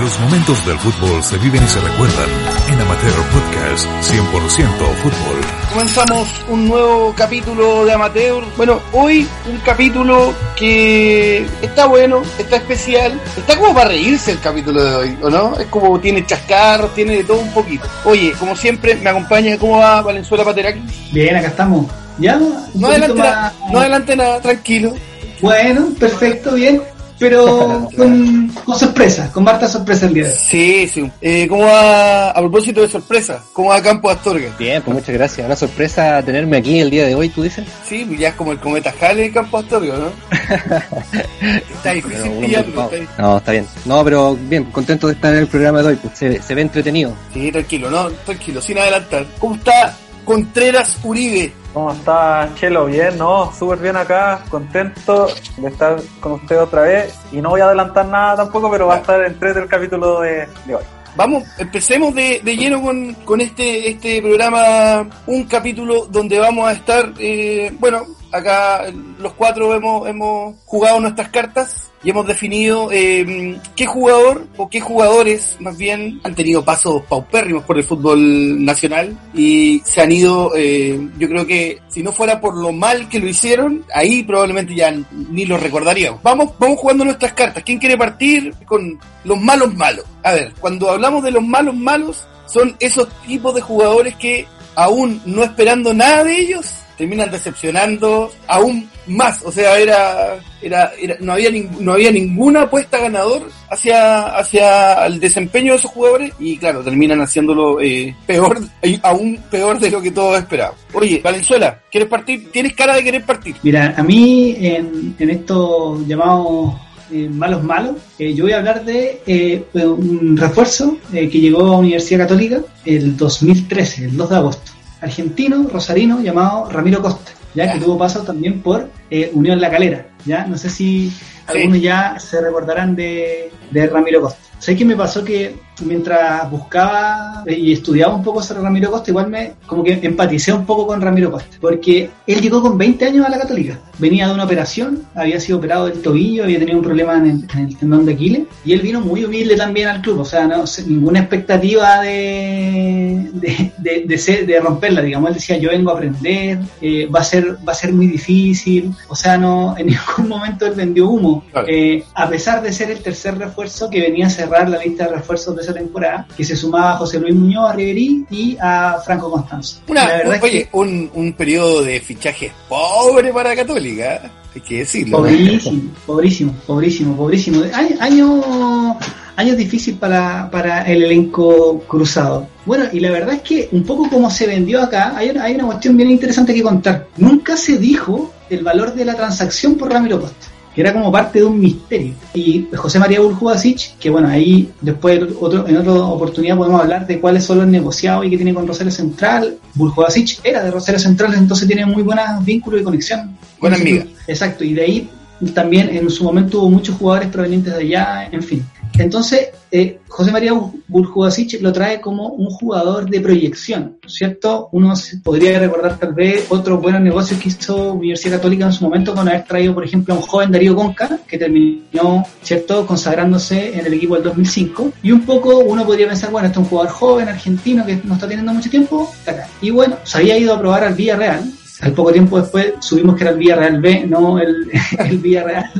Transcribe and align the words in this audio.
Los 0.00 0.20
momentos 0.20 0.66
del 0.66 0.78
fútbol 0.78 1.22
se 1.22 1.38
viven 1.38 1.62
y 1.64 1.66
se 1.68 1.80
recuerdan 1.80 2.28
en 2.70 2.80
Amateur 2.80 3.14
Podcast 3.32 3.86
100% 4.12 4.94
Fútbol. 5.02 5.40
Comenzamos 5.72 6.28
un 6.48 6.68
nuevo 6.68 7.14
capítulo 7.16 7.84
de 7.86 7.92
Amateur. 7.92 8.44
Bueno, 8.56 8.80
hoy 8.92 9.26
un 9.50 9.56
capítulo 9.58 10.34
que 10.54 11.46
está 11.62 11.86
bueno, 11.86 12.22
está 12.38 12.56
especial. 12.56 13.18
Está 13.36 13.56
como 13.56 13.72
para 13.74 13.88
reírse 13.88 14.32
el 14.32 14.40
capítulo 14.40 14.82
de 14.84 14.94
hoy, 14.96 15.18
¿o 15.22 15.30
no? 15.30 15.58
Es 15.58 15.66
como 15.68 15.98
tiene 15.98 16.26
chascarros, 16.26 16.94
tiene 16.94 17.16
de 17.16 17.24
todo 17.24 17.38
un 17.40 17.52
poquito. 17.52 17.86
Oye, 18.04 18.32
como 18.38 18.54
siempre, 18.54 18.96
me 18.96 19.08
acompaña, 19.10 19.56
¿cómo 19.58 19.78
va 19.78 20.02
Valenzuela 20.02 20.44
Pateraki? 20.44 20.80
Bien, 21.10 21.36
acá 21.36 21.48
estamos. 21.48 21.86
Ya, 22.18 22.38
No 22.74 22.86
adelante, 22.88 23.14
más- 23.18 23.28
nada, 23.28 23.52
no 23.72 23.78
adelante 23.80 24.16
nada, 24.16 24.40
tranquilo. 24.40 24.94
Bueno, 25.40 25.88
perfecto, 25.98 26.54
bien. 26.54 26.82
Pero 27.18 27.88
con, 27.96 28.48
con 28.48 28.78
sorpresa, 28.78 29.30
con 29.32 29.48
harta 29.48 29.68
sorpresa 29.68 30.06
el 30.06 30.14
día 30.14 30.24
de 30.24 30.30
hoy. 30.30 30.36
Sí, 30.48 30.88
sí. 30.88 31.10
Eh, 31.20 31.46
¿Cómo 31.48 31.64
va, 31.64 32.30
a 32.30 32.40
propósito 32.40 32.82
de 32.82 32.88
sorpresa, 32.88 33.42
cómo 33.52 33.70
va 33.70 33.82
Campo 33.82 34.10
Astorga? 34.10 34.54
Bien, 34.58 34.82
pues 34.82 34.94
muchas 34.96 35.14
gracias. 35.14 35.46
Una 35.46 35.56
sorpresa 35.56 36.22
tenerme 36.22 36.58
aquí 36.58 36.80
el 36.80 36.90
día 36.90 37.06
de 37.06 37.14
hoy, 37.14 37.28
tú 37.28 37.42
dices. 37.42 37.66
Sí, 37.88 38.04
pues 38.06 38.18
ya 38.20 38.28
es 38.28 38.34
como 38.34 38.52
el 38.52 38.58
cometa 38.58 38.94
Halley 39.00 39.28
de 39.28 39.32
Campo 39.32 39.58
Astorga, 39.58 39.94
¿no? 39.96 40.10
está 41.74 41.92
difícil 41.92 42.20
Pero, 42.22 42.40
pillarlo. 42.40 42.74
no, 42.74 42.82
está 42.84 42.96
difícil. 42.96 43.16
no, 43.18 43.36
está 43.38 43.52
bien. 43.52 43.66
No, 43.84 44.04
pero 44.04 44.36
bien, 44.36 44.64
contento 44.66 45.06
de 45.06 45.14
estar 45.14 45.32
en 45.32 45.40
el 45.40 45.46
programa 45.46 45.82
de 45.82 45.88
hoy. 45.88 45.96
Pues 45.96 46.18
se, 46.18 46.42
se 46.42 46.54
ve 46.54 46.62
entretenido. 46.62 47.12
Sí, 47.32 47.50
tranquilo, 47.50 47.90
no, 47.90 48.10
tranquilo, 48.10 48.60
sin 48.60 48.78
adelantar. 48.78 49.26
¿Cómo 49.38 49.54
está 49.54 49.96
Contreras 50.24 50.98
Uribe? 51.04 51.52
¿Cómo 51.76 51.92
está 51.92 52.48
Chelo? 52.54 52.86
Bien, 52.86 53.18
¿no? 53.18 53.52
Súper 53.52 53.78
bien 53.80 53.96
acá, 53.96 54.42
contento 54.48 55.26
de 55.58 55.68
estar 55.68 56.00
con 56.20 56.32
usted 56.32 56.58
otra 56.58 56.80
vez. 56.80 57.14
Y 57.32 57.42
no 57.42 57.50
voy 57.50 57.60
a 57.60 57.66
adelantar 57.66 58.06
nada 58.06 58.36
tampoco, 58.36 58.70
pero 58.70 58.86
va 58.86 58.94
a 58.94 58.98
estar 59.00 59.22
entre 59.22 59.50
el 59.50 59.68
capítulo 59.68 60.22
de, 60.22 60.48
de 60.64 60.74
hoy. 60.74 60.82
Vamos, 61.16 61.44
empecemos 61.58 62.14
de, 62.14 62.40
de 62.42 62.56
lleno 62.56 62.80
con, 62.80 63.12
con 63.26 63.42
este, 63.42 63.90
este 63.90 64.22
programa, 64.22 65.06
un 65.26 65.44
capítulo 65.44 66.06
donde 66.06 66.38
vamos 66.38 66.66
a 66.66 66.72
estar, 66.72 67.12
eh, 67.18 67.70
bueno, 67.78 68.06
acá 68.32 68.84
los 69.18 69.32
cuatro 69.34 69.74
hemos, 69.74 70.08
hemos 70.08 70.56
jugado 70.64 71.00
nuestras 71.00 71.28
cartas 71.30 71.90
y 72.02 72.10
hemos 72.10 72.26
definido 72.26 72.90
eh, 72.92 73.58
qué 73.74 73.86
jugador 73.86 74.46
o 74.56 74.68
qué 74.68 74.80
jugadores 74.80 75.56
más 75.60 75.76
bien 75.76 76.20
han 76.22 76.34
tenido 76.34 76.64
pasos 76.64 77.02
paupérrimos 77.08 77.64
por 77.64 77.78
el 77.78 77.84
fútbol 77.84 78.64
nacional 78.64 79.18
y 79.34 79.80
se 79.84 80.02
han 80.02 80.12
ido, 80.12 80.52
eh, 80.54 81.00
yo 81.18 81.28
creo 81.28 81.46
que 81.46 81.80
si 81.88 82.02
no 82.02 82.12
fuera 82.12 82.40
por 82.40 82.56
lo 82.56 82.72
mal 82.72 83.08
que 83.08 83.18
lo 83.18 83.28
hicieron, 83.28 83.84
ahí 83.94 84.22
probablemente 84.22 84.74
ya 84.74 84.94
ni 85.12 85.46
lo 85.46 85.56
recordaríamos. 85.56 86.22
Vamos, 86.22 86.50
vamos 86.58 86.78
jugando 86.78 87.04
nuestras 87.04 87.32
cartas. 87.32 87.62
¿Quién 87.64 87.78
quiere 87.78 87.96
partir 87.96 88.54
con 88.66 88.98
los 89.24 89.40
malos 89.40 89.74
malos? 89.74 90.04
A 90.22 90.32
ver, 90.32 90.54
cuando 90.60 90.90
hablamos 90.90 91.24
de 91.24 91.32
los 91.32 91.42
malos 91.42 91.74
malos, 91.74 92.26
son 92.46 92.76
esos 92.78 93.08
tipos 93.26 93.54
de 93.54 93.60
jugadores 93.60 94.14
que 94.16 94.46
aún 94.76 95.20
no 95.24 95.42
esperando 95.42 95.92
nada 95.92 96.22
de 96.22 96.38
ellos, 96.38 96.72
terminan 96.96 97.30
decepcionando 97.30 98.30
aún 98.46 98.88
más. 99.06 99.42
O 99.44 99.52
sea, 99.52 99.78
era, 99.78 100.38
era, 100.62 100.92
era- 101.00 101.16
no 101.20 101.32
había 101.32 101.50
ning- 101.50 101.78
no 101.78 101.92
había 101.92 102.10
ninguna 102.10 102.62
apuesta 102.62 102.98
ganador 102.98 103.48
hacia, 103.70 104.26
hacia 104.36 105.06
el 105.06 105.20
desempeño 105.20 105.72
de 105.72 105.78
esos 105.78 105.90
jugadores 105.90 106.32
y 106.38 106.56
claro, 106.56 106.82
terminan 106.82 107.20
haciéndolo 107.20 107.80
eh, 107.80 108.14
peor, 108.26 108.58
aún 109.02 109.38
peor 109.50 109.78
de 109.78 109.90
lo 109.90 110.00
que 110.00 110.10
todos 110.10 110.38
esperaban. 110.38 110.74
Oye, 110.92 111.20
Valenzuela, 111.22 111.80
¿quieres 111.90 112.08
partir? 112.08 112.50
Tienes 112.50 112.74
cara 112.74 112.94
de 112.96 113.04
querer 113.04 113.24
partir. 113.24 113.56
Mira, 113.62 113.94
a 113.96 114.02
mí 114.02 114.56
en, 114.60 115.14
en 115.18 115.30
estos 115.30 116.06
llamados 116.06 116.74
eh, 117.12 117.28
malos 117.30 117.62
malos, 117.62 117.96
eh, 118.18 118.34
yo 118.34 118.44
voy 118.44 118.52
a 118.52 118.56
hablar 118.58 118.84
de 118.84 119.20
eh, 119.26 119.62
un 119.74 120.36
refuerzo 120.36 120.98
eh, 121.12 121.28
que 121.28 121.38
llegó 121.40 121.60
a 121.66 121.78
Universidad 121.78 122.20
Católica 122.22 122.60
el 122.84 123.16
2013, 123.16 124.06
el 124.06 124.16
2 124.16 124.30
de 124.30 124.36
agosto. 124.36 124.72
Argentino, 125.00 125.68
rosarino, 125.70 126.20
llamado 126.20 126.70
Ramiro 126.70 127.02
Costa, 127.02 127.32
ya 127.54 127.72
que 127.72 127.78
tuvo 127.80 127.98
paso 127.98 128.22
también 128.22 128.62
por 128.62 128.90
eh, 129.10 129.30
Unión 129.34 129.60
La 129.60 129.70
Calera. 129.70 130.06
Ya, 130.24 130.46
no 130.46 130.56
sé 130.58 130.68
si 130.70 131.12
algunos 131.46 131.80
ya 131.80 132.18
se 132.18 132.40
recordarán 132.40 132.96
de, 132.96 133.50
de 133.70 133.86
Ramiro 133.86 134.20
Costa. 134.22 134.40
¿Sabes 134.58 134.78
qué 134.78 134.84
me 134.86 134.96
pasó? 134.96 135.22
Que 135.22 135.54
mientras 135.84 136.50
buscaba 136.50 137.44
y 137.46 137.72
estudiaba 137.74 138.14
un 138.14 138.24
poco 138.24 138.42
sobre 138.42 138.62
Ramiro 138.62 138.90
Costa, 138.90 139.10
igual 139.10 139.28
me 139.28 139.52
como 139.66 139.84
que 139.84 139.92
empaticé 140.02 140.50
un 140.52 140.64
poco 140.64 140.86
con 140.86 140.98
Ramiro 141.02 141.30
Costa, 141.30 141.58
porque 141.60 142.08
él 142.26 142.40
llegó 142.40 142.62
con 142.62 142.78
20 142.78 143.04
años 143.04 143.26
a 143.26 143.28
la 143.28 143.38
Católica. 143.38 143.78
Venía 143.98 144.26
de 144.26 144.32
una 144.34 144.44
operación, 144.44 145.02
había 145.14 145.38
sido 145.40 145.58
operado 145.58 145.86
del 145.88 146.00
tobillo, 146.00 146.44
había 146.44 146.58
tenido 146.58 146.78
un 146.78 146.84
problema 146.84 147.18
en 147.18 147.26
el, 147.26 147.46
en 147.54 147.66
el 147.66 147.76
tendón 147.76 148.06
de 148.06 148.14
Aquiles, 148.14 148.42
y 148.64 148.72
él 148.72 148.80
vino 148.80 149.02
muy 149.02 149.24
humilde 149.26 149.56
también 149.56 149.88
al 149.88 150.00
club, 150.00 150.20
o 150.20 150.24
sea, 150.24 150.46
no 150.46 150.66
sé, 150.66 150.84
ninguna 150.86 151.20
expectativa 151.20 152.00
de, 152.00 153.28
de, 153.34 153.72
de, 153.76 154.04
de 154.06 154.18
ser- 154.18 154.46
de 154.46 154.58
romperla, 154.60 155.02
digamos. 155.02 155.28
Él 155.28 155.34
decía, 155.34 155.58
yo 155.58 155.68
vengo 155.70 155.90
a 155.90 155.94
aprender, 155.94 156.58
eh, 156.80 157.06
va, 157.14 157.20
a 157.20 157.24
ser, 157.24 157.56
va 157.66 157.72
a 157.72 157.74
ser 157.76 157.92
muy 157.92 158.06
difícil, 158.06 158.92
o 159.08 159.14
sea, 159.14 159.36
no 159.36 159.74
en 159.78 159.86
ningún 160.16 160.28
momento 160.28 160.66
él 160.66 160.74
vendió 160.74 161.08
humo. 161.08 161.44
Claro. 161.52 161.66
Eh, 161.70 162.04
a 162.14 162.28
pesar 162.28 162.62
de 162.62 162.72
ser 162.72 162.90
el 162.90 162.98
tercer 163.00 163.38
refuerzo 163.38 163.88
que 163.90 164.00
venía 164.00 164.26
a 164.26 164.30
cerrar 164.30 164.68
la 164.68 164.78
lista 164.78 165.06
de 165.06 165.16
refuerzos 165.16 165.54
de 165.56 165.62
esa 165.62 165.74
temporada, 165.74 166.26
que 166.36 166.44
se 166.44 166.56
sumaba 166.56 166.92
a 166.92 166.96
José 166.96 167.18
Luis 167.20 167.34
Muñoz, 167.34 167.70
a 167.70 167.72
Riverí 167.74 168.24
y 168.30 168.56
a 168.60 168.98
Franco 169.04 169.30
Constanzo. 169.30 169.80
Una, 169.88 170.06
La 170.06 170.16
verdad 170.18 170.34
es 170.36 170.40
que- 170.40 170.46
oye, 170.46 170.68
un, 170.72 171.10
un 171.14 171.32
periodo 171.32 171.82
de 171.82 172.00
fichajes 172.00 172.52
pobre 172.68 173.32
para 173.32 173.54
Católica, 173.54 174.30
hay 174.54 174.60
que 174.60 174.78
decirlo. 174.78 175.18
¿no? 175.18 175.24
Pobrísimo, 175.24 175.82
pobrísimo, 176.06 176.54
pobrísimo, 176.66 177.16
pobrísimo. 177.16 177.62
Año, 177.74 177.96
año, 178.00 178.98
año 179.36 179.54
difícil 179.56 179.96
para, 179.96 180.50
para 180.50 180.82
el 180.82 181.02
elenco 181.04 181.80
cruzado. 181.86 182.48
Bueno, 182.64 182.84
y 182.92 183.00
la 183.00 183.10
verdad 183.10 183.34
es 183.34 183.42
que 183.42 183.68
un 183.72 183.84
poco 183.84 184.08
como 184.08 184.30
se 184.30 184.46
vendió 184.46 184.82
acá, 184.82 185.12
hay 185.16 185.30
una, 185.30 185.44
hay 185.44 185.54
una 185.54 185.66
cuestión 185.66 185.96
bien 185.96 186.10
interesante 186.10 186.54
que 186.54 186.62
contar. 186.62 187.06
Nunca 187.18 187.56
se 187.56 187.76
dijo 187.78 188.32
el 188.50 188.62
valor 188.62 188.94
de 188.94 189.04
la 189.04 189.14
transacción 189.14 189.76
por 189.76 189.92
Ramiro 189.92 190.20
Costa 190.20 190.46
que 190.76 190.82
era 190.82 190.92
como 190.92 191.10
parte 191.10 191.38
de 191.38 191.46
un 191.46 191.58
misterio. 191.58 192.12
Y 192.34 192.68
José 192.76 192.98
María 192.98 193.18
Burjubasic, 193.20 193.96
que 193.98 194.10
bueno, 194.10 194.28
ahí 194.28 194.70
después 194.82 195.22
otro, 195.40 195.66
en 195.66 195.78
otra 195.78 195.92
oportunidad 195.94 196.54
podemos 196.54 196.78
hablar 196.78 197.06
de 197.06 197.18
cuáles 197.18 197.44
son 197.44 197.56
los 197.56 197.66
negociados 197.66 198.26
y 198.26 198.30
que 198.30 198.36
tiene 198.36 198.52
con 198.52 198.66
Rosario 198.66 198.92
Central. 198.92 199.56
Burjubasic 199.72 200.40
era 200.44 200.62
de 200.62 200.70
Rosario 200.70 200.98
Central, 200.98 201.32
entonces 201.32 201.66
tiene 201.66 201.86
muy 201.86 202.02
buenos 202.02 202.44
vínculos 202.44 202.82
y 202.82 202.84
conexión. 202.84 203.38
Buena 203.58 203.76
amiga. 203.76 204.04
Exacto, 204.26 204.64
y 204.64 204.74
de 204.74 204.82
ahí 204.82 205.10
también 205.54 205.90
en 205.90 206.08
su 206.10 206.24
momento 206.24 206.60
hubo 206.60 206.70
muchos 206.70 206.96
jugadores 206.96 207.28
provenientes 207.28 207.74
de 207.74 207.80
allá, 207.80 208.28
en 208.30 208.42
fin. 208.42 208.64
Entonces, 208.98 209.48
eh, 209.70 209.98
José 210.08 210.32
María 210.32 210.52
Burjubasic 210.88 211.60
lo 211.60 211.72
trae 211.72 212.00
como 212.00 212.28
un 212.28 212.46
jugador 212.46 213.10
de 213.10 213.20
proyección, 213.20 213.98
¿cierto? 214.06 214.68
Uno 214.72 214.94
podría 215.22 215.58
recordar 215.58 215.98
tal 215.98 216.14
vez 216.14 216.46
otros 216.48 216.80
buenos 216.80 217.00
negocios 217.02 217.40
que 217.40 217.48
hizo 217.48 217.92
Universidad 217.92 218.36
Católica 218.36 218.66
en 218.66 218.72
su 218.72 218.84
momento 218.84 219.14
con 219.14 219.28
haber 219.28 219.44
traído, 219.44 219.74
por 219.74 219.84
ejemplo, 219.84 220.14
a 220.14 220.16
un 220.16 220.22
joven 220.22 220.52
Darío 220.52 220.74
Conca, 220.74 221.18
que 221.26 221.36
terminó, 221.36 222.24
¿cierto?, 222.42 222.86
consagrándose 222.86 223.78
en 223.78 223.86
el 223.86 223.94
equipo 223.94 224.14
del 224.14 224.24
2005. 224.24 224.92
Y 225.02 225.12
un 225.12 225.22
poco 225.22 225.58
uno 225.58 225.84
podría 225.84 226.08
pensar, 226.08 226.30
bueno, 226.30 226.46
este 226.46 226.58
es 226.58 226.64
un 226.64 226.70
jugador 226.70 226.92
joven, 226.92 227.28
argentino, 227.28 227.84
que 227.84 228.00
no 228.04 228.14
está 228.14 228.28
teniendo 228.28 228.54
mucho 228.54 228.70
tiempo, 228.70 229.12
acá. 229.26 229.46
Y 229.60 229.70
bueno, 229.70 229.96
se 230.04 230.18
había 230.18 230.38
ido 230.38 230.54
a 230.54 230.58
probar 230.58 230.84
al 230.84 230.94
Villarreal, 230.94 231.44
al 231.80 231.92
poco 231.92 232.12
tiempo 232.12 232.40
después 232.40 232.74
subimos 232.80 233.16
que 233.16 233.24
era 233.24 233.32
el 233.32 233.38
Villarreal 233.38 233.80
B, 233.80 234.06
no 234.06 234.38
el, 234.38 234.70
el 234.98 235.18
Villarreal, 235.18 235.70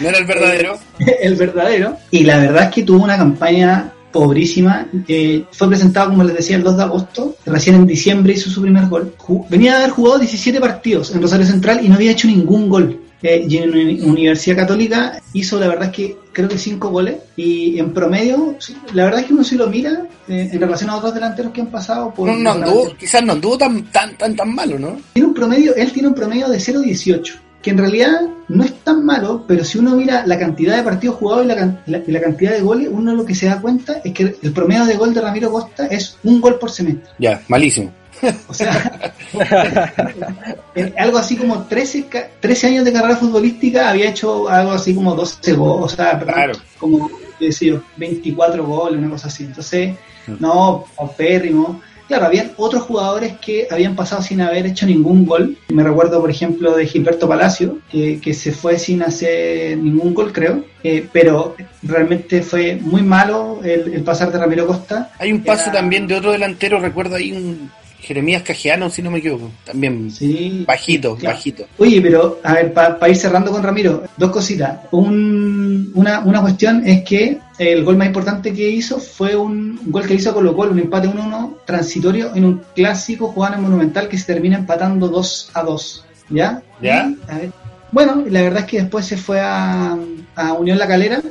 No 0.00 0.08
era 0.08 0.18
el 0.18 0.26
verdadero. 0.26 0.78
el 1.22 1.34
verdadero. 1.36 1.96
Y 2.10 2.24
la 2.24 2.38
verdad 2.38 2.64
es 2.64 2.70
que 2.70 2.82
tuvo 2.82 3.04
una 3.04 3.16
campaña 3.16 3.92
pobrísima. 4.12 4.86
Eh, 5.08 5.44
fue 5.50 5.68
presentado, 5.68 6.10
como 6.10 6.24
les 6.24 6.36
decía, 6.36 6.56
el 6.56 6.62
2 6.62 6.76
de 6.76 6.82
agosto. 6.82 7.36
Recién 7.46 7.76
en 7.76 7.86
diciembre 7.86 8.34
hizo 8.34 8.50
su 8.50 8.62
primer 8.62 8.86
gol. 8.86 9.14
Venía 9.48 9.72
de 9.72 9.78
haber 9.78 9.90
jugado 9.90 10.18
17 10.18 10.60
partidos 10.60 11.14
en 11.14 11.22
Rosario 11.22 11.46
Central 11.46 11.80
y 11.82 11.88
no 11.88 11.96
había 11.96 12.12
hecho 12.12 12.28
ningún 12.28 12.68
gol. 12.68 13.00
Eh, 13.26 13.46
y 13.48 13.56
en 13.56 13.70
Uni- 13.70 14.00
Universidad 14.02 14.56
Católica 14.58 15.18
hizo, 15.32 15.58
la 15.58 15.66
verdad 15.68 15.86
es 15.86 15.92
que 15.96 16.16
creo 16.30 16.46
que 16.48 16.58
5 16.58 16.90
goles. 16.90 17.16
Y 17.36 17.78
en 17.78 17.92
promedio, 17.94 18.56
la 18.92 19.04
verdad 19.04 19.20
es 19.20 19.26
que 19.26 19.32
uno 19.32 19.42
si 19.42 19.56
lo 19.56 19.66
mira 19.68 20.06
eh, 20.28 20.50
en 20.52 20.60
relación 20.60 20.90
a 20.90 20.96
otros 20.96 21.14
delanteros 21.14 21.50
que 21.52 21.62
han 21.62 21.68
pasado 21.68 22.12
por. 22.12 22.28
No, 22.28 22.34
no 22.36 22.52
por 22.54 22.62
anduvo, 22.68 22.94
quizás 22.98 23.24
no 23.24 23.32
anduvo 23.32 23.56
tan, 23.58 23.84
tan, 23.90 24.16
tan, 24.18 24.36
tan 24.36 24.54
malo, 24.54 24.78
¿no? 24.78 24.98
tiene 25.14 25.28
un 25.28 25.34
promedio, 25.34 25.74
él 25.74 25.90
tiene 25.90 26.08
un 26.08 26.14
promedio 26.14 26.48
de 26.48 26.58
0.18. 26.58 27.32
que 27.62 27.70
en 27.70 27.78
realidad 27.78 28.20
no 28.48 28.62
es 28.62 28.74
tan 28.80 29.06
malo, 29.06 29.44
pero 29.48 29.64
si 29.64 29.78
uno 29.78 29.96
mira 29.96 30.26
la 30.26 30.38
cantidad 30.38 30.76
de 30.76 30.82
partidos 30.82 31.16
jugados 31.16 31.46
y 31.46 31.48
la, 31.48 31.80
la- 31.86 32.02
y 32.06 32.12
la 32.12 32.20
cantidad 32.20 32.52
de 32.52 32.60
goles, 32.60 32.88
uno 32.92 33.14
lo 33.14 33.24
que 33.24 33.34
se 33.34 33.46
da 33.46 33.58
cuenta 33.58 34.02
es 34.04 34.12
que 34.12 34.36
el 34.42 34.52
promedio 34.52 34.84
de 34.84 34.96
gol 34.96 35.14
de 35.14 35.22
Ramiro 35.22 35.50
Costa 35.50 35.86
es 35.86 36.18
un 36.24 36.42
gol 36.42 36.58
por 36.58 36.70
semestre. 36.70 37.08
Ya, 37.18 37.40
malísimo. 37.48 37.90
O 38.48 38.54
sea, 38.54 39.12
en 40.74 40.94
algo 40.98 41.18
así 41.18 41.36
como 41.36 41.64
13, 41.64 42.06
ca- 42.06 42.28
13 42.40 42.66
años 42.68 42.84
de 42.84 42.92
carrera 42.92 43.16
futbolística 43.16 43.90
había 43.90 44.10
hecho 44.10 44.48
algo 44.48 44.72
así 44.72 44.94
como 44.94 45.14
12 45.14 45.52
goles, 45.54 45.92
o 45.92 45.96
sea, 45.96 46.18
Claro. 46.18 46.54
como 46.78 47.10
qué 47.38 47.52
sé 47.52 47.66
yo, 47.66 47.82
24 47.96 48.64
goles, 48.64 48.98
una 48.98 49.10
cosa 49.10 49.28
así. 49.28 49.44
Entonces, 49.44 49.94
no, 50.38 50.84
paupérrimo. 50.96 51.80
Claro, 52.06 52.26
habían 52.26 52.52
otros 52.58 52.82
jugadores 52.82 53.34
que 53.38 53.66
habían 53.70 53.96
pasado 53.96 54.22
sin 54.22 54.40
haber 54.42 54.66
hecho 54.66 54.84
ningún 54.86 55.24
gol. 55.24 55.56
Me 55.68 55.82
recuerdo, 55.82 56.20
por 56.20 56.30
ejemplo, 56.30 56.76
de 56.76 56.86
Gilberto 56.86 57.26
Palacio, 57.26 57.78
que, 57.90 58.20
que 58.20 58.34
se 58.34 58.52
fue 58.52 58.78
sin 58.78 59.02
hacer 59.02 59.78
ningún 59.78 60.12
gol, 60.12 60.30
creo. 60.30 60.64
Eh, 60.82 61.08
pero 61.10 61.56
realmente 61.82 62.42
fue 62.42 62.76
muy 62.80 63.00
malo 63.02 63.60
el, 63.64 63.94
el 63.94 64.02
pasar 64.04 64.30
de 64.30 64.38
Ramiro 64.38 64.66
Costa. 64.66 65.12
Hay 65.18 65.32
un 65.32 65.42
paso 65.42 65.64
Era- 65.64 65.72
también 65.80 66.06
de 66.06 66.14
otro 66.16 66.32
delantero, 66.32 66.78
recuerdo 66.78 67.16
ahí 67.16 67.32
un 67.32 67.70
Jeremías 68.04 68.42
Cajeano, 68.42 68.90
si 68.90 69.02
no 69.02 69.10
me 69.10 69.18
equivoco. 69.18 69.50
También 69.64 70.10
Sí, 70.10 70.64
bajito, 70.66 71.16
claro. 71.16 71.36
bajito. 71.36 71.64
Oye, 71.78 72.00
pero 72.00 72.38
a 72.44 72.54
ver, 72.54 72.72
para 72.72 73.08
ir 73.08 73.16
cerrando 73.16 73.50
con 73.50 73.62
Ramiro, 73.62 74.04
dos 74.16 74.30
cositas. 74.30 74.80
Un- 74.92 75.90
una, 75.94 76.20
una 76.20 76.40
cuestión 76.40 76.86
es 76.86 77.02
que 77.04 77.38
el 77.58 77.84
gol 77.84 77.96
más 77.96 78.06
importante 78.08 78.52
que 78.52 78.68
hizo 78.68 78.98
fue 78.98 79.34
un 79.36 79.78
gol 79.86 80.06
que 80.06 80.14
hizo 80.14 80.32
Colo 80.34 80.54
Colo, 80.54 80.72
un 80.72 80.78
empate 80.80 81.08
1-1 81.08 81.58
transitorio 81.64 82.34
en 82.34 82.44
un 82.44 82.62
clásico 82.74 83.28
jugado 83.28 83.54
en 83.56 83.62
Monumental 83.62 84.08
que 84.08 84.18
se 84.18 84.26
termina 84.26 84.58
empatando 84.58 85.08
2 85.08 85.50
a 85.54 85.62
2. 85.62 86.04
¿Ya? 86.30 86.62
¿Ya? 86.82 87.12
A 87.28 87.38
ver, 87.38 87.50
bueno, 87.92 88.24
la 88.28 88.42
verdad 88.42 88.60
es 88.60 88.66
que 88.66 88.78
después 88.80 89.04
se 89.06 89.16
fue 89.16 89.40
a, 89.40 89.96
a 90.34 90.52
Unión 90.54 90.78
La 90.78 90.88
Calera, 90.88 91.22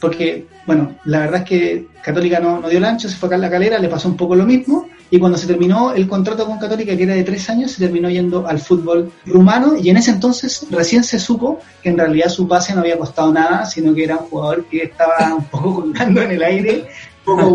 porque, 0.00 0.46
bueno, 0.66 0.96
la 1.04 1.20
verdad 1.20 1.42
es 1.42 1.48
que 1.48 1.86
Católica 2.02 2.40
no, 2.40 2.58
no 2.60 2.68
dio 2.68 2.78
el 2.78 2.84
ancho, 2.84 3.08
se 3.08 3.16
fue 3.16 3.28
acá 3.28 3.36
a 3.36 3.38
La 3.38 3.50
Calera, 3.50 3.78
le 3.78 3.88
pasó 3.88 4.08
un 4.08 4.16
poco 4.16 4.34
lo 4.34 4.44
mismo, 4.44 4.88
y 5.10 5.18
cuando 5.18 5.36
se 5.36 5.46
terminó 5.46 5.92
el 5.92 6.06
contrato 6.08 6.46
con 6.46 6.58
Católica, 6.58 6.96
que 6.96 7.02
era 7.02 7.14
de 7.14 7.24
tres 7.24 7.48
años, 7.50 7.72
se 7.72 7.78
terminó 7.84 8.08
yendo 8.08 8.46
al 8.46 8.60
fútbol 8.60 9.10
rumano, 9.26 9.76
y 9.76 9.90
en 9.90 9.96
ese 9.96 10.12
entonces 10.12 10.66
recién 10.70 11.02
se 11.04 11.18
supo 11.18 11.58
que 11.82 11.88
en 11.90 11.98
realidad 11.98 12.28
su 12.28 12.46
pase 12.46 12.74
no 12.74 12.80
había 12.80 12.96
costado 12.98 13.32
nada, 13.32 13.66
sino 13.66 13.92
que 13.94 14.04
era 14.04 14.16
un 14.16 14.26
jugador 14.28 14.64
que 14.66 14.84
estaba 14.84 15.34
un 15.36 15.44
poco 15.44 15.74
colgando 15.82 16.22
en 16.22 16.30
el 16.32 16.42
aire, 16.42 16.86
un 17.26 17.36
poco 17.36 17.50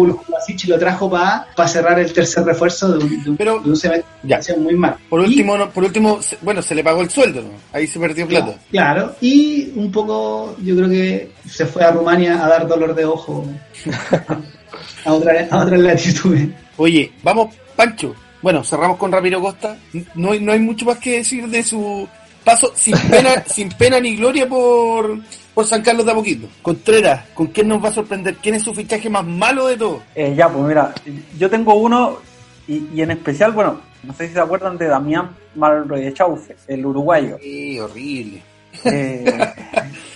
y 0.66 0.68
lo 0.68 0.78
trajo 0.78 1.10
para 1.10 1.68
cerrar 1.68 2.00
el 2.00 2.14
tercer 2.14 2.44
refuerzo 2.46 2.98
de 2.98 3.04
un, 3.04 3.24
de 3.24 3.30
un- 3.32 3.38
Pero- 3.38 3.60
de 3.60 3.70
un 3.70 3.76
semestre 3.76 4.06
Ya. 4.24 4.40
muy 4.58 4.76
mal. 4.76 4.96
Por 5.10 5.22
Y- 5.22 5.26
último, 5.26 5.58
no- 5.58 5.70
por 5.70 5.84
último, 5.84 6.22
se- 6.22 6.38
bueno, 6.42 6.62
se 6.62 6.76
le 6.76 6.84
pagó 6.84 7.02
el 7.02 7.10
sueldo, 7.10 7.42
¿no? 7.42 7.50
Ahí 7.74 7.88
se 7.88 8.00
perdió 8.00 8.28
plata. 8.28 8.56
Claro, 8.70 9.16
y 9.22 9.72
un 9.76 9.92
poco 9.92 10.56
yo 10.64 10.76
creo 10.76 10.88
que 10.90 11.32
se 11.50 11.66
fue 11.66 11.84
a 11.84 11.92
Rumania 11.92 12.46
a 12.46 12.48
dar 12.48 12.68
dolor 12.68 12.94
de 12.96 13.06
ojo 13.06 13.46
a 15.04 15.14
otra, 15.14 15.48
a 15.50 15.64
otra 15.64 15.78
latitud. 15.78 16.38
Oye, 16.78 17.12
vamos, 17.24 17.56
Pancho. 17.76 18.16
Bueno, 18.42 18.64
cerramos 18.64 18.98
con 18.98 19.12
Ramiro 19.12 19.42
Costa. 19.42 19.78
No 20.16 20.32
hay, 20.32 20.40
no 20.40 20.52
hay 20.52 20.60
mucho 20.60 20.86
más 20.86 20.98
que 20.98 21.18
decir 21.18 21.48
de 21.48 21.64
su 21.64 22.08
paso 22.44 22.72
sin 22.76 22.96
pena, 23.10 23.44
sin 23.48 23.70
pena 23.70 24.00
ni 24.00 24.16
gloria 24.16 24.48
por, 24.48 25.20
por 25.54 25.66
San 25.66 25.82
Carlos 25.82 26.06
de 26.06 26.12
Apoquito. 26.12 26.48
Contreras, 26.62 27.26
¿con 27.34 27.48
quién 27.48 27.68
nos 27.68 27.84
va 27.84 27.90
a 27.90 27.94
sorprender? 27.94 28.36
¿Quién 28.36 28.56
es 28.56 28.64
su 28.64 28.74
fichaje 28.74 29.10
más 29.10 29.26
malo 29.26 29.68
de 29.68 29.78
todos? 29.78 30.02
Eh, 30.14 30.34
ya, 30.36 30.48
pues 30.50 30.66
mira, 30.66 30.94
yo 31.38 31.50
tengo 31.50 31.74
uno 31.76 32.20
y, 32.68 32.88
y 32.94 33.02
en 33.02 33.12
especial, 33.12 33.52
bueno, 33.52 33.82
no 34.04 34.14
sé 34.14 34.28
si 34.28 34.34
se 34.34 34.40
acuerdan 34.40 34.78
de 34.78 34.88
Damián 34.88 35.32
Malrechaufe, 35.56 36.56
el 36.68 36.86
uruguayo. 36.86 37.38
Horrible. 37.82 38.42
Eh, 38.84 39.26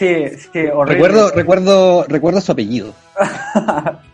sí, 0.00 0.48
sí, 0.52 0.60
horrible. 0.72 0.94
Recuerdo, 0.94 1.30
recuerdo, 1.30 2.04
recuerdo 2.08 2.40
su 2.40 2.52
apellido. 2.52 2.94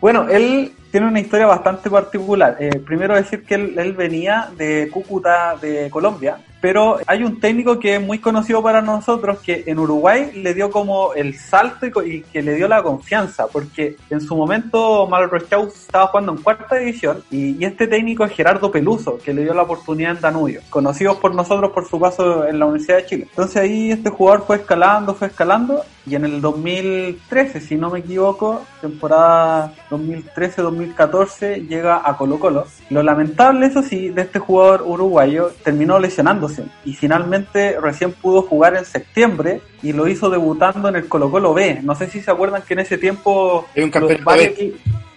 Bueno, 0.00 0.26
él 0.30 0.72
tiene 0.90 1.08
una 1.08 1.20
historia 1.20 1.44
bastante 1.44 1.90
particular. 1.90 2.56
Eh, 2.58 2.78
primero 2.78 3.14
decir 3.14 3.44
que 3.44 3.56
él, 3.56 3.78
él 3.78 3.92
venía 3.92 4.48
de 4.56 4.88
Cúcuta, 4.90 5.56
de 5.60 5.90
Colombia, 5.90 6.38
pero 6.64 6.96
hay 7.06 7.22
un 7.22 7.40
técnico 7.40 7.78
que 7.78 7.96
es 7.96 8.00
muy 8.00 8.20
conocido 8.20 8.62
para 8.62 8.80
nosotros 8.80 9.38
que 9.40 9.64
en 9.66 9.78
Uruguay 9.78 10.30
le 10.34 10.54
dio 10.54 10.70
como 10.70 11.12
el 11.12 11.34
salto 11.34 12.02
y, 12.02 12.22
que 12.22 12.40
le 12.40 12.54
dio 12.54 12.66
la 12.68 12.82
confianza, 12.82 13.48
porque 13.48 13.98
en 14.08 14.22
su 14.22 14.34
momento 14.34 15.06
Malrochau 15.06 15.66
estaba 15.66 16.06
jugando 16.06 16.32
en 16.32 16.38
cuarta 16.38 16.76
división 16.76 17.22
y, 17.30 17.62
y 17.62 17.66
este 17.66 17.86
técnico 17.86 18.24
es 18.24 18.32
Gerardo 18.32 18.72
Peluso, 18.72 19.18
que 19.22 19.34
le 19.34 19.42
dio 19.42 19.52
la 19.52 19.60
oportunidad 19.60 20.12
en 20.12 20.22
Danubio, 20.22 20.62
conocidos 20.70 21.18
por 21.18 21.34
nosotros 21.34 21.70
por 21.70 21.86
su 21.86 22.00
paso 22.00 22.46
en 22.46 22.58
la 22.58 22.64
Universidad 22.64 22.96
de 22.96 23.06
Chile. 23.08 23.26
Entonces 23.28 23.58
ahí 23.58 23.90
este 23.90 24.08
jugador 24.08 24.46
fue 24.46 24.56
escalando, 24.56 25.14
fue 25.14 25.28
escalando 25.28 25.82
y 26.06 26.14
en 26.14 26.24
el 26.24 26.40
2013, 26.40 27.60
si 27.60 27.76
no 27.76 27.90
me 27.90 28.00
equivoco, 28.00 28.64
temporada 28.80 29.72
2013-2014 29.90 31.66
llega 31.66 32.02
a 32.04 32.16
Colo 32.16 32.38
Colo. 32.38 32.66
Lo 32.90 33.02
lamentable, 33.02 33.66
eso 33.66 33.82
sí, 33.82 34.10
de 34.10 34.22
este 34.22 34.38
jugador 34.38 34.82
uruguayo 34.82 35.52
terminó 35.62 35.98
lesionándose 35.98 36.64
y 36.84 36.92
finalmente 36.92 37.80
recién 37.80 38.12
pudo 38.12 38.42
jugar 38.42 38.76
en 38.76 38.84
septiembre 38.84 39.62
y 39.82 39.92
lo 39.92 40.06
hizo 40.06 40.28
debutando 40.28 40.88
en 40.88 40.96
el 40.96 41.08
Colo 41.08 41.30
Colo 41.30 41.54
B. 41.54 41.80
No 41.82 41.94
sé 41.94 42.08
si 42.08 42.20
se 42.20 42.30
acuerdan 42.30 42.62
que 42.62 42.74
en 42.74 42.80
ese 42.80 42.98
tiempo... 42.98 43.66
Hay 43.74 43.84
un 43.84 43.90
campeonato 43.90 44.24
varios 44.24 44.58
B. 44.58 44.74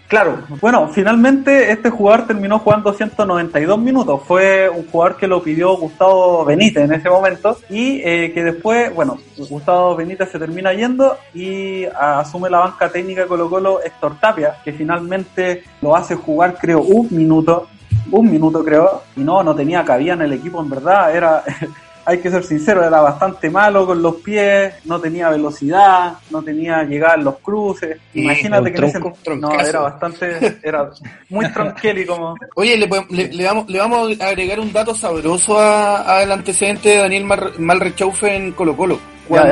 Claro, 0.08 0.44
bueno, 0.62 0.88
finalmente 0.88 1.70
este 1.70 1.90
jugador 1.90 2.28
terminó 2.28 2.60
jugando 2.60 2.94
192 2.94 3.78
minutos. 3.78 4.22
Fue 4.26 4.70
un 4.70 4.88
jugador 4.88 5.18
que 5.18 5.28
lo 5.28 5.44
pidió 5.44 5.76
Gustavo 5.76 6.46
Benítez 6.46 6.86
en 6.86 6.94
ese 6.94 7.10
momento 7.10 7.58
y 7.70 8.00
eh, 8.06 8.32
que 8.34 8.42
después, 8.42 8.96
bueno, 8.96 9.18
Gustavo 9.38 9.98
Benítez 9.98 10.32
se 10.32 10.40
termina 10.40 10.72
yendo 10.72 11.18
y 11.34 11.84
ah, 11.88 12.22
asume 12.22 12.50
la 12.50 12.60
banca 12.60 12.90
técnica 12.90 13.28
Colo 13.28 13.50
Colo 13.50 13.82
Héctor 13.84 14.18
Tapia, 14.18 14.56
que 14.64 14.72
finalmente 14.72 15.64
lo 15.82 15.94
hace 15.94 16.16
jugar 16.16 16.56
creo 16.58 16.80
un 16.80 17.10
minuto, 17.12 17.68
un 18.10 18.32
minuto 18.32 18.64
creo, 18.64 19.04
y 19.18 19.20
no, 19.20 19.44
no 19.44 19.54
tenía 19.54 19.84
cabida 19.84 20.14
en 20.14 20.22
el 20.22 20.32
equipo 20.34 20.62
en 20.62 20.70
verdad, 20.70 21.14
era... 21.14 21.44
Hay 22.10 22.20
que 22.20 22.32
ser 22.32 22.42
sincero, 22.44 22.84
era 22.86 23.02
bastante 23.02 23.50
malo 23.50 23.86
con 23.86 24.02
los 24.02 24.16
pies, 24.16 24.74
no 24.86 24.98
tenía 25.02 25.30
velocidad, 25.30 26.14
no 26.32 26.42
tenía 26.42 26.84
llegada 26.84 27.16
en 27.16 27.26
los 27.26 27.40
cruces. 27.40 27.98
Imagínate 28.14 28.72
que 28.72 28.78
en 28.78 28.84
ese 28.86 29.00
tronco, 29.00 29.18
no, 29.36 29.60
era 29.60 29.80
bastante, 29.82 30.58
era 30.64 30.90
muy 31.30 31.46
tronqueli 31.54 32.06
como. 32.06 32.36
Oye, 32.56 32.78
le, 32.78 32.90
le, 33.10 33.28
le 33.34 33.44
vamos, 33.44 33.70
le 33.70 33.80
vamos 33.80 34.22
a 34.22 34.28
agregar 34.28 34.58
un 34.62 34.72
dato 34.72 34.96
sabroso 34.96 35.60
a- 35.60 36.20
al 36.20 36.32
antecedente 36.32 36.90
de 36.90 36.98
Daniel 36.98 37.26
Mar- 37.26 37.60
Malrechaufe 37.60 38.34
en 38.36 38.54
Colo 38.54 38.78
Colo. 38.78 39.00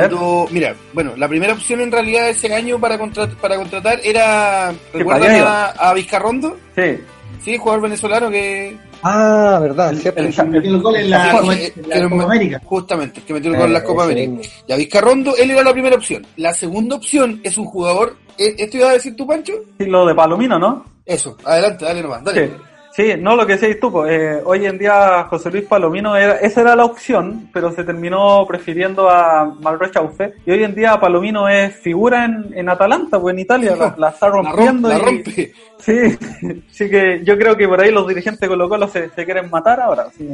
Cuando, 0.08 0.48
mira, 0.50 0.74
bueno, 0.94 1.12
la 1.18 1.28
primera 1.28 1.52
opción 1.52 1.82
en 1.82 1.92
realidad 1.92 2.30
ese 2.30 2.54
año 2.54 2.78
para, 2.78 2.98
contrat- 2.98 3.36
para 3.36 3.56
contratar 3.56 4.00
era, 4.02 4.72
¿recuerdan 4.94 5.30
a, 5.46 5.66
a 5.66 5.92
Vizcarrondo? 5.92 6.56
Sí, 6.74 6.98
Sí, 7.44 7.56
jugador 7.58 7.82
venezolano 7.82 8.28
que... 8.28 8.76
Ah, 9.02 9.58
verdad, 9.60 9.94
cierto. 9.94 10.20
el- 10.20 10.34
Que 10.34 10.42
metió 10.44 10.74
el 10.74 10.80
gol 10.82 10.96
en 10.96 11.10
la, 11.10 11.30
Copa- 11.32 11.54
en 11.54 12.18
la 12.18 12.24
América. 12.24 12.60
Justamente, 12.64 13.20
que 13.22 13.32
metió 13.34 13.50
el 13.50 13.56
gol 13.56 13.66
en 13.66 13.72
la 13.74 13.78
Eh, 13.80 13.84
Copa 13.84 14.02
ese 14.04 14.12
América. 14.12 14.32
mismo. 14.32 14.52
Y 14.66 14.72
a 14.72 14.76
Vizcarrondo, 14.76 15.36
él 15.36 15.50
era 15.50 15.62
la 15.62 15.72
primera 15.72 15.96
opción. 15.96 16.26
La 16.36 16.52
segunda 16.54 16.96
opción 16.96 17.40
es 17.44 17.56
un 17.58 17.66
jugador... 17.66 18.16
¿e- 18.38 18.54
¿Esto 18.58 18.76
iba 18.78 18.90
a 18.90 18.92
decir 18.94 19.14
tú, 19.16 19.26
Pancho? 19.26 19.52
sí, 19.78 19.86
lo 19.86 20.06
de 20.06 20.14
Palomino, 20.14 20.58
¿no? 20.58 20.84
Eso, 21.04 21.36
adelante, 21.44 21.84
dale 21.84 22.02
nomás, 22.02 22.24
dale. 22.24 22.46
Sí. 22.48 22.52
Sí, 22.96 23.12
no 23.18 23.36
lo 23.36 23.46
que 23.46 23.56
decís 23.58 23.78
tú, 23.78 23.92
pues, 23.92 24.10
eh, 24.10 24.40
hoy 24.42 24.64
en 24.64 24.78
día 24.78 25.24
José 25.24 25.50
Luis 25.50 25.64
Palomino, 25.64 26.16
era, 26.16 26.36
esa 26.38 26.62
era 26.62 26.74
la 26.74 26.86
opción, 26.86 27.50
pero 27.52 27.70
se 27.70 27.84
terminó 27.84 28.46
prefiriendo 28.48 29.10
a 29.10 29.44
Malrochaufe, 29.60 30.32
y 30.46 30.50
hoy 30.52 30.64
en 30.64 30.74
día 30.74 30.98
Palomino 30.98 31.46
es 31.46 31.76
figura 31.76 32.24
en, 32.24 32.46
en 32.54 32.70
Atalanta, 32.70 33.20
pues 33.20 33.34
en 33.34 33.40
Italia, 33.40 33.76
la, 33.76 33.94
la 33.98 34.08
está 34.08 34.28
La, 34.28 34.32
rompiendo. 34.32 34.88
la 34.88 34.98
rompe. 34.98 35.52
Sí, 35.78 35.92
así 36.70 36.88
que 36.88 37.20
yo 37.22 37.36
creo 37.36 37.54
que 37.54 37.68
por 37.68 37.78
ahí 37.78 37.90
los 37.90 38.08
dirigentes 38.08 38.40
de 38.40 38.48
Colo 38.48 38.66
Colo 38.66 38.88
se, 38.88 39.10
se 39.10 39.24
quieren 39.26 39.50
matar 39.50 39.78
ahora. 39.78 40.06
sí. 40.16 40.26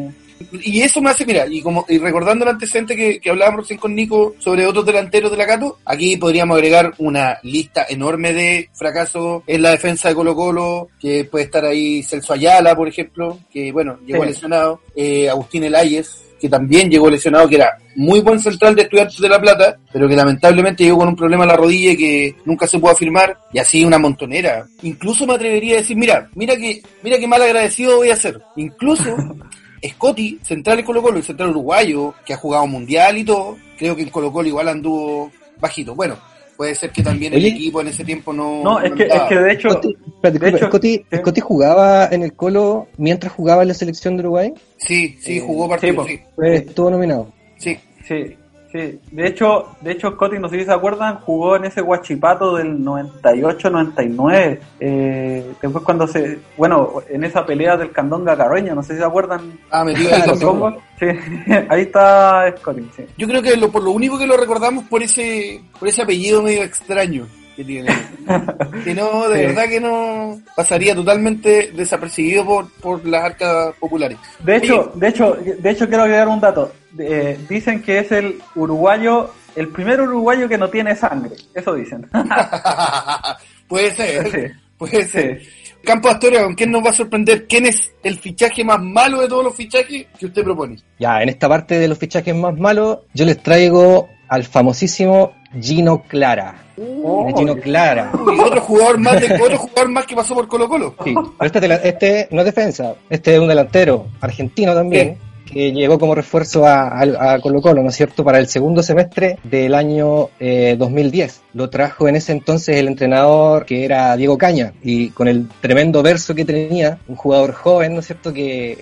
Y 0.64 0.82
eso 0.82 1.00
me 1.00 1.10
hace, 1.10 1.24
mira, 1.24 1.46
y 1.48 1.62
como 1.62 1.84
y 1.88 1.98
recordando 1.98 2.44
el 2.44 2.50
antecedente 2.50 2.96
que, 2.96 3.20
que 3.20 3.30
hablábamos 3.30 3.60
recién 3.60 3.78
con 3.78 3.94
Nico 3.94 4.34
sobre 4.38 4.66
otros 4.66 4.84
delanteros 4.84 5.30
de 5.30 5.36
la 5.36 5.46
Cato, 5.46 5.78
aquí 5.84 6.16
podríamos 6.16 6.56
agregar 6.56 6.92
una 6.98 7.38
lista 7.44 7.86
enorme 7.88 8.32
de 8.32 8.68
fracasos 8.72 9.42
en 9.46 9.62
la 9.62 9.70
defensa 9.70 10.08
de 10.08 10.14
Colo 10.16 10.34
Colo, 10.34 10.88
que 11.00 11.24
puede 11.24 11.44
estar 11.44 11.64
ahí 11.64 12.02
Celso 12.02 12.32
Ayala, 12.52 12.76
por 12.76 12.88
ejemplo, 12.88 13.38
que 13.52 13.72
bueno, 13.72 13.98
llegó 14.06 14.22
Sí. 14.22 14.28
lesionado, 14.30 14.80
eh, 14.94 15.28
Agustín 15.28 15.64
Elayes, 15.64 16.22
que 16.40 16.48
también 16.48 16.90
llegó 16.90 17.08
lesionado, 17.08 17.48
que 17.48 17.54
era 17.56 17.76
muy 17.94 18.20
buen 18.20 18.40
central 18.40 18.74
de 18.74 18.82
Estudiantes 18.82 19.18
de 19.18 19.28
La 19.28 19.40
Plata, 19.40 19.76
pero 19.92 20.08
que 20.08 20.16
lamentablemente 20.16 20.82
llegó 20.84 20.98
con 20.98 21.08
un 21.08 21.16
problema 21.16 21.44
en 21.44 21.48
la 21.48 21.56
rodilla 21.56 21.92
y 21.92 21.96
que 21.96 22.34
nunca 22.44 22.66
se 22.66 22.78
pudo 22.78 22.90
afirmar, 22.90 23.36
y 23.52 23.58
así 23.58 23.84
una 23.84 23.98
montonera. 23.98 24.66
Incluso 24.82 25.24
me 25.26 25.34
atrevería 25.34 25.74
a 25.74 25.78
decir, 25.78 25.96
mira, 25.96 26.28
mira 26.34 26.56
que, 26.56 26.82
mira 27.02 27.18
qué 27.18 27.26
mal 27.28 27.42
agradecido 27.42 27.98
voy 27.98 28.10
a 28.10 28.16
ser. 28.16 28.40
Incluso 28.56 29.04
Scotty, 29.88 30.38
central 30.42 30.80
en 30.80 30.84
Colo 30.84 31.02
Colo, 31.02 31.18
el 31.18 31.24
central 31.24 31.50
uruguayo, 31.50 32.14
que 32.24 32.34
ha 32.34 32.36
jugado 32.36 32.66
mundial 32.66 33.18
y 33.18 33.24
todo, 33.24 33.56
creo 33.78 33.94
que 33.96 34.02
en 34.02 34.10
Colo 34.10 34.32
Colo 34.32 34.48
igual 34.48 34.68
anduvo 34.68 35.30
bajito. 35.60 35.94
Bueno, 35.94 36.16
puede 36.56 36.74
ser 36.74 36.90
que 36.90 37.02
también 37.02 37.34
Oye. 37.34 37.48
el 37.48 37.54
equipo 37.54 37.80
en 37.80 37.88
ese 37.88 38.04
tiempo 38.04 38.32
no... 38.32 38.62
No, 38.62 38.80
es 38.80 38.92
que, 38.92 39.04
es 39.04 39.22
que 39.28 39.34
de 39.36 39.52
hecho, 39.52 39.70
Scotty, 39.70 39.96
espérate, 40.06 40.38
de 40.38 40.48
hecho, 40.50 40.66
Scotty, 40.68 40.96
sí. 41.10 41.16
Scotty 41.18 41.40
jugaba 41.40 42.06
en 42.12 42.22
el 42.22 42.32
Colo 42.34 42.88
mientras 42.98 43.32
jugaba 43.32 43.62
en 43.62 43.68
la 43.68 43.74
selección 43.74 44.16
de 44.16 44.22
Uruguay. 44.22 44.52
Sí, 44.78 45.16
sí, 45.20 45.38
Eh, 45.38 45.40
jugó 45.40 45.64
sí, 45.64 45.70
partido, 45.70 45.94
po. 45.96 46.06
sí. 46.06 46.20
Pues 46.36 46.62
estuvo 46.66 46.90
nominado. 46.90 47.32
Sí. 47.58 47.76
Sí, 48.06 48.36
sí. 48.72 48.98
De 49.10 49.26
hecho, 49.26 49.68
de 49.80 49.92
hecho 49.92 50.10
Scotty, 50.12 50.38
no 50.38 50.48
sé 50.48 50.58
si 50.58 50.64
se 50.64 50.72
acuerdan, 50.72 51.18
jugó 51.18 51.56
en 51.56 51.64
ese 51.66 51.80
guachipato 51.82 52.56
del 52.56 52.78
98-99. 52.78 54.58
Eh, 54.80 55.44
después 55.60 55.84
cuando 55.84 56.06
se... 56.06 56.38
Bueno, 56.56 57.02
en 57.08 57.24
esa 57.24 57.44
pelea 57.44 57.76
del 57.76 57.92
Candonga 57.92 58.36
Carreño, 58.36 58.74
no 58.74 58.82
sé 58.82 58.94
si 58.94 58.98
se 59.00 59.04
acuerdan. 59.04 59.58
Ah, 59.70 59.84
metido 59.84 60.14
ahí 60.14 60.22
los 60.26 60.40
combos. 60.40 60.74
Sí, 60.98 61.06
ahí 61.68 61.82
está 61.82 62.52
Scotty, 62.58 62.88
sí. 62.96 63.04
Yo 63.16 63.26
creo 63.28 63.42
que 63.42 63.56
lo, 63.56 63.70
por 63.70 63.82
lo 63.82 63.90
único 63.92 64.18
que 64.18 64.26
lo 64.26 64.36
recordamos 64.36 64.84
por 64.84 65.02
ese 65.02 65.60
por 65.78 65.88
ese 65.88 66.02
apellido 66.02 66.42
medio 66.42 66.62
extraño 66.62 67.26
que 67.56 67.64
tiene. 67.64 67.88
que 68.84 68.94
no, 68.94 69.28
de 69.28 69.40
Sí. 69.40 69.46
verdad 69.46 69.68
que 69.68 69.80
no 69.80 70.40
pasaría 70.56 70.94
totalmente 70.94 71.70
desapercibido 71.74 72.44
por, 72.46 72.70
por 72.80 73.04
las 73.06 73.24
arcas 73.24 73.74
populares. 73.78 74.16
De 74.42 74.56
hecho, 74.56 74.90
de 74.94 75.08
hecho, 75.08 75.36
de 75.58 75.70
hecho 75.70 75.86
quiero 75.88 76.04
agregar 76.04 76.28
un 76.28 76.40
dato. 76.40 76.72
Eh, 76.98 77.38
dicen 77.48 77.82
que 77.82 77.98
es 78.00 78.12
el 78.12 78.40
uruguayo, 78.54 79.30
el 79.56 79.68
primer 79.68 80.00
uruguayo 80.00 80.48
que 80.48 80.58
no 80.58 80.68
tiene 80.68 80.94
sangre. 80.96 81.36
Eso 81.54 81.74
dicen. 81.74 82.08
puede 83.68 83.90
ser, 83.94 84.30
Sí. 84.30 84.58
puede 84.78 85.04
ser. 85.06 85.42
Campo 85.84 86.08
Astoria, 86.08 86.44
¿con 86.44 86.54
quién 86.54 86.70
nos 86.70 86.84
va 86.84 86.90
a 86.90 86.94
sorprender? 86.94 87.46
¿Quién 87.48 87.66
es 87.66 87.92
el 88.04 88.16
fichaje 88.18 88.62
más 88.62 88.80
malo 88.80 89.20
de 89.20 89.28
todos 89.28 89.42
los 89.44 89.54
fichajes 89.54 90.06
que 90.18 90.26
usted 90.26 90.44
propone? 90.44 90.76
Ya, 90.98 91.20
en 91.22 91.28
esta 91.28 91.48
parte 91.48 91.78
de 91.78 91.88
los 91.88 91.98
fichajes 91.98 92.34
más 92.36 92.56
malos, 92.56 92.98
yo 93.14 93.24
les 93.24 93.42
traigo 93.42 94.08
al 94.28 94.44
famosísimo 94.44 95.32
Gino 95.60 96.02
Clara. 96.04 96.54
Oh, 96.78 97.28
Gino 97.36 97.56
Clara. 97.56 98.12
Y 98.14 98.38
otro 98.38 98.60
jugador 98.60 98.98
más 98.98 99.20
de 99.20 99.34
otro 99.34 99.58
jugador 99.58 99.90
más 99.90 100.06
que 100.06 100.14
pasó 100.14 100.34
por 100.34 100.46
Colo 100.46 100.68
Colo. 100.68 100.94
Sí, 101.04 101.14
pero 101.38 101.74
este, 101.74 101.88
este 101.88 102.28
no 102.30 102.40
es 102.40 102.46
defensa, 102.46 102.94
este 103.10 103.34
es 103.34 103.40
un 103.40 103.48
delantero 103.48 104.06
argentino 104.20 104.74
también, 104.74 105.18
que 105.52 105.72
llegó 105.72 105.98
como 105.98 106.14
refuerzo 106.14 106.66
a, 106.66 107.38
Colo 107.42 107.60
Colo, 107.60 107.82
¿no 107.82 107.90
es 107.90 107.96
cierto?, 107.96 108.24
para 108.24 108.38
el 108.38 108.48
segundo 108.48 108.82
semestre 108.82 109.38
del 109.44 109.74
año 109.74 110.30
eh, 110.40 110.76
2010. 110.78 111.42
Lo 111.54 111.68
trajo 111.70 112.08
en 112.08 112.16
ese 112.16 112.32
entonces 112.32 112.76
el 112.76 112.88
entrenador 112.88 113.66
que 113.66 113.84
era 113.84 114.16
Diego 114.16 114.38
Caña, 114.38 114.72
y 114.82 115.10
con 115.10 115.28
el 115.28 115.48
tremendo 115.60 116.02
verso 116.02 116.34
que 116.34 116.44
tenía, 116.44 116.98
un 117.08 117.16
jugador 117.16 117.52
joven, 117.52 117.94
¿no 117.94 118.00
es 118.00 118.06
cierto?, 118.06 118.32
que 118.32 118.78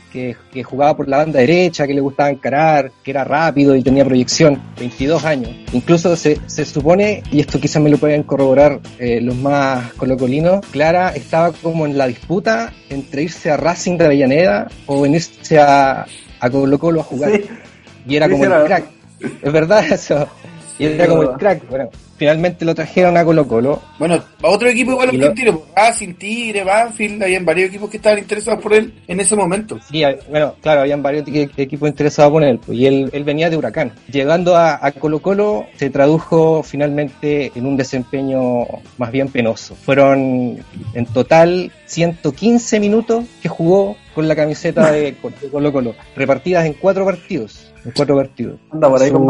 jugaba 0.64 0.96
por 0.96 1.08
la 1.08 1.18
banda 1.18 1.40
derecha, 1.40 1.86
que 1.86 1.94
le 1.94 2.00
gustaba 2.00 2.30
encarar, 2.30 2.92
que 3.02 3.10
era 3.10 3.24
rápido 3.24 3.74
y 3.74 3.82
tenía 3.82 4.04
proyección, 4.04 4.60
22 4.78 5.24
años. 5.24 5.50
Incluso 5.72 6.14
se, 6.16 6.38
se 6.46 6.64
supone, 6.64 7.22
y 7.30 7.40
esto 7.40 7.60
quizás 7.60 7.82
me 7.82 7.90
lo 7.90 7.98
pueden 7.98 8.22
corroborar 8.22 8.80
eh, 8.98 9.20
los 9.20 9.36
más 9.36 9.92
colocolinos, 9.94 10.64
Clara 10.70 11.10
estaba 11.14 11.52
como 11.52 11.86
en 11.86 11.98
la 11.98 12.06
disputa 12.06 12.72
entre 12.88 13.22
irse 13.22 13.50
a 13.50 13.56
Racing 13.56 13.96
de 13.96 14.04
Avellaneda 14.06 14.68
o 14.86 15.00
venirse 15.00 15.58
a, 15.58 16.06
a 16.40 16.50
Colo 16.50 16.78
Colo 16.78 17.00
a 17.00 17.04
jugar. 17.04 17.32
Sí. 17.32 17.44
Y 18.06 18.16
era 18.16 18.26
Sí, 18.26 18.32
como 18.32 18.44
el 18.44 18.64
crack. 18.64 18.84
Es 19.42 19.52
verdad 19.52 19.84
eso. 19.92 20.26
Y 20.78 20.86
era 20.86 21.06
como 21.06 21.22
el 21.22 21.28
crack. 21.32 21.68
Bueno, 21.68 21.90
finalmente 22.16 22.64
lo 22.64 22.74
trajeron 22.74 23.14
a 23.18 23.22
Colo 23.26 23.46
Colo. 23.46 23.82
Bueno, 23.98 24.14
a 24.14 24.48
otro 24.48 24.66
equipo 24.70 24.92
igual 24.92 25.10
lo 25.14 25.32
Tiro, 25.34 25.66
Racing, 25.76 26.14
Tigre, 26.14 26.64
Banfield, 26.64 27.22
habían 27.22 27.44
varios 27.44 27.68
equipos 27.68 27.90
que 27.90 27.98
estaban 27.98 28.18
interesados 28.18 28.62
por 28.62 28.72
él 28.72 28.94
en 29.06 29.20
ese 29.20 29.36
momento. 29.36 29.78
Sí, 29.90 30.02
bueno, 30.30 30.54
claro, 30.62 30.80
habían 30.80 31.02
varios 31.02 31.26
equ- 31.26 31.50
equipos 31.58 31.86
interesados 31.86 32.32
por 32.32 32.42
él, 32.42 32.58
pues, 32.64 32.78
y 32.78 32.86
él, 32.86 33.10
él 33.12 33.24
venía 33.24 33.50
de 33.50 33.58
Huracán. 33.58 33.92
Llegando 34.10 34.56
a, 34.56 34.78
a 34.80 34.90
Colo 34.92 35.20
Colo, 35.20 35.66
se 35.76 35.90
tradujo 35.90 36.62
finalmente 36.62 37.52
en 37.54 37.66
un 37.66 37.76
desempeño 37.76 38.64
más 38.96 39.12
bien 39.12 39.28
penoso. 39.28 39.74
Fueron 39.74 40.64
en 40.94 41.06
total 41.12 41.70
115 41.84 42.80
minutos 42.80 43.26
que 43.42 43.50
jugó 43.50 43.96
con 44.14 44.26
la 44.28 44.34
camiseta 44.36 44.90
de 44.92 45.16
Colo- 45.20 45.36
de 45.40 45.48
Colo 45.48 45.72
Colo, 45.72 45.94
repartidas 46.16 46.66
en 46.66 46.74
cuatro 46.74 47.04
partidos. 47.04 47.72
En 47.84 47.92
cuatro 47.92 48.16
partidos. 48.16 48.60
Anda 48.70 48.88
por 48.90 49.02
ahí 49.02 49.10
con 49.10 49.26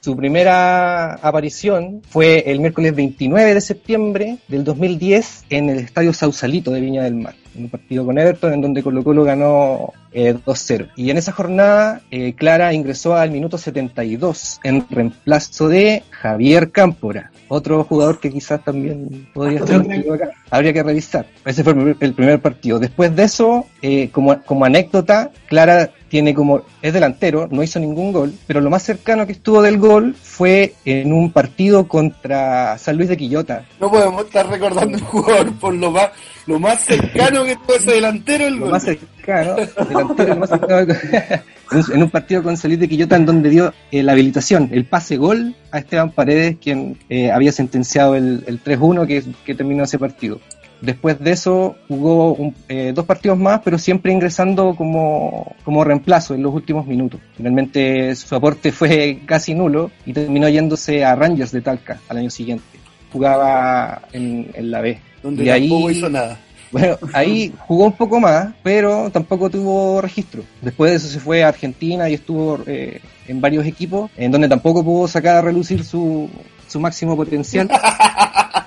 Su- 0.00 0.16
primera 0.16 1.14
aparición 1.14 2.02
fue 2.08 2.44
el 2.50 2.60
miércoles 2.60 2.94
29 2.94 3.54
de 3.54 3.60
septiembre 3.60 4.38
del 4.48 4.64
2010 4.64 5.44
en 5.50 5.70
el 5.70 5.78
Estadio 5.78 6.12
Sausalito 6.12 6.70
de 6.72 6.80
Viña 6.80 7.04
del 7.04 7.14
Mar, 7.14 7.34
un 7.58 7.68
partido 7.68 8.04
con 8.04 8.18
Everton 8.18 8.52
en 8.54 8.60
donde 8.60 8.82
Colo 8.82 9.02
Colo 9.04 9.24
ganó 9.24 9.92
eh, 10.12 10.34
2-0. 10.34 10.90
Y 10.96 11.10
en 11.10 11.16
esa 11.18 11.32
jornada, 11.32 12.00
eh, 12.10 12.34
Clara 12.34 12.72
ingresó 12.72 13.14
al 13.16 13.30
minuto 13.30 13.58
72 13.58 14.60
en 14.64 14.84
reemplazo 14.90 15.68
de 15.68 16.02
Javier 16.10 16.70
Cámpora, 16.70 17.30
otro 17.48 17.84
jugador 17.84 18.18
que 18.20 18.30
quizás 18.30 18.64
también 18.64 19.28
podría 19.34 19.58
estar 19.60 19.80
acá. 20.14 20.30
Habría 20.50 20.72
que 20.72 20.82
revisar. 20.82 21.26
Ese 21.44 21.62
fue 21.64 21.72
el 21.72 21.78
primer- 21.78 21.96
el 22.00 22.14
primer 22.14 22.40
partido. 22.40 22.78
Después 22.78 23.14
de 23.14 23.24
eso, 23.24 23.66
eh, 23.82 24.08
como, 24.10 24.40
como 24.42 24.64
anécdota, 24.64 25.30
Clara 25.48 25.90
tiene 26.08 26.34
como, 26.34 26.62
es 26.82 26.92
delantero, 26.92 27.48
no 27.50 27.62
hizo 27.62 27.78
ningún 27.80 28.12
gol, 28.12 28.32
pero 28.46 28.60
lo 28.60 28.70
más 28.70 28.82
cercano 28.82 29.26
que 29.26 29.32
estuvo 29.32 29.60
del 29.62 29.78
gol 29.78 30.14
fue 30.20 30.74
en 30.84 31.12
un 31.12 31.32
partido 31.32 31.88
contra 31.88 32.78
San 32.78 32.96
Luis 32.96 33.08
de 33.08 33.16
Quillota. 33.16 33.64
No 33.80 33.90
podemos 33.90 34.24
estar 34.24 34.48
recordando 34.48 34.98
un 34.98 35.04
jugador 35.04 35.52
por 35.58 35.74
lo 35.74 35.90
más 35.90 36.10
lo 36.46 36.60
más 36.60 36.80
cercano 36.84 37.42
que 37.44 37.56
tuvo 37.56 37.74
ese 37.74 37.90
delantero 37.90 38.46
el 38.46 38.54
Lo 38.54 38.60
gol. 38.66 38.70
más 38.70 38.84
cercano, 38.84 39.56
delantero, 39.88 40.34
lo 40.34 40.40
más 40.40 40.48
cercano 40.50 40.78
en 41.72 41.78
un- 41.78 41.92
en 41.92 42.02
un 42.04 42.10
partido 42.10 42.42
con 42.44 42.56
San 42.56 42.70
Luis 42.70 42.78
de 42.78 42.88
Quillota 42.88 43.16
en 43.16 43.26
donde 43.26 43.50
dio 43.50 43.74
eh, 43.90 44.04
la 44.04 44.12
habilitación, 44.12 44.68
el 44.72 44.84
pase 44.84 45.16
gol 45.16 45.56
a 45.72 45.78
Esteban 45.80 46.12
Paredes, 46.12 46.56
quien 46.62 46.96
eh, 47.08 47.32
había 47.32 47.50
sentenciado 47.50 48.14
el, 48.14 48.44
el 48.46 48.62
3-1 48.62 49.06
que, 49.08 49.24
que 49.44 49.54
terminó 49.56 49.82
ese 49.82 49.98
partido. 49.98 50.38
Después 50.80 51.18
de 51.18 51.32
eso 51.32 51.76
jugó 51.88 52.34
un- 52.34 52.54
eh, 52.68 52.92
dos 52.94 53.06
partidos 53.06 53.38
más, 53.38 53.60
pero 53.64 53.78
siempre 53.78 54.12
ingresando 54.12 54.74
como, 54.76 55.54
como 55.64 55.84
reemplazo 55.84 56.34
en 56.34 56.42
los 56.42 56.54
últimos 56.54 56.86
minutos. 56.86 57.20
Finalmente 57.36 58.14
su 58.14 58.34
aporte 58.34 58.72
fue 58.72 59.20
casi 59.26 59.54
nulo 59.54 59.90
y 60.04 60.12
terminó 60.12 60.48
yéndose 60.48 61.04
a 61.04 61.14
Rangers 61.14 61.52
de 61.52 61.62
Talca 61.62 61.98
al 62.08 62.18
año 62.18 62.30
siguiente. 62.30 62.64
Jugaba 63.12 64.02
en, 64.12 64.50
en 64.54 64.70
la 64.70 64.80
B. 64.82 64.98
donde 65.22 65.44
Y 65.44 65.48
ahí- 65.48 65.68
tampoco 65.68 65.90
hizo 65.90 66.08
nada. 66.10 66.38
Bueno, 66.72 66.98
ahí 67.14 67.54
jugó 67.68 67.84
un 67.84 67.92
poco 67.92 68.18
más, 68.18 68.48
pero 68.64 69.08
tampoco 69.10 69.48
tuvo 69.48 70.00
registro. 70.02 70.42
Después 70.60 70.90
de 70.90 70.96
eso 70.96 71.06
se 71.08 71.20
fue 71.20 71.44
a 71.44 71.48
Argentina 71.48 72.08
y 72.10 72.14
estuvo 72.14 72.58
eh, 72.66 73.00
en 73.28 73.40
varios 73.40 73.64
equipos, 73.66 74.10
en 74.16 74.32
donde 74.32 74.48
tampoco 74.48 74.82
pudo 74.84 75.06
sacar 75.06 75.36
a 75.36 75.42
relucir 75.42 75.84
su, 75.84 76.28
su 76.66 76.80
máximo 76.80 77.14
potencial. 77.16 77.70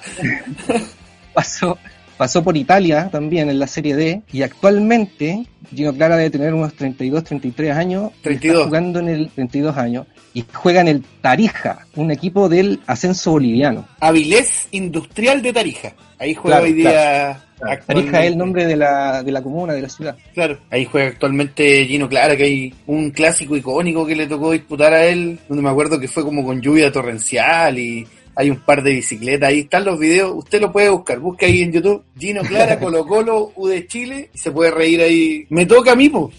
pasó, 1.34 1.78
pasó 2.20 2.44
por 2.44 2.58
Italia 2.58 3.08
también 3.10 3.50
en 3.50 3.60
la 3.60 3.66
Serie 3.66 3.96
D 3.96 4.22
y 4.34 4.42
actualmente 4.42 5.46
Gino 5.74 5.94
Clara 5.94 6.18
debe 6.18 6.30
tener 6.30 6.54
unos 6.54 6.74
32, 6.74 7.24
33 7.24 7.72
años. 7.78 8.12
y 8.20 8.24
32. 8.24 8.58
Está 8.58 8.68
jugando 8.68 9.00
en 9.00 9.08
el 9.08 9.30
32 9.30 9.78
años 9.78 10.06
y 10.34 10.44
juega 10.54 10.82
en 10.82 10.90
el 10.90 11.04
Tarija, 11.22 11.88
un 11.96 12.12
equipo 12.12 12.50
del 12.50 12.82
ascenso 12.88 13.32
boliviano. 13.32 13.88
Avilés 14.02 14.68
Industrial 14.72 15.42
de 15.42 15.54
Tarija. 15.54 15.94
Ahí 16.20 16.36
juega 16.36 16.58
Claro, 16.58 16.66
hoy 16.70 16.74
día. 16.74 17.46
Tarija 17.88 18.20
es 18.22 18.32
el 18.32 18.38
nombre 18.38 18.66
de 18.66 18.76
la, 18.76 19.24
de 19.24 19.32
la 19.32 19.42
comuna, 19.42 19.72
de 19.74 19.82
la 19.82 19.90
ciudad. 19.90 20.18
Claro, 20.34 20.58
ahí 20.70 20.84
juega 20.84 21.08
actualmente 21.08 21.86
Gino 21.86 22.10
Clara, 22.10 22.36
que 22.36 22.44
hay 22.44 22.74
un 22.88 23.12
clásico 23.12 23.56
icónico 23.56 24.06
que 24.06 24.18
le 24.18 24.28
tocó 24.28 24.52
disputar 24.52 24.94
a 24.94 25.06
él, 25.06 25.40
donde 25.48 25.64
me 25.64 25.70
acuerdo 25.70 25.98
que 25.98 26.10
fue 26.10 26.24
como 26.24 26.44
con 26.44 26.62
lluvia 26.62 26.92
torrencial 26.92 27.80
y 27.80 28.06
hay 28.36 28.50
un 28.50 28.58
par 28.58 28.82
de 28.84 28.92
bicicletas, 28.94 29.50
ahí 29.50 29.60
están 29.62 29.86
los 29.86 30.00
videos, 30.00 30.34
usted 30.36 30.62
lo 30.62 30.72
puede 30.72 30.90
buscar, 30.90 31.20
busca 31.20 31.46
ahí 31.46 31.62
en 31.62 31.72
YouTube, 31.74 32.04
Gino 32.18 32.42
Clara, 32.44 32.80
Colo 32.82 33.06
Colo, 33.06 33.52
U 33.56 33.68
de 33.68 33.86
Chile, 33.88 34.30
y 34.34 34.38
se 34.38 34.52
puede 34.52 34.72
reír 34.72 35.02
ahí. 35.02 35.46
Me 35.50 35.66
toca 35.66 35.92
a 35.92 35.96
mí, 35.96 36.10
po. 36.10 36.32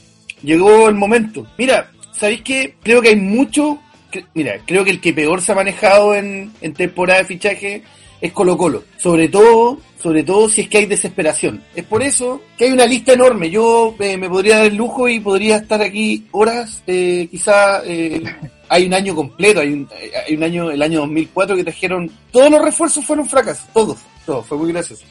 llegó 0.42 0.88
el 0.88 0.94
momento. 0.94 1.46
Mira, 1.58 1.90
¿sabéis 2.12 2.42
qué? 2.42 2.74
Creo 2.82 3.02
que 3.02 3.10
hay 3.10 3.16
mucho, 3.16 3.78
que- 4.10 4.24
mira, 4.34 4.54
creo 4.66 4.84
que 4.84 4.90
el 4.90 5.00
que 5.00 5.12
peor 5.12 5.42
se 5.42 5.52
ha 5.52 5.54
manejado 5.56 6.14
en, 6.14 6.52
en 6.60 6.72
temporada 6.74 7.20
de 7.20 7.26
fichaje 7.26 7.82
es 8.20 8.32
Colo 8.32 8.56
Colo. 8.56 8.84
Sobre 8.98 9.28
todo, 9.28 9.78
sobre 10.02 10.22
todo 10.22 10.48
si 10.48 10.62
es 10.62 10.68
que 10.68 10.78
hay 10.78 10.86
desesperación. 10.86 11.62
Es 11.74 11.84
por 11.84 12.02
eso 12.02 12.40
que 12.58 12.64
hay 12.66 12.72
una 12.72 12.84
lista 12.86 13.12
enorme. 13.14 13.50
Yo 13.50 13.94
eh, 13.98 14.16
me 14.16 14.28
podría 14.28 14.58
dar 14.58 14.66
el 14.66 14.76
lujo 14.76 15.08
y 15.08 15.20
podría 15.20 15.56
estar 15.56 15.80
aquí 15.82 16.26
horas, 16.32 16.82
eh, 16.86 17.28
quizá 17.30 17.82
eh, 17.86 18.22
hay 18.70 18.86
un 18.86 18.94
año 18.94 19.14
completo, 19.16 19.60
hay 19.60 19.72
un, 19.72 19.88
eh, 20.00 20.12
hay 20.28 20.36
un 20.36 20.42
año, 20.44 20.70
el 20.70 20.80
año 20.80 21.00
2004 21.00 21.56
que 21.56 21.64
trajeron, 21.64 22.08
todos 22.30 22.50
los 22.50 22.62
refuerzos 22.62 23.04
fueron 23.04 23.28
fracasos, 23.28 23.66
todos, 23.74 23.98
todos, 24.24 24.46
fue 24.46 24.56
muy 24.56 24.72
gracioso. 24.72 25.04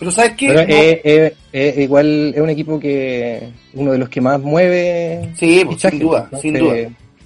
Pero 0.00 0.10
¿sabes 0.10 0.32
qué? 0.32 0.48
Pero 0.48 0.62
No- 0.62 0.68
eh, 0.74 1.00
eh, 1.04 1.34
eh, 1.52 1.74
igual 1.78 2.32
es 2.34 2.40
un 2.40 2.50
equipo 2.50 2.80
que 2.80 3.48
uno 3.74 3.92
de 3.92 3.98
los 3.98 4.08
que 4.08 4.20
más 4.20 4.40
mueve. 4.40 5.32
Sí, 5.38 5.62
pues, 5.64 5.80
sin 5.80 6.00
duda, 6.00 6.28
sin 6.42 6.54
duda. 6.54 6.74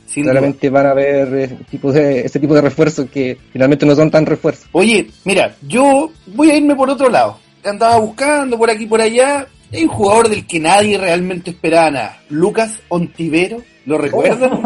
sin 0.06 0.22
duda. 0.24 0.32
claramente 0.32 0.68
van 0.68 0.86
a 0.86 0.90
haber 0.90 1.34
eh, 1.34 1.58
tipos 1.70 1.94
de, 1.94 2.20
este 2.20 2.38
tipo 2.38 2.54
de 2.54 2.60
refuerzos 2.60 3.08
que 3.10 3.38
finalmente 3.50 3.86
no 3.86 3.96
son 3.96 4.10
tan 4.10 4.26
refuerzos. 4.26 4.68
Oye, 4.72 5.08
mira, 5.24 5.56
yo 5.66 6.10
voy 6.26 6.50
a 6.50 6.56
irme 6.56 6.76
por 6.76 6.90
otro 6.90 7.08
lado. 7.08 7.38
Andaba 7.64 7.96
buscando 7.98 8.58
por 8.58 8.70
aquí 8.70 8.84
por 8.86 9.00
allá. 9.00 9.46
Hay 9.72 9.82
un 9.84 9.88
jugador 9.88 10.28
del 10.28 10.46
que 10.46 10.60
nadie 10.60 10.98
realmente 10.98 11.50
esperaba 11.50 11.90
nada. 11.90 12.22
Lucas 12.28 12.80
Ontivero. 12.88 13.62
¿Lo 13.88 13.98
recuerdan? 13.98 14.60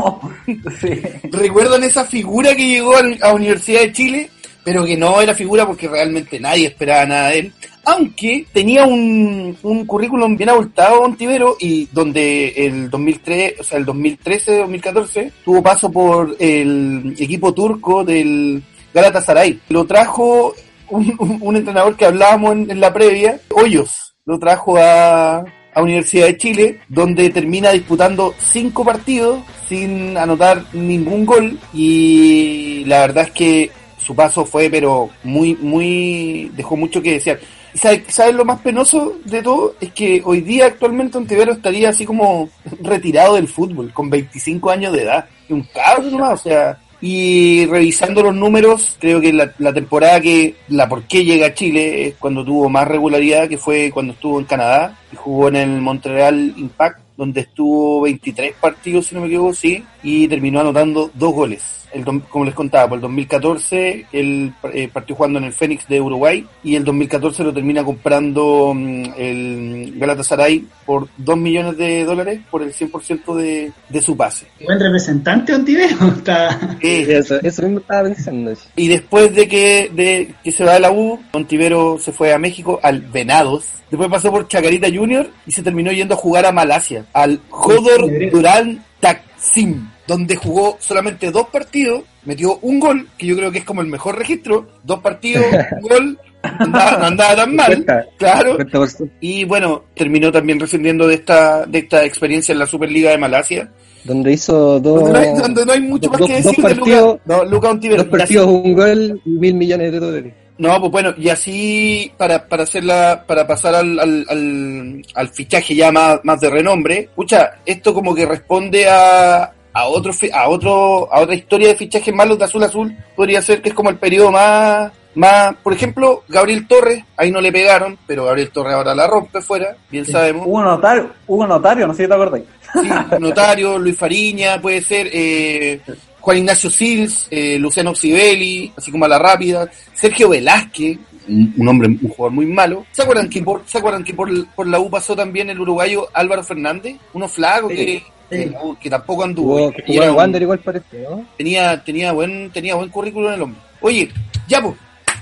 sí. 0.80 0.90
¿Recuerdan 1.30 1.84
esa 1.84 2.04
figura 2.04 2.54
que 2.56 2.66
llegó 2.66 2.92
a 3.22 3.32
Universidad 3.32 3.80
de 3.82 3.92
Chile? 3.92 4.30
Pero 4.64 4.84
que 4.84 4.96
no 4.96 5.20
era 5.20 5.34
figura 5.34 5.66
porque 5.66 5.88
realmente 5.88 6.38
nadie 6.38 6.66
esperaba 6.68 7.04
nada 7.06 7.28
de 7.30 7.38
él. 7.40 7.52
aunque 7.84 8.46
tenía 8.52 8.84
un, 8.84 9.56
un 9.62 9.86
currículum 9.86 10.36
bien 10.36 10.50
abultado 10.50 11.00
Ontivero 11.00 11.56
y 11.58 11.88
donde 11.92 12.48
el 12.56 12.88
2003, 12.88 13.54
o 13.58 13.62
sea, 13.64 13.78
el 13.78 13.86
2013-2014 13.86 15.32
tuvo 15.44 15.62
paso 15.62 15.90
por 15.90 16.36
el 16.38 17.14
equipo 17.18 17.52
turco 17.52 18.04
del 18.04 18.62
Galatasaray. 18.94 19.60
Lo 19.68 19.84
trajo 19.84 20.54
un, 20.90 21.12
un- 21.18 21.38
un 21.40 21.56
entrenador 21.56 21.96
que 21.96 22.04
hablábamos 22.06 22.52
en, 22.52 22.70
en 22.70 22.80
la 22.80 22.92
previa, 22.92 23.40
Hoyos, 23.50 24.14
lo 24.26 24.38
trajo 24.38 24.76
a, 24.78 25.44
a 25.74 25.82
Universidad 25.82 26.26
de 26.26 26.36
Chile, 26.36 26.80
donde 26.88 27.30
termina 27.30 27.70
disputando 27.70 28.34
cinco 28.38 28.84
partidos 28.84 29.40
sin 29.68 30.16
anotar 30.18 30.64
ningún 30.72 31.24
gol 31.24 31.58
y 31.72 32.84
la 32.86 33.00
verdad 33.00 33.24
es 33.24 33.30
que 33.32 33.70
su 33.98 34.14
paso 34.14 34.44
fue 34.44 34.68
pero 34.68 35.08
muy, 35.24 35.54
muy, 35.56 36.50
dejó 36.56 36.76
mucho 36.76 37.00
que 37.00 37.12
desear. 37.12 37.38
¿Y 37.74 37.78
sabe- 37.78 38.04
¿Sabes 38.08 38.34
lo 38.34 38.44
más 38.44 38.60
penoso 38.60 39.14
de 39.24 39.42
todo? 39.42 39.74
Es 39.80 39.92
que 39.92 40.20
hoy 40.24 40.42
día 40.42 40.66
actualmente 40.66 41.16
Ontivero 41.16 41.52
estaría 41.52 41.88
así 41.88 42.04
como 42.04 42.50
retirado 42.82 43.36
del 43.36 43.48
fútbol, 43.48 43.92
con 43.94 44.10
25 44.10 44.68
años 44.70 44.92
de 44.92 45.02
edad. 45.04 45.26
Un 45.48 45.62
cabrón 45.72 46.10
nomás, 46.12 46.40
o 46.40 46.42
sea, 46.48 46.78
y 47.02 47.66
revisando 47.66 48.22
los 48.22 48.34
números, 48.34 48.96
creo 49.00 49.20
que 49.20 49.32
la, 49.32 49.52
la 49.58 49.72
temporada 49.74 50.20
que, 50.20 50.54
la 50.68 50.88
por 50.88 51.02
qué 51.02 51.24
llega 51.24 51.48
a 51.48 51.54
Chile 51.54 52.06
es 52.06 52.14
cuando 52.14 52.44
tuvo 52.44 52.68
más 52.68 52.86
regularidad, 52.86 53.48
que 53.48 53.58
fue 53.58 53.90
cuando 53.92 54.12
estuvo 54.12 54.38
en 54.38 54.44
Canadá 54.44 54.96
y 55.12 55.16
jugó 55.16 55.48
en 55.48 55.56
el 55.56 55.80
Montreal 55.80 56.54
Impact, 56.56 57.00
donde 57.16 57.40
estuvo 57.40 58.02
23 58.02 58.54
partidos, 58.54 59.08
si 59.08 59.16
no 59.16 59.22
me 59.22 59.26
equivoco, 59.26 59.52
sí, 59.52 59.84
y 60.04 60.28
terminó 60.28 60.60
anotando 60.60 61.10
dos 61.12 61.34
goles. 61.34 61.81
El, 61.94 62.04
dom- 62.04 62.22
como 62.28 62.44
les 62.44 62.54
contaba, 62.54 62.88
por 62.88 62.96
el 62.96 63.02
2014 63.02 64.06
él 64.12 64.52
eh, 64.72 64.88
partió 64.92 65.14
jugando 65.16 65.38
en 65.38 65.44
el 65.46 65.52
Fénix 65.52 65.86
de 65.88 66.00
Uruguay 66.00 66.46
y 66.64 66.74
el 66.76 66.84
2014 66.84 67.44
lo 67.44 67.52
termina 67.52 67.84
comprando 67.84 68.72
mm, 68.74 69.04
el 69.16 69.94
Galatasaray 69.96 70.64
por 70.86 71.08
2 71.16 71.36
millones 71.36 71.76
de 71.76 72.04
dólares 72.04 72.40
por 72.50 72.62
el 72.62 72.72
100% 72.72 73.34
de, 73.36 73.72
de 73.88 74.00
su 74.00 74.16
pase. 74.16 74.46
Buen 74.64 74.80
representante 74.80 75.54
Ontivero. 75.54 75.96
Está... 76.16 76.76
Eh, 76.80 77.06
Eso, 77.18 77.36
eso 77.42 77.62
mismo 77.62 77.80
estaba 77.80 78.04
pensando. 78.04 78.52
Y 78.76 78.88
después 78.88 79.34
de 79.34 79.46
que, 79.48 79.90
de 79.94 80.34
que 80.42 80.52
se 80.52 80.64
va 80.64 80.74
de 80.74 80.80
la 80.80 80.90
U, 80.92 81.20
Montivero 81.32 81.98
se 82.00 82.12
fue 82.12 82.32
a 82.32 82.38
México 82.38 82.80
al 82.82 83.00
Venados. 83.02 83.64
Después 83.90 84.08
pasó 84.10 84.30
por 84.30 84.48
Chacarita 84.48 84.88
Junior 84.92 85.28
y 85.46 85.52
se 85.52 85.62
terminó 85.62 85.92
yendo 85.92 86.14
a 86.14 86.16
jugar 86.16 86.46
a 86.46 86.52
Malasia, 86.52 87.04
al 87.12 87.40
Jodor 87.50 88.08
Durán 88.30 88.82
Taksim, 89.00 89.88
donde 90.06 90.36
jugó 90.36 90.76
solamente 90.80 91.30
dos 91.30 91.48
partidos, 91.48 92.02
metió 92.24 92.58
un 92.62 92.80
gol, 92.80 93.08
que 93.16 93.26
yo 93.26 93.36
creo 93.36 93.50
que 93.52 93.58
es 93.58 93.64
como 93.64 93.80
el 93.80 93.86
mejor 93.86 94.18
registro, 94.18 94.66
dos 94.82 95.00
partidos, 95.00 95.44
un 95.80 95.88
gol, 95.88 96.18
no 96.42 96.64
andaba, 96.66 96.98
no 96.98 97.04
andaba 97.06 97.36
tan 97.36 97.54
mal, 97.56 97.86
claro. 98.18 98.58
50%. 98.58 99.10
Y 99.20 99.44
bueno, 99.44 99.84
terminó 99.94 100.32
también 100.32 100.58
rescindiendo 100.58 101.06
de 101.06 101.14
esta, 101.14 101.66
de 101.66 101.78
esta 101.78 102.04
experiencia 102.04 102.52
en 102.52 102.58
la 102.58 102.66
Superliga 102.66 103.10
de 103.10 103.18
Malasia, 103.18 103.70
Donde 104.04 104.32
hizo 104.32 104.80
dos, 104.80 105.00
donde 105.02 105.12
no 105.12 105.18
hay, 105.18 105.34
donde 105.40 105.66
no 105.66 105.72
hay 105.72 105.80
mucho 105.80 106.10
más 106.10 106.20
que 106.20 106.32
decir 106.34 106.56
de 106.56 106.62
partidos- 106.62 107.12
Luca, 107.12 107.22
no, 107.26 107.44
Luca 107.44 107.74
dos 107.74 108.04
partidos, 108.06 108.46
un 108.46 108.72
gol 108.74 109.20
y 109.24 109.30
mil 109.30 109.54
millones 109.54 109.92
de 109.92 110.00
dólares. 110.00 110.34
No, 110.58 110.78
pues 110.78 110.92
bueno, 110.92 111.14
y 111.16 111.28
así 111.28 112.12
para, 112.16 112.46
para 112.46 112.64
hacerla, 112.64 113.24
para 113.26 113.46
pasar 113.46 113.74
al, 113.74 113.98
al, 113.98 114.26
al, 114.28 115.02
al 115.14 115.28
fichaje 115.30 115.74
ya 115.74 115.90
más, 115.90 116.20
más 116.24 116.40
de 116.40 116.50
renombre, 116.50 116.98
escucha, 117.00 117.54
esto 117.64 117.94
como 117.94 118.14
que 118.14 118.26
responde 118.26 118.86
a, 118.88 119.52
a 119.72 119.86
otro 119.86 120.12
a 120.32 120.48
otro, 120.48 121.12
a 121.12 121.20
otra 121.20 121.34
historia 121.34 121.68
de 121.68 121.76
fichajes 121.76 122.14
malos 122.14 122.38
de 122.38 122.44
azul 122.44 122.62
a 122.62 122.66
azul, 122.66 122.96
podría 123.16 123.42
ser 123.42 123.62
que 123.62 123.70
es 123.70 123.74
como 123.74 123.90
el 123.90 123.96
periodo 123.96 124.30
más, 124.30 124.92
más, 125.14 125.54
por 125.62 125.72
ejemplo, 125.72 126.24
Gabriel 126.28 126.66
Torres, 126.66 127.04
ahí 127.16 127.30
no 127.30 127.40
le 127.40 127.52
pegaron, 127.52 127.98
pero 128.06 128.24
Gabriel 128.24 128.50
Torres 128.50 128.74
ahora 128.74 128.94
la 128.94 129.06
rompe 129.06 129.40
fuera, 129.40 129.76
bien 129.90 130.04
sabemos. 130.04 130.46
Hugo 130.46 130.62
Notario, 130.62 131.10
Hugo 131.26 131.46
Notario, 131.46 131.86
no 131.86 131.94
sé 131.94 132.04
si 132.04 132.08
te 132.08 132.14
acordáis. 132.14 132.44
Sí, 132.72 132.88
Notario, 133.20 133.78
Luis 133.78 133.96
Fariña, 133.96 134.60
puede 134.60 134.82
ser 134.82 135.08
eh, 135.12 135.80
Juan 136.20 136.38
Ignacio 136.38 136.70
Sils, 136.70 137.26
eh, 137.30 137.58
Luciano 137.58 137.94
Sibeli, 137.94 138.72
así 138.76 138.90
como 138.90 139.04
a 139.04 139.08
la 139.08 139.18
rápida, 139.18 139.68
Sergio 139.94 140.30
Velázquez, 140.30 140.98
un, 141.28 141.54
un 141.56 141.68
hombre, 141.68 141.88
un 141.88 142.08
jugador 142.08 142.32
muy 142.32 142.46
malo. 142.46 142.86
¿Se 142.92 143.02
acuerdan 143.02 143.28
que 143.28 143.42
por, 143.42 143.62
¿se 143.66 143.78
acuerdan 143.78 144.04
que 144.04 144.14
por, 144.14 144.28
por 144.54 144.66
la 144.66 144.80
U 144.80 144.90
pasó 144.90 145.14
también 145.14 145.50
el 145.50 145.60
uruguayo 145.60 146.08
Álvaro 146.12 146.42
Fernández? 146.42 146.96
Uno 147.12 147.28
flaco 147.28 147.68
que, 147.68 148.02
que, 148.32 148.54
que 148.80 148.90
tampoco 148.90 149.24
anduvo. 149.24 149.72
Y 149.86 149.96
era 149.96 150.12
Wander 150.12 150.42
igual 150.42 150.58
parece, 150.60 151.02
¿no? 151.08 151.26
tenía, 151.36 151.82
tenía 151.82 152.12
buen, 152.12 152.50
tenía 152.50 152.74
buen 152.74 152.88
currículum 152.88 153.28
en 153.28 153.34
el 153.34 153.42
hombre. 153.42 153.60
Oye, 153.80 154.10
ya 154.48 154.60
pues, 154.60 154.74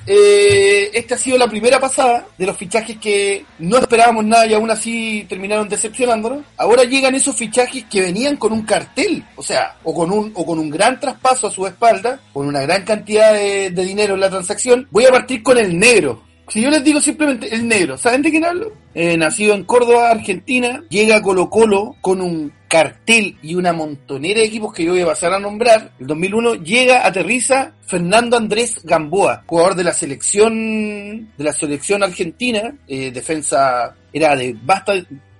eh, 0.06 0.90
esta 0.94 1.14
ha 1.14 1.18
sido 1.18 1.36
la 1.36 1.48
primera 1.48 1.78
pasada 1.78 2.26
de 2.36 2.46
los 2.46 2.56
fichajes 2.56 2.96
que 2.98 3.44
no 3.58 3.78
esperábamos 3.78 4.24
nada 4.24 4.46
y 4.46 4.54
aún 4.54 4.70
así 4.70 5.26
terminaron 5.28 5.68
decepcionándonos. 5.68 6.42
Ahora 6.56 6.84
llegan 6.84 7.14
esos 7.14 7.36
fichajes 7.36 7.84
que 7.84 8.00
venían 8.00 8.36
con 8.36 8.52
un 8.52 8.62
cartel, 8.62 9.22
o 9.36 9.42
sea, 9.42 9.76
o 9.84 9.94
con 9.94 10.10
un, 10.10 10.32
o 10.34 10.44
con 10.44 10.58
un 10.58 10.70
gran 10.70 10.98
traspaso 10.98 11.46
a 11.46 11.50
su 11.50 11.66
espalda, 11.66 12.20
con 12.32 12.46
una 12.46 12.60
gran 12.62 12.84
cantidad 12.84 13.32
de, 13.34 13.70
de 13.70 13.84
dinero 13.84 14.14
en 14.14 14.20
la 14.20 14.30
transacción. 14.30 14.88
Voy 14.90 15.04
a 15.04 15.10
partir 15.10 15.42
con 15.42 15.58
el 15.58 15.78
negro. 15.78 16.22
Si 16.50 16.60
yo 16.60 16.68
les 16.68 16.82
digo 16.82 17.00
simplemente 17.00 17.54
el 17.54 17.66
negro, 17.68 17.96
¿saben 17.96 18.22
de 18.22 18.30
quién 18.30 18.44
hablo? 18.44 18.72
Eh, 18.92 19.16
nacido 19.16 19.54
en 19.54 19.62
Córdoba, 19.64 20.10
Argentina, 20.10 20.82
llega 20.90 21.16
a 21.16 21.22
Colo 21.22 21.48
Colo 21.48 21.94
con 22.00 22.20
un 22.20 22.52
cartel 22.66 23.36
y 23.40 23.54
una 23.54 23.72
montonera 23.72 24.40
de 24.40 24.46
equipos 24.46 24.74
que 24.74 24.82
yo 24.84 24.90
voy 24.92 25.02
a 25.02 25.06
pasar 25.06 25.32
a 25.32 25.38
nombrar. 25.38 25.92
El 26.00 26.08
2001 26.08 26.54
llega, 26.56 27.06
aterriza 27.06 27.72
Fernando 27.86 28.36
Andrés 28.36 28.80
Gamboa, 28.82 29.44
jugador 29.46 29.76
de 29.76 29.84
la 29.84 29.92
selección 29.92 31.28
de 31.38 31.44
la 31.44 31.52
selección 31.52 32.02
argentina, 32.02 32.74
eh, 32.88 33.12
defensa 33.12 33.94
era 34.12 34.34
de 34.34 34.56
vasta 34.62 34.94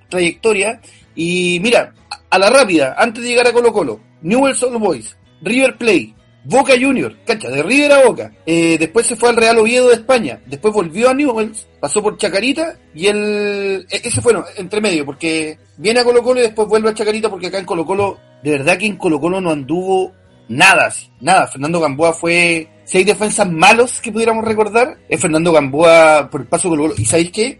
trayectoria 0.08 0.80
y 1.14 1.58
mira, 1.60 1.92
a- 2.30 2.38
la 2.38 2.50
rápida, 2.50 2.94
antes 2.96 3.22
de 3.22 3.30
llegar 3.30 3.48
a 3.48 3.52
Colo 3.52 3.72
Colo, 3.72 4.00
Newell's 4.22 4.62
Old 4.62 4.78
Boys, 4.78 5.16
River 5.42 5.76
Plate, 5.76 6.14
Boca 6.44 6.72
Junior, 6.80 7.14
cancha, 7.26 7.50
de 7.50 7.62
River 7.62 7.92
a 7.92 8.06
Boca. 8.06 8.32
Eh, 8.46 8.76
después 8.78 9.06
se 9.06 9.16
fue 9.16 9.28
al 9.28 9.36
Real 9.36 9.58
Oviedo 9.58 9.88
de 9.88 9.94
España. 9.94 10.40
Después 10.46 10.72
volvió 10.72 11.10
a 11.10 11.14
Newell's, 11.14 11.66
pasó 11.78 12.02
por 12.02 12.16
Chacarita 12.16 12.78
y 12.94 13.06
el... 13.08 13.86
e- 13.90 14.00
Ese 14.02 14.20
fue, 14.22 14.34
entre 14.56 14.80
medio, 14.80 15.04
porque 15.04 15.58
viene 15.76 16.00
a 16.00 16.04
Colo 16.04 16.22
Colo 16.22 16.40
y 16.40 16.44
después 16.44 16.66
vuelve 16.66 16.90
a 16.90 16.94
Chacarita 16.94 17.28
porque 17.28 17.48
acá 17.48 17.58
en 17.58 17.66
Colo 17.66 17.84
Colo, 17.84 18.18
de 18.42 18.52
verdad 18.52 18.78
que 18.78 18.86
en 18.86 18.96
Colo 18.96 19.20
Colo 19.20 19.40
no 19.40 19.50
anduvo 19.50 20.12
nada, 20.48 20.92
nada. 21.20 21.46
Fernando 21.46 21.80
Gamboa 21.80 22.12
fue... 22.12 22.68
Si 22.84 22.98
hay 22.98 23.04
defensas 23.04 23.48
malos 23.48 24.00
que 24.00 24.10
pudiéramos 24.10 24.44
recordar, 24.44 24.98
es 25.08 25.20
Fernando 25.20 25.52
Gamboa 25.52 26.28
por 26.30 26.40
el 26.40 26.46
paso 26.48 26.68
de 26.68 26.70
Colo 26.76 26.82
Colo. 26.88 26.94
¿Y 26.98 27.04
sabéis 27.04 27.30
qué? 27.30 27.58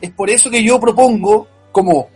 Es 0.00 0.10
por 0.12 0.30
eso 0.30 0.48
que 0.48 0.62
yo 0.62 0.80
propongo 0.80 1.48
como 1.72 2.08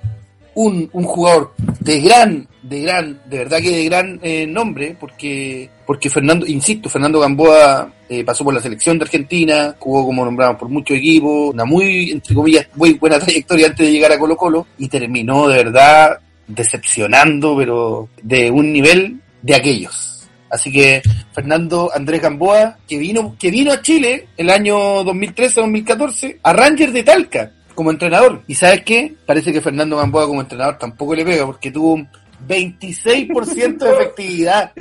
un 0.54 0.88
jugador 0.88 1.52
de 1.80 2.00
gran, 2.00 2.48
de 2.68 2.80
gran, 2.80 3.20
de 3.26 3.38
verdad 3.38 3.58
que 3.58 3.70
de 3.70 3.84
gran 3.84 4.18
eh, 4.22 4.46
nombre, 4.46 4.96
porque, 4.98 5.70
porque 5.86 6.10
Fernando, 6.10 6.46
insisto, 6.46 6.88
Fernando 6.88 7.20
Gamboa 7.20 7.92
eh, 8.08 8.24
pasó 8.24 8.44
por 8.44 8.54
la 8.54 8.60
selección 8.60 8.98
de 8.98 9.04
Argentina, 9.04 9.74
jugó 9.78 10.04
como 10.04 10.24
nombramos 10.24 10.58
por 10.58 10.68
muchos 10.68 10.96
equipos, 10.96 11.54
una 11.54 11.64
muy, 11.64 12.10
entre 12.10 12.34
comillas, 12.34 12.68
muy 12.74 12.94
buena 12.94 13.18
trayectoria 13.20 13.68
antes 13.68 13.86
de 13.86 13.92
llegar 13.92 14.12
a 14.12 14.18
Colo 14.18 14.36
Colo, 14.36 14.66
y 14.78 14.88
terminó 14.88 15.48
de 15.48 15.56
verdad 15.56 16.18
decepcionando, 16.46 17.56
pero 17.56 18.08
de 18.22 18.50
un 18.50 18.72
nivel 18.72 19.20
de 19.42 19.54
aquellos. 19.54 20.28
Así 20.50 20.72
que 20.72 21.02
Fernando 21.32 21.90
Andrés 21.94 22.22
Gamboa, 22.22 22.78
que 22.88 22.98
vino, 22.98 23.36
que 23.38 23.50
vino 23.50 23.72
a 23.72 23.82
Chile 23.82 24.28
el 24.36 24.50
año 24.50 25.04
2013-2014, 25.04 26.38
a 26.42 26.52
Rangers 26.52 26.92
de 26.92 27.02
Talca, 27.02 27.52
como 27.74 27.90
entrenador. 27.90 28.42
¿Y 28.46 28.54
sabes 28.54 28.82
qué? 28.82 29.14
Parece 29.26 29.52
que 29.52 29.60
Fernando 29.60 29.96
Gamboa 29.96 30.26
como 30.26 30.40
entrenador 30.40 30.78
tampoco 30.78 31.14
le 31.14 31.24
pega, 31.24 31.46
porque 31.46 31.70
tuvo 31.70 31.94
un 31.94 32.08
26% 32.46 33.78
de 33.78 33.90
efectividad. 33.90 34.72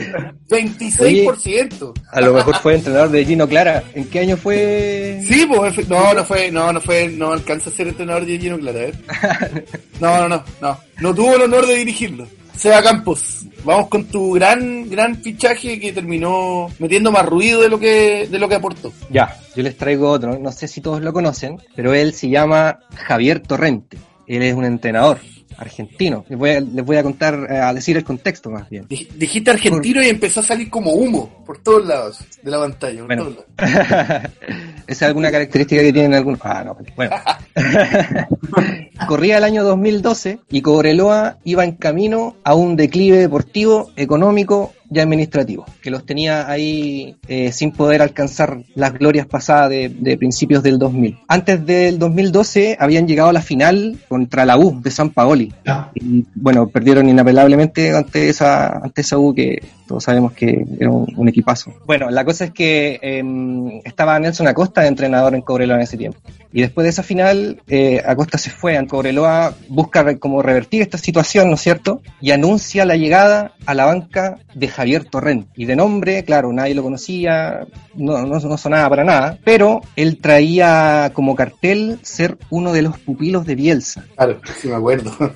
26%. 0.50 1.94
A 2.12 2.22
lo 2.22 2.34
mejor 2.34 2.56
fue 2.58 2.76
entrenador 2.76 3.10
de 3.10 3.26
Gino 3.26 3.48
Clara. 3.48 3.84
¿En 3.94 4.06
qué 4.06 4.20
año 4.20 4.38
fue? 4.38 5.22
Sí, 5.28 5.46
pues, 5.48 5.88
no, 5.90 6.14
no 6.14 6.24
fue, 6.24 6.52
no, 6.52 6.72
no 6.72 6.82
fue, 6.82 7.08
no 7.10 7.34
alcanza 7.34 7.70
a 7.70 7.74
ser 7.74 7.88
entrenador 7.88 8.26
de 8.26 8.40
Gino 8.40 8.58
Clara, 8.58 8.80
¿eh? 8.80 8.94
No, 10.00 10.18
no, 10.20 10.30
no, 10.30 10.44
no, 10.62 10.80
no 11.00 11.16
tuvo 11.16 11.36
el 11.36 11.44
honor 11.44 11.66
de 11.66 11.76
dirigirlo. 11.76 12.28
Seba 12.56 12.82
Campos, 12.82 13.46
vamos 13.66 13.90
con 13.90 14.06
tu 14.06 14.32
gran, 14.34 14.90
gran 14.90 15.18
fichaje 15.18 15.78
que 15.80 15.92
terminó 15.92 16.70
metiendo 16.80 17.12
más 17.12 17.26
ruido 17.26 17.62
de 17.62 17.70
lo 17.70 17.80
que, 17.80 18.28
de 18.30 18.40
lo 18.40 18.48
que 18.48 18.56
aportó. 18.56 18.94
Ya, 19.10 19.38
yo 19.56 19.64
les 19.64 19.78
traigo 19.78 20.10
otro. 20.10 20.40
No 20.40 20.52
sé 20.52 20.68
si 20.68 20.80
todos 20.80 21.02
lo 21.02 21.12
conocen, 21.12 21.62
pero 21.76 21.94
él 21.94 22.14
se 22.14 22.30
llama 22.30 22.80
Javier 22.96 23.42
Torrente. 23.42 23.98
Él 24.28 24.42
es 24.42 24.56
un 24.56 24.66
entrenador 24.66 25.20
argentino. 25.58 26.26
Les 26.30 26.38
voy 26.38 26.50
a, 26.52 26.60
les 26.60 26.86
voy 26.86 26.98
a 26.98 27.04
contar, 27.04 27.48
eh, 27.50 27.58
a 27.58 27.74
decir 27.74 27.98
el 27.98 28.04
contexto 28.04 28.50
más 28.50 28.70
bien. 28.70 28.88
Dij- 28.88 29.10
Dijiste 29.10 29.52
argentino 29.52 30.02
y 30.04 30.08
empezó 30.10 30.40
a 30.42 30.44
salir 30.44 30.70
como 30.70 30.92
humo 30.94 31.44
por 31.46 31.60
todos 31.60 31.86
lados 31.86 32.20
de 32.42 32.52
la 32.52 32.60
pantalla. 32.60 32.98
por 33.00 33.08
Bueno. 33.08 33.24
todos 33.26 33.46
lados. 33.58 34.32
Esa 34.88 35.06
es 35.06 35.10
alguna 35.10 35.32
característica 35.32 35.82
que 35.82 35.92
tienen 35.94 36.14
algunos. 36.14 36.40
Ah, 36.44 36.64
no, 36.64 36.78
bueno. 36.96 37.16
Corría 39.08 39.38
el 39.38 39.44
año 39.44 39.64
2012 39.64 40.40
y 40.50 40.62
Cobreloa 40.62 41.38
iba 41.44 41.64
en 41.64 41.74
camino 41.74 42.36
a 42.44 42.54
un 42.56 42.76
declive 42.76 43.18
deportivo, 43.18 43.92
económico 43.96 44.74
y 44.92 45.00
administrativos, 45.00 45.66
que 45.82 45.90
los 45.90 46.06
tenía 46.06 46.50
ahí 46.50 47.16
eh, 47.28 47.52
sin 47.52 47.72
poder 47.72 48.02
alcanzar 48.02 48.60
las 48.76 48.94
glorias 48.94 49.26
pasadas 49.28 49.70
de, 49.70 49.90
de 49.90 50.18
principios 50.18 50.64
del 50.64 50.78
2000. 50.80 51.18
Antes 51.28 51.66
del 51.66 51.98
2012 52.00 52.78
habían 52.80 53.08
llegado 53.08 53.30
a 53.30 53.34
la 53.34 53.42
final 53.42 53.98
contra 54.08 54.46
la 54.46 54.58
U 54.58 54.80
de 54.82 54.92
San 54.92 55.10
Paoli. 55.10 55.54
Ya. 55.66 55.92
Y 55.96 56.26
bueno, 56.36 56.68
perdieron 56.68 57.10
inapelablemente 57.10 57.96
ante 57.96 58.30
esa, 58.30 58.78
ante 58.78 59.02
esa 59.02 59.18
U 59.18 59.34
que 59.34 59.62
todos 59.88 60.04
sabemos 60.04 60.34
que 60.34 60.66
era 60.80 60.90
un, 60.90 61.06
un 61.16 61.28
equipazo. 61.30 61.72
Bueno, 61.86 62.10
la 62.10 62.26
cosa 62.26 62.46
es 62.46 62.52
que 62.52 63.00
eh, 63.02 63.82
estaba 63.84 64.20
Nelson 64.20 64.48
Acosta 64.48 64.82
de 64.82 64.88
entrenador 64.88 65.36
en 65.36 65.42
Cobreloa 65.42 65.78
en 65.78 65.84
ese 65.84 65.98
tiempo. 65.98 66.20
Y 66.52 66.62
después 66.62 66.86
de 66.86 66.90
esa 66.90 67.04
final, 67.04 67.62
eh, 67.68 68.02
Acosta 68.06 68.38
se 68.38 68.50
fue 68.50 68.78
a 68.78 68.86
Cobreloa, 68.88 69.54
busca 69.68 70.04
re- 70.04 70.18
como 70.20 70.42
revertir 70.42 70.82
esta 70.82 70.98
situación, 70.98 71.50
¿no 71.50 71.56
es 71.56 71.62
cierto? 71.62 72.02
Y 72.22 72.32
anuncia 72.32 72.86
la 72.86 72.96
llegada 72.96 73.52
a 73.66 73.74
la 73.74 73.86
banca 73.86 74.38
de 74.54 74.68
Javier 74.76 75.06
Torrent. 75.06 75.48
Y 75.56 75.66
de 75.66 75.76
nombre, 75.76 76.24
claro, 76.24 76.52
nadie 76.54 76.76
lo 76.76 76.84
conocía, 76.84 77.66
no, 77.96 78.18
no, 78.26 78.40
no 78.40 78.58
sonaba 78.58 78.90
para 78.90 79.04
nada, 79.04 79.38
pero 79.44 79.82
él 79.96 80.18
traía 80.20 81.12
como 81.14 81.36
cartel 81.36 82.00
ser 82.02 82.38
uno 82.50 82.74
de 82.74 82.82
los 82.82 83.00
pupilos 83.00 83.46
de 83.46 83.56
Bielsa. 83.56 84.04
Claro, 84.16 84.40
sí 84.60 84.68
me 84.68 84.76
acuerdo. 84.76 85.12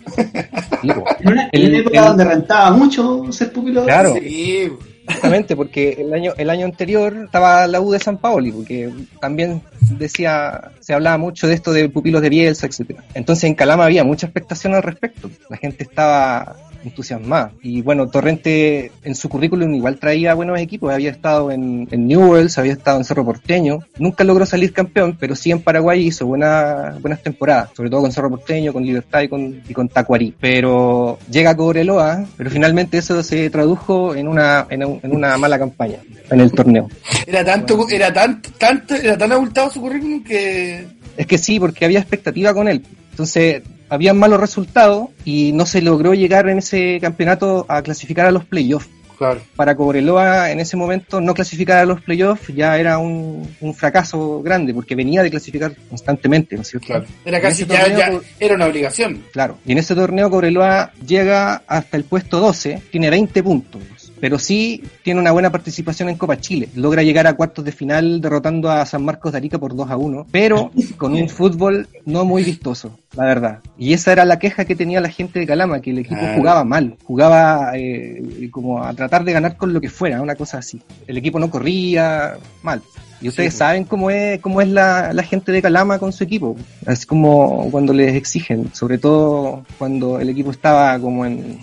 En 0.82 0.92
una, 1.28 1.50
en 1.52 1.62
El- 1.62 1.70
una 1.70 1.78
época 1.80 2.00
el- 2.00 2.06
donde 2.06 2.24
rentaba 2.24 2.72
mucho 2.72 3.32
ser 3.32 3.52
pupilo. 3.52 3.84
Claro. 3.84 4.14
Sí, 4.14 4.70
Exactamente, 5.08 5.56
porque 5.56 5.94
el 6.00 6.14
año, 6.14 6.34
el 6.38 6.50
año 6.52 6.66
anterior 6.66 7.14
estaba 7.26 7.66
la 7.66 7.82
U 7.82 7.92
de 7.92 8.00
San 8.00 8.18
Paoli, 8.20 8.52
porque 8.52 8.94
también 9.20 9.62
decía, 9.98 10.72
se 10.80 10.94
hablaba 10.94 11.18
mucho 11.18 11.48
de 11.48 11.56
esto 11.56 11.74
de 11.74 11.90
pupilos 11.90 12.22
de 12.22 12.30
Bielsa, 12.30 12.68
etcétera. 12.68 13.04
Entonces 13.16 13.46
en 13.46 13.56
Calama 13.56 13.86
había 13.86 14.04
mucha 14.04 14.28
expectación 14.28 14.76
al 14.76 14.84
respecto. 14.84 15.30
La 15.50 15.58
gente 15.58 15.84
estaba 15.84 16.56
entusiasmada. 16.84 17.52
Y 17.62 17.82
bueno, 17.82 18.08
Torrente 18.10 18.92
en 19.04 19.16
su 19.16 19.30
currículum 19.30 19.74
igual 19.74 19.98
traía 20.00 20.34
buenos 20.34 20.60
equipos. 20.60 20.94
Había 20.94 21.12
estado 21.12 21.52
en, 21.52 21.88
en 21.92 22.08
Newells, 22.08 22.58
había 22.58 22.74
estado 22.74 22.98
en 22.98 23.04
Cerro 23.06 23.26
Porteño. 23.26 23.80
Nunca 23.98 24.24
logró 24.24 24.46
salir 24.46 24.74
campeón, 24.74 25.18
pero 25.20 25.36
sí 25.36 25.52
en 25.52 25.62
Paraguay 25.62 26.06
hizo 26.08 26.26
buenas 26.26 27.00
buenas 27.02 27.22
temporadas, 27.24 27.70
sobre 27.76 27.90
todo 27.90 28.02
con 28.02 28.12
Cerro 28.12 28.30
Porteño, 28.30 28.74
con 28.74 28.84
Libertad 28.86 29.22
y 29.22 29.28
con, 29.28 29.62
y 29.68 29.74
con 29.74 29.90
Tacuarí. 29.90 30.34
Pero 30.40 31.20
llega 31.30 31.52
a 31.52 31.56
Cobreloa, 31.58 32.26
pero 32.38 32.50
finalmente 32.50 32.98
eso 32.98 33.22
se 33.24 33.50
tradujo 33.50 34.16
en 34.16 34.28
una, 34.28 34.66
en, 34.70 34.84
un- 34.86 35.00
en 35.04 35.16
una 35.16 35.38
mala 35.38 35.58
campaña 35.60 35.98
en 36.30 36.40
el 36.40 36.52
torneo. 36.52 36.88
era 37.26 37.44
tanto, 37.44 37.88
era 37.90 38.12
tan, 38.14 38.42
tanto, 38.58 38.96
era 38.96 39.18
tan 39.18 39.32
abultado 39.32 39.70
su 39.70 39.82
currículum 39.82 40.24
que 40.24 40.86
Es 41.18 41.26
que 41.28 41.38
sí, 41.38 41.60
porque 41.60 41.86
había 41.86 42.00
expectativa 42.00 42.54
con 42.54 42.68
él. 42.68 42.84
Entonces, 43.12 43.62
habían 43.90 44.18
malos 44.18 44.40
resultados 44.40 45.10
y 45.26 45.52
no 45.52 45.66
se 45.66 45.82
logró 45.82 46.14
llegar 46.14 46.48
en 46.50 46.60
ese 46.60 47.00
campeonato 47.02 47.66
a 47.68 47.82
clasificar 47.82 48.26
a 48.26 48.32
los 48.32 48.46
playoffs. 48.46 48.90
Claro. 49.18 49.42
Para 49.58 49.76
Cobreloa 49.76 50.50
en 50.50 50.62
ese 50.62 50.78
momento 50.78 51.20
no 51.20 51.34
clasificar 51.34 51.80
a 51.80 51.86
los 51.86 52.00
playoffs 52.00 52.56
ya 52.56 52.78
era 52.78 53.00
un, 53.00 53.54
un 53.60 53.74
fracaso 53.74 54.42
grande 54.42 54.74
porque 54.74 54.96
venía 54.96 55.22
de 55.22 55.30
clasificar 55.30 55.76
constantemente, 55.90 56.56
¿no 56.56 56.62
es 56.62 56.70
cierto? 56.70 56.88
Claro. 56.88 57.06
Era 57.26 57.42
casi 57.42 57.66
ya, 57.66 57.82
torneo, 57.82 57.98
ya, 58.00 58.20
era 58.40 58.56
una 58.56 58.68
obligación. 58.68 59.26
Claro. 59.34 59.58
Y 59.66 59.74
en 59.74 59.80
ese 59.80 59.94
torneo 59.94 60.30
Cobreloa 60.30 60.94
llega 61.06 61.64
hasta 61.68 61.98
el 61.98 62.06
puesto 62.06 62.40
12, 62.40 62.82
tiene 62.92 63.10
20 63.10 63.44
puntos, 63.44 63.82
pero 64.20 64.40
sí 64.40 64.84
tiene 65.04 65.20
una 65.20 65.32
buena 65.32 65.52
participación 65.52 66.10
en 66.10 66.18
Copa 66.18 66.38
Chile. 66.40 66.70
Logra 66.76 67.04
llegar 67.04 67.28
a 67.28 67.34
cuartos 67.34 67.66
de 67.66 67.72
final 67.72 68.22
derrotando 68.22 68.70
a 68.70 68.86
San 68.86 69.04
Marcos 69.04 69.32
de 69.32 69.38
Arica 69.38 69.58
por 69.58 69.76
2 69.76 69.90
a 69.90 69.98
1, 69.98 70.28
pero 70.32 70.72
con 70.98 71.14
un 71.14 71.30
fútbol 71.30 71.88
no 72.06 72.26
muy 72.26 72.44
vistoso, 72.44 72.98
la 73.16 73.26
verdad. 73.26 73.60
Y 73.78 73.94
esa 73.94 74.12
era 74.12 74.26
la 74.26 74.40
queja 74.40 74.66
que 74.66 74.76
tenía 74.76 75.02
la 75.02 75.10
gente 75.10 75.40
de 75.40 75.48
Calama, 75.48 75.80
que 75.82 75.92
el 75.92 76.00
equipo 76.00 76.20
Claro. 76.20 76.36
jugaba 76.38 76.64
mal, 76.64 76.96
jugaba 77.04 77.72
eh, 77.76 78.50
como 78.52 78.84
a 78.84 78.94
tratar 78.94 79.24
de 79.24 79.34
ganar 79.34 79.56
con 79.58 79.74
lo 79.74 79.80
que 79.82 79.90
fuera, 79.90 80.22
una 80.22 80.36
cosa 80.36 80.58
así. 80.58 80.82
El 81.08 81.18
equipo 81.18 81.40
no 81.40 81.50
corría 81.50 82.34
mal. 82.64 82.82
Y 83.22 83.28
ustedes 83.28 83.50
pues. 83.52 83.58
saben 83.58 83.84
cómo 83.84 84.10
es, 84.12 84.40
cómo 84.40 84.62
es 84.62 84.70
la, 84.70 85.12
la 85.14 85.24
gente 85.24 85.52
de 85.52 85.62
Calama 85.62 86.00
con 86.00 86.14
su 86.14 86.24
equipo. 86.24 86.56
Es 86.88 87.06
como 87.06 87.70
cuando 87.70 87.92
les 87.94 88.16
exigen, 88.16 88.74
sobre 88.74 88.98
todo 88.98 89.66
cuando 89.78 90.20
el 90.20 90.30
equipo 90.30 90.52
estaba 90.52 90.98
como 91.00 91.26
en, 91.26 91.60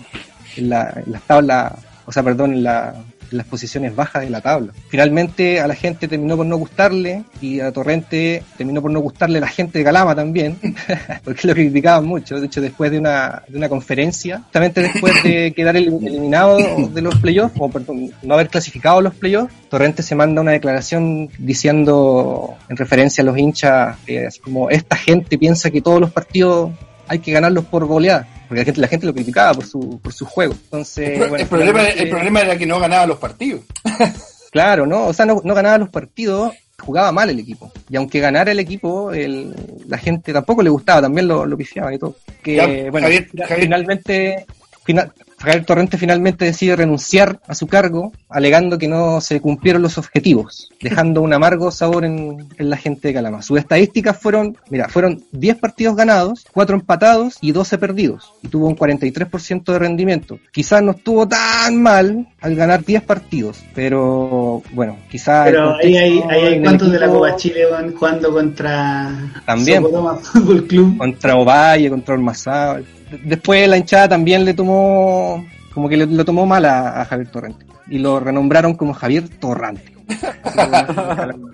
en 0.55 0.69
la, 0.69 1.01
en 1.03 1.11
las 1.11 1.21
tablas, 1.23 1.73
o 2.07 2.11
sea, 2.11 2.23
perdón, 2.23 2.53
en, 2.53 2.63
la- 2.63 2.95
las 3.29 3.45
posiciones 3.45 3.93
bajas 3.93 4.21
de 4.23 4.29
la 4.29 4.39
tabla. 4.39 4.71
Finalmente 4.87 5.59
a 5.59 5.67
la 5.67 5.75
gente 5.75 6.07
terminó 6.07 6.37
por 6.37 6.45
no 6.45 6.55
gustarle 6.55 7.25
y 7.41 7.59
a 7.59 7.73
Torrente 7.73 8.41
terminó 8.57 8.81
por 8.81 8.89
no 8.89 9.01
gustarle 9.01 9.41
la 9.41 9.49
gente 9.49 9.79
de 9.79 9.83
Calama 9.83 10.15
también, 10.15 10.57
porque 11.25 11.45
lo 11.45 11.53
criticaban 11.53 12.05
mucho. 12.05 12.39
De 12.39 12.45
hecho, 12.45 12.61
después 12.61 12.89
de 12.89 12.99
una, 12.99 13.43
de 13.49 13.57
una 13.57 13.67
conferencia, 13.67 14.39
justamente 14.45 14.81
después 14.81 15.21
de 15.23 15.51
quedar 15.53 15.75
el- 15.75 15.87
eliminado 16.07 16.57
de 16.87 17.01
los 17.01 17.15
playoffs, 17.17 17.55
o 17.59 17.69
perdón, 17.69 18.11
no 18.23 18.33
haber 18.33 18.47
clasificado 18.47 19.01
los 19.01 19.13
playoffs, 19.13 19.53
Torrente 19.69 20.03
se 20.03 20.15
manda 20.15 20.39
una 20.41 20.51
declaración 20.51 21.29
diciendo, 21.37 22.55
en 22.69 22.77
referencia 22.77 23.23
a 23.23 23.25
los 23.25 23.37
hinchas, 23.37 23.97
eh, 24.07 24.27
así 24.27 24.39
como 24.39 24.69
esta 24.69 24.95
gente 24.95 25.37
piensa 25.37 25.69
que 25.69 25.81
todos 25.81 25.99
los 25.99 26.11
partidos 26.11 26.71
hay 27.07 27.19
que 27.19 27.31
ganarlos 27.31 27.65
por 27.65 27.85
goleada, 27.85 28.27
porque 28.47 28.59
la 28.61 28.65
gente, 28.65 28.81
la 28.81 28.87
gente 28.87 29.05
lo 29.05 29.13
criticaba 29.13 29.53
por 29.53 29.65
su, 29.65 29.99
por 30.01 30.13
su 30.13 30.25
juego. 30.25 30.53
Entonces, 30.53 31.09
El, 31.09 31.17
bueno, 31.19 31.35
el 31.37 31.47
problema, 31.47 31.71
finalmente- 31.79 32.03
el 32.03 32.09
problema 32.09 32.41
era 32.41 32.57
que 32.57 32.65
no 32.65 32.79
ganaba 32.79 33.05
los 33.05 33.17
partidos. 33.17 33.61
Claro, 34.49 34.87
¿no? 34.87 35.05
O 35.07 35.13
sea, 35.13 35.25
no, 35.25 35.41
no 35.43 35.53
ganaba 35.53 35.77
los 35.77 35.89
partidos, 35.89 36.53
jugaba 36.79 37.11
mal 37.11 37.29
el 37.29 37.37
equipo. 37.39 37.69
Y 37.89 37.97
aunque 37.97 38.21
ganara 38.21 38.49
el 38.51 38.59
equipo, 38.59 39.11
el, 39.11 39.53
la 39.87 39.97
gente 39.97 40.31
tampoco 40.31 40.63
le 40.63 40.69
gustaba, 40.69 41.01
también 41.01 41.27
lo, 41.27 41.45
lo 41.45 41.57
pifiaba 41.57 41.93
y 41.93 41.99
todo. 41.99 42.15
Que, 42.41 42.55
Ya, 42.55 42.65
bueno, 42.89 43.07
Javier- 43.07 43.27
Javier- 43.35 43.59
finalmente, 43.59 44.45
fina- 44.85 45.11
Javier 45.39 45.65
Torrente 45.65 45.97
finalmente 45.97 46.45
decide 46.45 46.75
renunciar 46.75 47.39
a 47.47 47.53
su 47.53 47.67
cargo, 47.67 48.11
alegando 48.27 48.77
que 48.77 48.87
no 48.87 49.21
se 49.21 49.39
cumplieron 49.39 49.83
los 49.83 49.97
objetivos, 49.97 50.69
dejando 50.81 51.21
un 51.21 51.31
amargo 51.31 51.69
sabor 51.69 52.05
en, 52.05 52.47
en 52.57 52.69
la 52.69 52.77
gente 52.77 53.09
de 53.09 53.13
Calama. 53.13 53.43
Sus 53.43 53.59
estadísticas 53.59 54.17
fueron, 54.17 54.57
mira, 54.69 54.89
fueron 54.89 55.23
10 55.31 55.57
partidos 55.57 55.95
ganados, 55.95 56.45
4 56.53 56.75
empatados 56.75 57.37
y 57.41 57.51
12 57.51 57.77
perdidos. 57.77 58.33
Y 58.41 58.47
tuvo 58.47 58.67
un 58.67 58.75
43% 58.75 59.63
de 59.71 59.79
rendimiento. 59.79 60.39
Quizás 60.51 60.81
no 60.81 60.91
estuvo 60.91 61.27
tan 61.27 61.81
mal 61.81 62.27
al 62.41 62.55
ganar 62.55 62.83
10 62.83 63.03
partidos, 63.03 63.63
pero 63.75 64.63
bueno, 64.73 64.97
quizás... 65.09 65.45
Pero 65.45 65.75
ahí 65.75 65.97
hay, 65.97 66.23
ahí 66.29 66.41
hay 66.45 66.61
cuantos 66.61 66.91
de 66.91 66.99
la 66.99 67.07
Copa 67.07 67.35
Chile 67.35 67.65
van 67.69 67.93
jugando 67.93 68.31
contra 68.31 69.11
También. 69.45 69.83
Fútbol 69.83 70.65
Club. 70.65 70.97
contra 70.97 71.35
Ovalle, 71.35 71.89
contra 71.89 72.15
Ormazábal. 72.15 72.85
Después 73.23 73.67
la 73.67 73.77
hinchada 73.77 74.09
también 74.09 74.45
le 74.45 74.53
tomó, 74.53 75.45
como 75.73 75.89
que 75.89 75.97
le, 75.97 76.05
lo 76.05 76.25
tomó 76.25 76.45
mal 76.45 76.65
a, 76.65 77.01
a 77.01 77.05
Javier 77.05 77.29
Torrente. 77.29 77.65
Y 77.89 77.99
lo 77.99 78.19
renombraron 78.19 78.75
como 78.75 78.93
Javier 78.93 79.29
Torrante. 79.29 79.97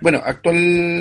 Bueno, 0.00 0.20
actual 0.24 0.56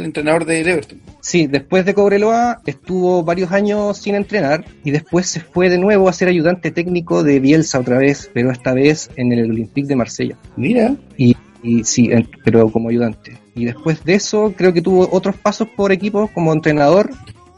entrenador 0.06 0.46
del 0.46 0.68
Everton. 0.68 1.00
Sí, 1.22 1.48
después 1.48 1.86
de 1.86 1.94
Cobreloa 1.94 2.62
estuvo 2.66 3.24
varios 3.24 3.52
años 3.52 3.98
sin 3.98 4.16
entrenar 4.16 4.66
y 4.84 4.92
después 4.92 5.28
se 5.28 5.40
fue 5.40 5.70
de 5.70 5.78
nuevo 5.78 6.10
a 6.10 6.14
ser 6.14 6.30
ayudante 6.30 6.72
técnico 6.72 7.24
de 7.24 7.40
Bielsa 7.40 7.80
otra 7.80 7.98
vez, 7.98 8.30
pero 8.34 8.52
esta 8.52 8.74
vez 8.74 9.12
en 9.18 9.32
el 9.32 9.52
Olympique 9.52 9.88
de 9.88 9.96
Marsella. 9.96 10.36
Mira, 10.56 10.96
Y, 11.16 11.38
y 11.62 11.84
sí, 11.84 12.10
pero 12.44 12.72
como 12.72 12.90
ayudante. 12.90 13.38
Y 13.54 13.66
después 13.66 14.04
de 14.04 14.16
eso 14.16 14.54
creo 14.58 14.74
que 14.74 14.82
tuvo 14.82 15.08
otros 15.12 15.36
pasos 15.36 15.68
por 15.76 15.92
equipos 15.92 16.32
como 16.32 16.54
entrenador 16.54 17.12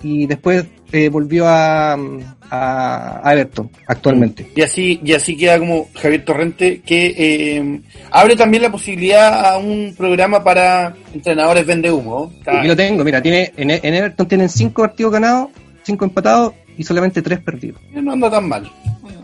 y 0.03 0.27
después 0.27 0.65
eh, 0.91 1.09
volvió 1.09 1.47
a, 1.47 1.93
a, 1.93 3.21
a 3.23 3.33
Everton 3.33 3.69
actualmente. 3.87 4.51
y 4.55 4.61
así, 4.61 4.99
y 5.03 5.13
así 5.13 5.37
queda 5.37 5.57
como 5.59 5.87
Javier 5.95 6.25
Torrente, 6.25 6.81
que 6.81 7.15
eh, 7.17 7.81
abre 8.11 8.35
también 8.35 8.63
la 8.63 8.71
posibilidad 8.71 9.45
a 9.45 9.57
un 9.57 9.93
programa 9.97 10.43
para 10.43 10.95
entrenadores 11.13 11.65
vende 11.65 11.91
humo. 11.91 12.31
Aquí 12.45 12.67
lo 12.67 12.75
tengo, 12.75 13.03
mira, 13.03 13.21
tiene 13.21 13.53
en, 13.57 13.71
en 13.71 13.93
Everton 13.93 14.27
tienen 14.27 14.49
cinco 14.49 14.81
partidos 14.81 15.13
ganados, 15.13 15.49
cinco 15.83 16.05
empatados 16.05 16.53
y 16.77 16.83
solamente 16.83 17.21
tres 17.21 17.39
perdidos. 17.39 17.81
No 17.93 18.11
anda 18.13 18.29
tan 18.29 18.47
mal. 18.47 18.71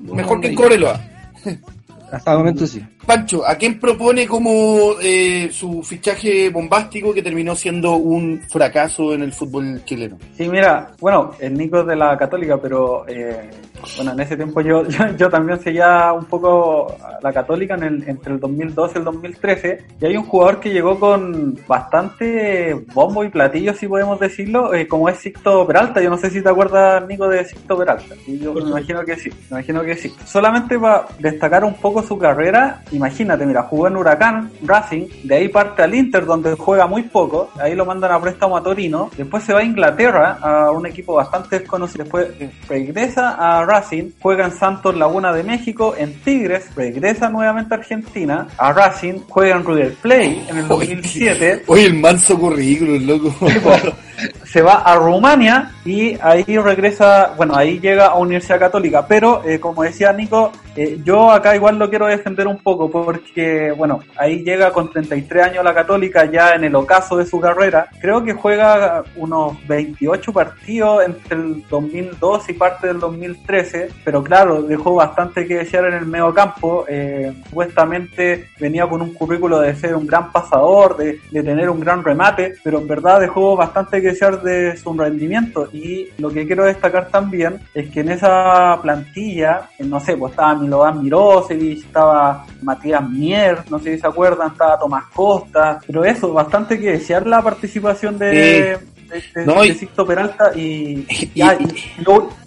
Mejor 0.02 0.40
que 0.42 0.48
en 0.48 0.56
no, 0.56 0.62
Cobreloa. 0.62 1.02
Hasta 2.12 2.32
el 2.32 2.38
momento 2.38 2.66
sí. 2.66 2.84
Pancho, 3.06 3.46
¿a 3.46 3.56
quién 3.56 3.80
propone 3.80 4.28
como 4.28 4.96
eh, 5.02 5.50
su 5.52 5.84
fichaje 5.84 6.50
bombástico 6.50 7.14
que 7.14 7.22
terminó 7.22 7.56
siendo 7.56 7.96
un 7.96 8.42
fracaso 8.50 9.14
en 9.14 9.24
el 9.24 9.34
fútbol 9.34 9.84
chileno? 9.86 10.18
Sí, 10.36 10.48
mira, 10.50 10.94
bueno, 11.00 11.32
el 11.40 11.54
Nico 11.54 11.82
es 11.82 11.88
de 11.88 11.96
la 11.96 12.18
Católica, 12.18 12.58
pero 12.62 13.08
eh, 13.08 13.50
bueno, 13.96 14.12
en 14.12 14.20
ese 14.20 14.36
tiempo 14.36 14.62
yo, 14.62 14.84
yo, 14.88 15.16
yo 15.18 15.30
también 15.30 15.60
seguía 15.60 16.14
un 16.14 16.26
poco 16.26 16.96
a 17.02 17.20
la 17.22 17.34
Católica 17.34 17.76
en 17.76 17.84
el, 17.84 18.10
entre 18.10 18.34
el 18.34 18.40
2012 18.40 18.94
y 18.96 18.98
el 19.00 19.04
2013, 19.06 19.86
y 20.02 20.06
hay 20.06 20.18
un 20.18 20.24
jugador 20.24 20.60
que 20.60 20.70
llegó 20.72 21.00
con 21.00 21.58
bastante 21.68 22.74
bombo 22.94 23.24
y 23.24 23.30
platillo, 23.30 23.74
si 23.74 23.88
podemos 23.88 24.20
decirlo, 24.20 24.74
eh, 24.74 24.88
como 24.88 25.10
es 25.10 25.18
Sixto 25.18 25.66
Peralta. 25.66 26.02
Yo 26.02 26.10
no 26.10 26.18
sé 26.18 26.30
si 26.30 26.42
te 26.42 26.50
acuerdas, 26.50 27.06
Nico, 27.08 27.28
de 27.28 27.46
Sixto 27.46 27.78
Peralta. 27.78 28.16
Y 28.26 28.40
yo 28.40 28.54
me 28.54 28.62
imagino 28.62 29.04
que 29.04 29.16
sí, 29.16 29.30
me 29.50 29.58
imagino 29.58 29.84
que 29.84 29.96
sí. 29.96 30.14
Solamente 30.26 30.78
para 30.80 31.06
destacar 31.20 31.64
un 31.64 31.76
poco 31.76 32.02
su 32.02 32.18
carrera, 32.18 32.82
imagínate, 32.92 33.46
mira, 33.46 33.64
jugó 33.64 33.88
en 33.88 33.98
Huracán, 33.98 34.52
Racing, 34.64 35.08
de 35.24 35.36
ahí 35.36 35.50
parte 35.50 35.84
al 35.84 35.94
Inter, 35.96 36.26
donde 36.26 36.56
juega 36.56 36.88
muy 36.88 37.04
poco, 37.04 37.52
ahí 37.60 37.76
lo 37.76 37.86
mandan 37.86 38.12
a 38.12 38.22
préstamo 38.22 38.58
a 38.58 38.64
Torino, 38.64 39.10
después 39.18 39.44
se 39.44 39.54
va 39.54 39.60
a 39.60 39.64
Inglaterra, 39.64 40.38
a 40.42 40.72
un 40.72 40.86
equipo 40.86 41.16
bastante 41.16 41.60
desconocido, 41.60 42.04
después 42.04 42.30
regresa 42.68 43.36
a 43.38 43.66
Racing, 43.68 44.12
juega 44.20 44.46
en 44.46 44.52
Santos 44.52 44.96
Laguna 44.96 45.34
de 45.34 45.44
México, 45.44 45.94
en 45.98 46.14
Tigres, 46.22 46.74
regresa 46.76 47.30
nuevamente 47.30 47.76
a 47.76 47.78
Argentina, 47.78 48.48
a 48.58 48.74
Racing, 48.74 49.20
juega 49.28 49.58
en 49.58 49.66
River 49.66 49.94
Play 50.02 50.46
en 50.50 50.58
el 50.58 50.68
2007. 50.68 51.64
Oye, 51.68 51.86
el 51.86 51.94
manso 51.96 52.40
currículum, 52.40 53.06
loco. 53.06 53.36
se 54.44 54.62
va 54.62 54.76
a 54.76 54.96
Rumania 54.96 55.72
y 55.86 56.18
ahí 56.22 56.58
regresa, 56.58 57.34
bueno, 57.38 57.56
ahí 57.56 57.80
llega 57.80 58.08
a 58.08 58.16
Universidad 58.16 58.60
Católica, 58.60 59.06
pero 59.08 59.44
eh, 59.46 59.60
como 59.60 59.84
decía 59.84 60.12
Nico, 60.14 60.52
eh, 60.76 61.00
yo 61.04 61.32
acá 61.32 61.56
igual 61.56 61.78
lo 61.80 61.90
quiero 61.90 62.08
defender 62.08 62.48
un 62.48 62.60
poco 62.60 62.90
porque, 62.90 63.72
bueno, 63.72 64.02
ahí 64.18 64.44
llega 64.44 64.72
con 64.72 64.90
33 64.90 65.44
años 65.44 65.64
la 65.64 65.74
Católica 65.74 66.26
ya 66.26 66.54
en 66.54 66.64
el 66.64 66.76
ocaso 66.76 67.18
de 67.18 67.26
su 67.26 67.40
carrera, 67.40 67.90
creo 68.00 68.24
que 68.24 68.34
juega 68.34 69.04
unos 69.16 69.56
28 69.68 70.34
partidos 70.34 71.06
entre 71.06 71.38
el 71.38 71.68
2002 71.68 72.50
y 72.50 72.54
parte 72.54 72.88
del 72.88 73.00
2013, 73.00 73.90
pero 74.04 74.24
claro, 74.24 74.62
dejó 74.62 74.96
bastante 74.96 75.48
que 75.48 75.58
desear 75.58 75.86
en 75.86 75.94
el 75.96 76.06
medio 76.06 76.34
campo, 76.34 76.86
eh, 76.88 77.34
supuestamente 77.46 78.50
venía 78.60 78.88
con 78.88 79.02
un 79.02 79.14
currículo 79.14 79.60
de 79.60 79.76
ser 79.76 79.96
un 79.96 80.08
gran 80.08 80.32
pasador, 80.32 80.98
de, 80.98 81.20
de 81.32 81.44
tener 81.44 81.70
un 81.70 81.80
gran 81.80 82.04
remate, 82.04 82.56
pero 82.64 82.80
en 82.80 82.88
verdad 82.88 83.20
dejó 83.20 83.56
bastante 83.56 84.02
que 84.02 84.07
desear 84.08 84.42
de 84.42 84.76
su 84.78 84.94
rendimiento. 84.94 85.70
Y 85.72 86.10
lo 86.18 86.30
que 86.30 86.46
quiero 86.46 86.66
destacar 86.66 87.10
también 87.10 87.60
es 87.74 87.90
que 87.90 88.02
en 88.02 88.10
esa 88.10 88.80
plantilla, 88.82 89.70
no 89.80 90.00
sé, 90.00 90.18
pues 90.18 90.32
estaba 90.32 90.56
Milovan 90.56 91.04
Mirosevic, 91.04 91.86
estaba 91.86 92.46
Matías 92.62 93.10
Mier, 93.10 93.60
no 93.70 93.80
sé 93.80 93.96
si 93.96 94.02
se 94.02 94.08
acuerdan, 94.08 94.52
estaba 94.52 94.80
Tomás 94.80 95.06
Costa, 95.14 95.80
pero 95.86 96.04
eso, 96.04 96.34
bastante 96.34 96.80
que 96.80 96.92
desear 96.92 97.28
la 97.28 97.42
participación 97.42 98.18
de, 98.18 98.78
de, 99.08 99.76
Sixto 99.76 100.06
Peralta 100.06 100.52
y, 100.56 101.06
y, 101.34 101.42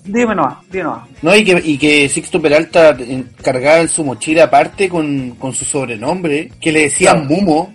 dime 0.04 0.34
nomás, 0.34 0.58
dime 0.70 0.84
nomás. 0.84 1.08
No, 1.22 1.34
y 1.34 1.44
que, 1.44 1.62
y 1.64 1.78
que 1.78 2.08
Sixto 2.08 2.40
Peralta 2.40 2.96
cargaba 3.42 3.80
en 3.80 3.88
su 3.88 4.04
mochila 4.04 4.44
aparte 4.44 4.88
con, 4.88 5.32
con 5.32 5.54
su 5.54 5.64
sobrenombre, 5.64 6.50
que 6.60 6.72
le 6.72 6.82
decían 6.82 7.26
Mumo. 7.26 7.72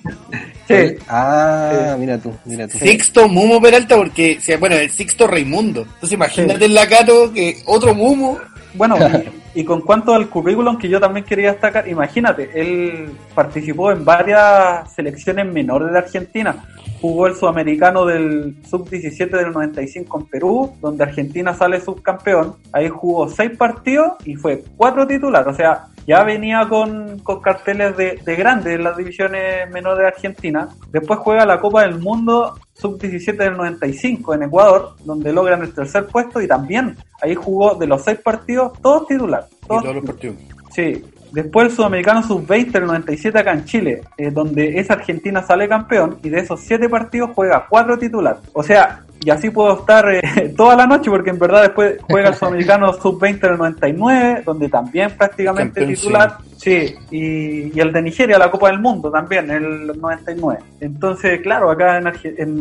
Sí. 0.67 0.95
Ah, 1.07 1.95
mira 1.99 2.17
tú, 2.17 2.33
mira 2.45 2.67
tú. 2.67 2.77
Sixto 2.79 3.27
Mumo 3.27 3.61
Peralta, 3.61 3.95
porque, 3.95 4.39
bueno, 4.59 4.75
el 4.75 4.89
Sixto 4.89 5.27
Raimundo. 5.27 5.81
Entonces 5.81 6.13
imagínate 6.13 6.65
el 6.65 6.73
Lacato 6.73 7.31
que 7.31 7.57
otro 7.65 7.93
Mumo. 7.93 8.39
Bueno, 8.73 8.97
y, 9.55 9.63
con 9.63 9.81
cuanto 9.81 10.13
al 10.13 10.29
currículum 10.29 10.77
que 10.77 10.89
yo 10.89 10.99
también 10.99 11.25
quería 11.25 11.51
destacar, 11.51 11.87
imagínate, 11.87 12.49
él 12.53 13.09
participó 13.33 13.91
en 13.91 14.03
varias 14.03 14.93
selecciones 14.93 15.51
menores 15.51 15.91
de 15.91 15.97
Argentina. 15.97 16.63
Jugó 17.01 17.27
el 17.27 17.35
sudamericano 17.35 18.05
del 18.05 18.57
sub-17 18.69 19.29
del 19.29 19.51
95 19.51 20.19
en 20.19 20.25
Perú, 20.27 20.73
donde 20.81 21.03
Argentina 21.03 21.53
sale 21.53 21.79
subcampeón. 21.79 22.55
Ahí 22.71 22.89
jugó 22.89 23.29
seis 23.29 23.51
partidos 23.57 24.13
y 24.25 24.35
fue 24.35 24.63
cuatro 24.75 25.07
titulares. 25.07 25.47
O 25.47 25.55
sea, 25.55 25.87
ya 26.07 26.23
venía 26.23 26.67
con, 26.69 27.19
con 27.19 27.41
carteles 27.41 27.97
de, 27.97 28.19
de 28.23 28.35
grandes 28.35 28.75
en 28.75 28.83
las 28.83 28.95
divisiones 28.97 29.69
menores 29.71 29.99
de 29.99 30.07
Argentina. 30.07 30.69
Después 30.91 31.19
juega 31.19 31.45
la 31.45 31.59
Copa 31.59 31.81
del 31.81 31.99
Mundo 31.99 32.55
sub-17 32.73 33.37
del 33.37 33.57
95 33.57 34.33
en 34.33 34.43
Ecuador, 34.43 34.95
donde 35.03 35.33
logran 35.33 35.61
el 35.61 35.73
tercer 35.73 36.05
puesto 36.07 36.41
y 36.41 36.47
también 36.47 36.95
ahí 37.21 37.33
jugó 37.35 37.75
de 37.75 37.87
los 37.87 38.03
seis 38.03 38.19
partidos, 38.19 38.73
todos 38.81 39.07
titulares. 39.07 39.47
Todos, 39.67 39.95
los 39.95 40.05
partidos. 40.05 40.37
Sí. 40.71 41.03
Después 41.31 41.67
el 41.67 41.75
sudamericano 41.75 42.23
sub-20 42.23 42.71
del 42.71 42.85
97 42.85 43.39
acá 43.39 43.51
en 43.51 43.65
Chile, 43.65 44.01
eh, 44.17 44.31
donde 44.31 44.79
esa 44.79 44.93
Argentina 44.93 45.41
sale 45.41 45.67
campeón 45.67 46.17
y 46.23 46.29
de 46.29 46.39
esos 46.39 46.61
siete 46.61 46.87
partidos 46.87 47.31
juega 47.35 47.65
cuatro 47.67 47.97
titulares. 47.97 48.39
O 48.53 48.63
sea, 48.63 49.04
y 49.25 49.31
así 49.31 49.49
puedo 49.49 49.79
estar 49.79 50.07
eh, 50.07 50.53
toda 50.57 50.75
la 50.75 50.85
noche 50.85 51.09
porque 51.09 51.31
en 51.31 51.39
verdad 51.39 51.63
después 51.63 51.97
juega 52.03 52.29
el 52.29 52.35
sudamericano 52.35 52.93
sub-20 52.93 53.39
del 53.39 53.57
99, 53.57 54.43
donde 54.45 54.69
también 54.69 55.17
prácticamente 55.17 55.83
titular. 55.83 56.37
Sí, 56.65 56.95
y, 57.11 57.79
el 57.79 57.93
de 57.93 58.01
Nigeria, 58.01 58.39
la 58.39 58.49
Copa 58.49 58.69
del 58.69 58.79
Mundo 58.79 59.11
también, 59.11 59.51
el 59.51 59.85
99. 59.85 60.59
Entonces, 60.79 61.39
claro, 61.41 61.69
acá 61.69 61.99
en, 61.99 62.07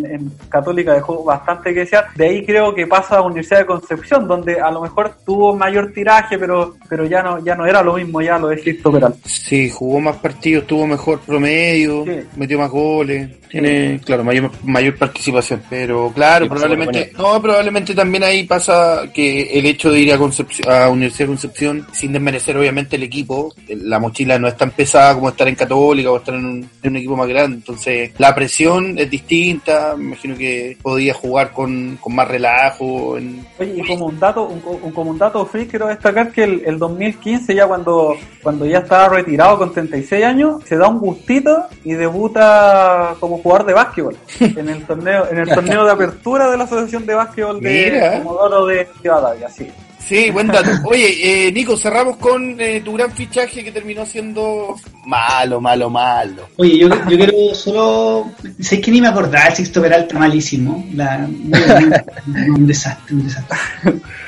en, 0.04 0.30
Católica 0.50 0.92
dejó 0.92 1.24
bastante 1.24 1.72
que 1.72 1.80
desear. 1.80 2.08
De 2.14 2.26
ahí 2.26 2.44
creo 2.44 2.74
que 2.74 2.86
pasa 2.86 3.16
a 3.16 3.22
Universidad 3.22 3.60
de 3.60 3.66
Concepción, 3.66 4.28
donde 4.28 4.60
a 4.60 4.70
lo 4.70 4.82
mejor 4.82 5.14
tuvo 5.24 5.56
mayor 5.56 5.90
tiraje, 5.94 6.38
pero 6.38 6.74
pero 6.86 7.06
ya 7.06 7.22
no 7.22 7.42
ya 7.42 7.54
no 7.54 7.64
era 7.64 7.82
lo 7.82 7.94
mismo 7.94 8.20
ya 8.20 8.38
lo 8.38 8.48
de 8.48 8.60
Cristo 8.60 8.92
Peral. 8.92 9.14
Sí, 9.24 9.70
jugó 9.70 10.00
más 10.00 10.16
partidos, 10.16 10.66
tuvo 10.66 10.86
mejor 10.86 11.20
promedio, 11.20 12.04
metió 12.36 12.58
más 12.58 12.70
goles 12.70 13.30
tiene, 13.54 14.00
claro, 14.04 14.24
mayor, 14.24 14.50
mayor 14.64 14.96
participación. 14.96 15.62
Pero 15.70 16.10
claro, 16.12 16.48
probablemente, 16.48 17.12
no, 17.16 17.40
probablemente 17.40 17.94
también 17.94 18.24
ahí 18.24 18.44
pasa 18.44 19.02
que 19.14 19.42
el 19.58 19.66
hecho 19.66 19.92
de 19.92 20.00
ir 20.00 20.12
a 20.12 20.18
Concepción, 20.18 20.72
a 20.72 20.88
Universidad 20.88 21.26
de 21.26 21.32
Concepción, 21.32 21.86
sin 21.92 22.12
desmerecer 22.12 22.56
obviamente 22.56 22.96
el 22.96 23.04
equipo, 23.04 23.54
la 23.68 23.93
mochila 23.98 24.38
no 24.38 24.48
es 24.48 24.56
tan 24.56 24.70
pesada 24.70 25.14
como 25.14 25.28
estar 25.28 25.48
en 25.48 25.54
Católica 25.54 26.10
o 26.10 26.16
estar 26.16 26.34
en 26.34 26.68
un, 26.82 26.96
equipo 26.96 27.16
más 27.16 27.28
grande. 27.28 27.56
Entonces, 27.56 28.12
la 28.18 28.34
presión 28.34 28.98
es 28.98 29.10
distinta, 29.10 29.94
me 29.96 30.04
imagino 30.04 30.36
que 30.36 30.76
podía 30.82 31.14
jugar 31.14 31.52
con, 31.52 31.98
con 32.00 32.14
más 32.14 32.28
relajo. 32.28 33.12
Oye, 33.58 33.74
y 33.76 33.86
como 33.86 34.06
un 34.06 34.18
dato, 34.18 34.46
un, 34.46 34.60
como 34.92 35.10
un 35.10 35.18
dato 35.18 35.44
free, 35.46 35.66
quiero 35.66 35.86
destacar 35.86 36.32
que 36.32 36.44
el, 36.44 36.62
el 36.64 36.78
2015, 36.78 37.54
ya 37.54 37.66
cuando, 37.66 38.16
cuando 38.42 38.66
ya 38.66 38.78
estaba 38.78 39.08
retirado 39.08 39.58
con 39.58 39.72
36 39.72 40.24
años, 40.24 40.62
se 40.64 40.76
da 40.76 40.88
un 40.88 40.98
gustito 40.98 41.66
y 41.84 41.92
debuta 41.92 43.14
como 43.20 43.38
jugador 43.38 43.66
de 43.66 43.72
básquetbol 43.74 44.16
en 44.40 44.68
el 44.68 44.84
torneo 44.84 45.26
en 45.30 45.38
el 45.38 45.48
torneo 45.48 45.84
de 45.84 45.92
apertura 45.92 46.50
de 46.50 46.56
la 46.56 46.64
Asociación 46.64 47.06
de 47.06 47.14
Básquetbol 47.14 47.60
de 47.60 48.20
Comodoro 48.22 48.66
de 48.66 48.88
Rivadavia, 49.02 49.48
sí. 49.48 49.70
Sí, 50.08 50.30
buen 50.30 50.48
dato. 50.48 50.70
Oye, 50.84 51.46
eh, 51.46 51.52
Nico, 51.52 51.76
cerramos 51.76 52.18
con 52.18 52.60
eh, 52.60 52.82
tu 52.84 52.92
gran 52.92 53.10
fichaje 53.10 53.64
que 53.64 53.72
terminó 53.72 54.04
siendo 54.04 54.76
malo, 55.06 55.60
malo, 55.60 55.88
malo. 55.88 56.48
Oye, 56.56 56.78
yo, 56.78 56.88
yo 56.88 57.16
quiero 57.16 57.54
solo... 57.54 58.30
Sé 58.60 58.80
que 58.80 58.90
ni 58.90 59.00
me 59.00 59.08
acordaba 59.08 59.54
Sixto 59.54 59.80
Peralta 59.80 60.18
malísimo. 60.18 60.84
La, 60.94 61.26
un 62.26 62.66
desastre, 62.66 63.14
un 63.14 63.24
desastre. 63.24 63.58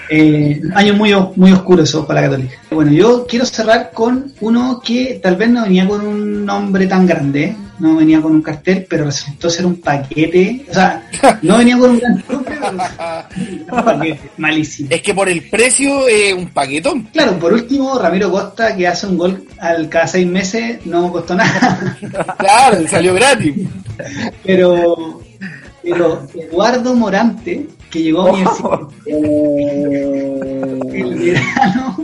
Eh, 0.08 0.62
año 0.74 0.94
muy, 0.94 1.12
muy 1.34 1.52
oscuro 1.52 1.82
eso 1.82 2.06
para 2.06 2.22
la 2.22 2.28
Católica. 2.28 2.56
Bueno, 2.70 2.92
yo 2.92 3.26
quiero 3.26 3.44
cerrar 3.44 3.90
con 3.92 4.32
uno 4.40 4.80
que 4.82 5.20
tal 5.22 5.36
vez 5.36 5.50
no 5.50 5.64
venía 5.64 5.86
con 5.86 6.06
un 6.06 6.46
nombre 6.46 6.86
tan 6.86 7.06
grande, 7.06 7.54
no 7.78 7.96
venía 7.96 8.20
con 8.20 8.32
un 8.32 8.42
cartel, 8.42 8.86
pero 8.88 9.04
resultó 9.04 9.50
ser 9.50 9.66
un 9.66 9.76
paquete. 9.80 10.64
O 10.70 10.74
sea, 10.74 11.08
no 11.42 11.58
venía 11.58 11.78
con 11.78 11.90
un 11.90 11.98
gran 11.98 12.24
un 12.28 13.84
paquete 13.84 14.30
malísimo. 14.36 14.88
Es 14.90 15.02
que 15.02 15.14
por 15.14 15.28
el 15.28 15.42
precio, 15.48 16.08
es 16.08 16.34
un 16.34 16.48
paquetón. 16.48 17.08
Claro, 17.12 17.38
por 17.38 17.52
último, 17.52 17.98
Ramiro 17.98 18.30
Costa, 18.30 18.74
que 18.76 18.86
hace 18.86 19.06
un 19.06 19.18
gol 19.18 19.44
al 19.58 19.88
cada 19.88 20.06
seis 20.06 20.26
meses, 20.26 20.84
no 20.86 21.10
costó 21.10 21.34
nada. 21.34 21.98
claro, 22.38 22.86
salió 22.88 23.14
gratis. 23.14 23.54
Pero, 24.44 25.22
pero 25.88 26.26
Eduardo 26.34 26.94
Morante 26.94 27.68
que 27.90 28.02
llegó 28.02 28.22
a 28.22 28.32
Universidad 28.32 28.80
el 29.06 30.80
verano 31.14 31.96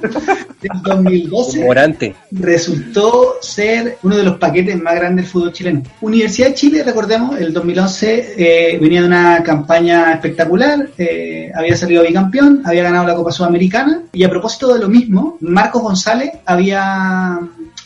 del 0.61 0.83
2012 0.83 1.64
Morante. 1.64 2.14
resultó 2.31 3.37
ser 3.40 3.99
uno 4.03 4.16
de 4.16 4.23
los 4.23 4.38
paquetes 4.38 4.81
más 4.81 4.95
grandes 4.95 5.25
del 5.25 5.33
fútbol 5.33 5.53
chileno. 5.53 5.83
Universidad 6.01 6.49
de 6.49 6.55
Chile, 6.55 6.83
recordemos, 6.85 7.40
el 7.40 7.53
2011 7.53 8.35
eh, 8.37 8.79
venía 8.81 9.01
de 9.01 9.07
una 9.07 9.42
campaña 9.42 10.12
espectacular, 10.12 10.88
eh, 10.97 11.51
había 11.55 11.77
salido 11.77 12.03
bicampeón, 12.03 12.62
había 12.64 12.85
ganado 12.85 13.07
la 13.07 13.14
Copa 13.14 13.33
Sudamericana 13.33 14.03
y 14.12 14.25
a 14.25 14.31
propósito 14.31 14.73
de 14.73 14.81
lo 14.81 14.88
mismo, 14.88 15.37
Marcos 15.40 15.83
González 15.83 16.31
había 16.47 17.40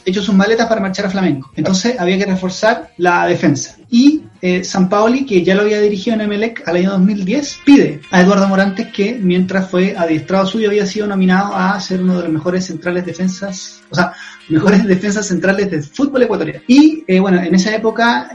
hecho 0.04 0.22
sus 0.22 0.34
maletas 0.34 0.68
para 0.68 0.80
marchar 0.80 1.06
a 1.06 1.10
Flamengo. 1.10 1.50
Entonces 1.56 1.98
había 1.98 2.18
que 2.18 2.26
reforzar 2.26 2.90
la 2.98 3.26
defensa. 3.26 3.76
Y 3.90 4.22
eh, 4.46 4.62
San 4.62 4.88
Paoli, 4.88 5.26
que 5.26 5.42
ya 5.42 5.56
lo 5.56 5.62
había 5.62 5.80
dirigido 5.80 6.14
en 6.14 6.20
Emelec 6.20 6.62
al 6.68 6.76
año 6.76 6.92
2010, 6.92 7.58
pide 7.64 8.00
a 8.12 8.20
Eduardo 8.20 8.46
Morantes 8.46 8.86
que 8.92 9.18
mientras 9.20 9.68
fue 9.68 9.96
adiestrado 9.96 10.46
suyo 10.46 10.68
había 10.68 10.86
sido 10.86 11.08
nominado 11.08 11.52
a 11.56 11.80
ser 11.80 12.00
uno 12.00 12.16
de 12.16 12.22
los 12.22 12.32
mejores 12.32 12.64
centrales 12.64 13.04
defensas, 13.04 13.82
o 13.90 13.94
sea, 13.96 14.12
mejores 14.48 14.84
defensas 14.86 15.26
centrales 15.26 15.70
del 15.70 15.82
fútbol 15.82 16.22
ecuatoriano. 16.22 16.60
Y 16.68 17.04
eh, 17.06 17.20
bueno, 17.20 17.42
en 17.42 17.54
esa 17.54 17.74
época, 17.74 18.30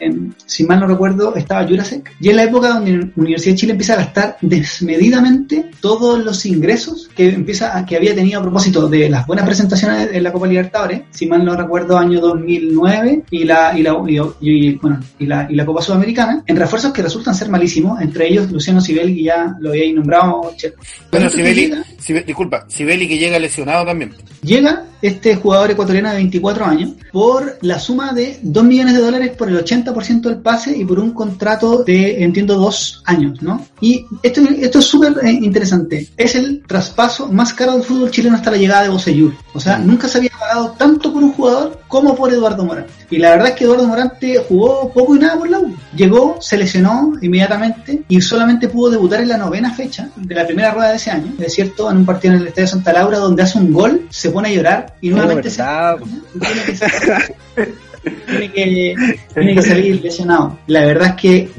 si 0.45 0.65
mal 0.65 0.79
no 0.79 0.87
recuerdo, 0.87 1.35
estaba 1.35 1.65
Jurasek. 1.65 2.13
Y 2.19 2.29
es 2.29 2.35
la 2.35 2.43
época 2.43 2.73
donde 2.73 2.97
la 2.97 3.07
Universidad 3.15 3.53
de 3.53 3.57
Chile 3.57 3.71
empieza 3.71 3.93
a 3.93 3.97
gastar 3.97 4.37
desmedidamente 4.41 5.71
todos 5.79 6.23
los 6.23 6.45
ingresos 6.45 7.09
que 7.15 7.29
empieza 7.29 7.85
que 7.85 7.95
había 7.95 8.13
tenido 8.15 8.39
a 8.39 8.43
propósito 8.43 8.87
de 8.87 9.09
las 9.09 9.25
buenas 9.25 9.45
presentaciones 9.45 10.09
en 10.11 10.23
la 10.23 10.31
Copa 10.31 10.47
Libertadores, 10.47 11.03
si 11.11 11.25
mal 11.25 11.43
no 11.43 11.55
recuerdo, 11.55 11.97
año 11.97 12.19
2009 12.19 13.23
y 13.31 13.43
la 13.45 13.77
y 13.77 13.83
la 13.83 13.95
y, 14.41 14.75
bueno, 14.75 14.99
y 15.19 15.25
la, 15.25 15.47
y 15.49 15.55
la 15.55 15.65
Copa 15.65 15.81
Sudamericana, 15.81 16.00
en 16.47 16.55
refuerzos 16.55 16.91
que 16.93 17.01
resultan 17.01 17.33
ser 17.35 17.49
malísimos, 17.49 18.01
entre 18.01 18.27
ellos 18.27 18.51
Luciano 18.51 18.81
Sibeli, 18.81 19.15
que 19.15 19.23
ya 19.23 19.55
lo 19.59 19.69
había 19.69 19.93
nombrado. 19.93 20.53
Bueno, 21.11 21.29
Sibeli, 21.29 21.71
Sibe- 21.99 22.25
disculpa, 22.25 22.65
Sibeli 22.67 23.07
que 23.07 23.17
llega 23.17 23.39
lesionado 23.39 23.85
también. 23.85 24.13
Llega 24.41 24.85
este 25.01 25.35
jugador 25.35 25.71
ecuatoriano 25.71 26.09
de 26.09 26.15
24 26.15 26.65
años 26.65 26.91
por 27.11 27.57
la 27.61 27.79
suma 27.79 28.13
de 28.13 28.39
2 28.41 28.63
millones 28.63 28.95
de 28.95 29.01
dólares 29.01 29.31
por 29.37 29.49
el 29.49 29.63
80% 29.63 30.21
del 30.21 30.37
pase 30.37 30.77
y 30.77 30.85
por 30.85 30.99
un 30.99 31.11
contrato 31.11 31.83
de, 31.83 32.23
entiendo, 32.23 32.55
dos 32.55 33.01
años, 33.05 33.41
¿no? 33.41 33.65
Y 33.79 34.05
esto, 34.21 34.41
esto 34.41 34.79
es 34.79 34.85
súper 34.85 35.13
eh, 35.23 35.31
interesante. 35.31 36.09
Es 36.15 36.35
el 36.35 36.63
traspaso 36.65 37.27
más 37.27 37.53
caro 37.53 37.73
del 37.73 37.83
fútbol 37.83 38.11
chileno 38.11 38.35
hasta 38.35 38.51
la 38.51 38.57
llegada 38.57 38.83
de 38.83 38.89
Boseyur. 38.89 39.33
O 39.53 39.59
sea, 39.59 39.77
nunca 39.77 40.07
se 40.07 40.19
había 40.19 40.31
pagado 40.39 40.71
tanto 40.77 41.11
por 41.11 41.23
un 41.23 41.33
jugador 41.33 41.81
como 41.87 42.15
por 42.15 42.31
Eduardo 42.31 42.63
Morante. 42.63 42.93
Y 43.09 43.17
la 43.17 43.31
verdad 43.31 43.49
es 43.49 43.55
que 43.55 43.63
Eduardo 43.65 43.87
Morante 43.87 44.37
jugó 44.47 44.91
poco 44.93 45.15
y 45.15 45.19
nada 45.19 45.37
por 45.37 45.49
la 45.49 45.59
U. 45.59 45.75
Llegó, 45.95 46.37
se 46.39 46.57
lesionó 46.57 47.13
inmediatamente 47.21 48.03
y 48.07 48.21
solamente 48.21 48.69
pudo 48.69 48.91
debutar 48.91 49.21
en 49.21 49.29
la 49.29 49.37
novena 49.37 49.73
fecha 49.73 50.09
de 50.15 50.35
la 50.35 50.45
primera 50.45 50.71
rueda 50.71 50.89
de 50.89 50.95
ese 50.95 51.11
año. 51.11 51.33
Es 51.39 51.53
cierto, 51.53 51.89
en 51.91 51.97
un 51.97 52.05
partido 52.05 52.33
en 52.33 52.41
el 52.41 52.47
Estadio 52.47 52.67
Santa 52.67 52.93
Laura 52.93 53.17
donde 53.17 53.43
hace 53.43 53.57
un 53.57 53.73
gol, 53.73 54.07
se 54.09 54.29
pone 54.29 54.49
a 54.49 54.53
llorar 54.53 54.90
y 54.99 55.09
nuevamente 55.09 55.49
se 55.49 55.61
tiene 56.39 56.65
que, 56.65 56.75
salir, 56.75 57.35
tiene, 58.27 58.51
que, 58.51 58.95
tiene 59.33 59.55
que 59.55 59.61
salir 59.61 60.01
lesionado. 60.01 60.57
La 60.67 60.85
verdad 60.85 61.09
es 61.09 61.15
que 61.21 61.49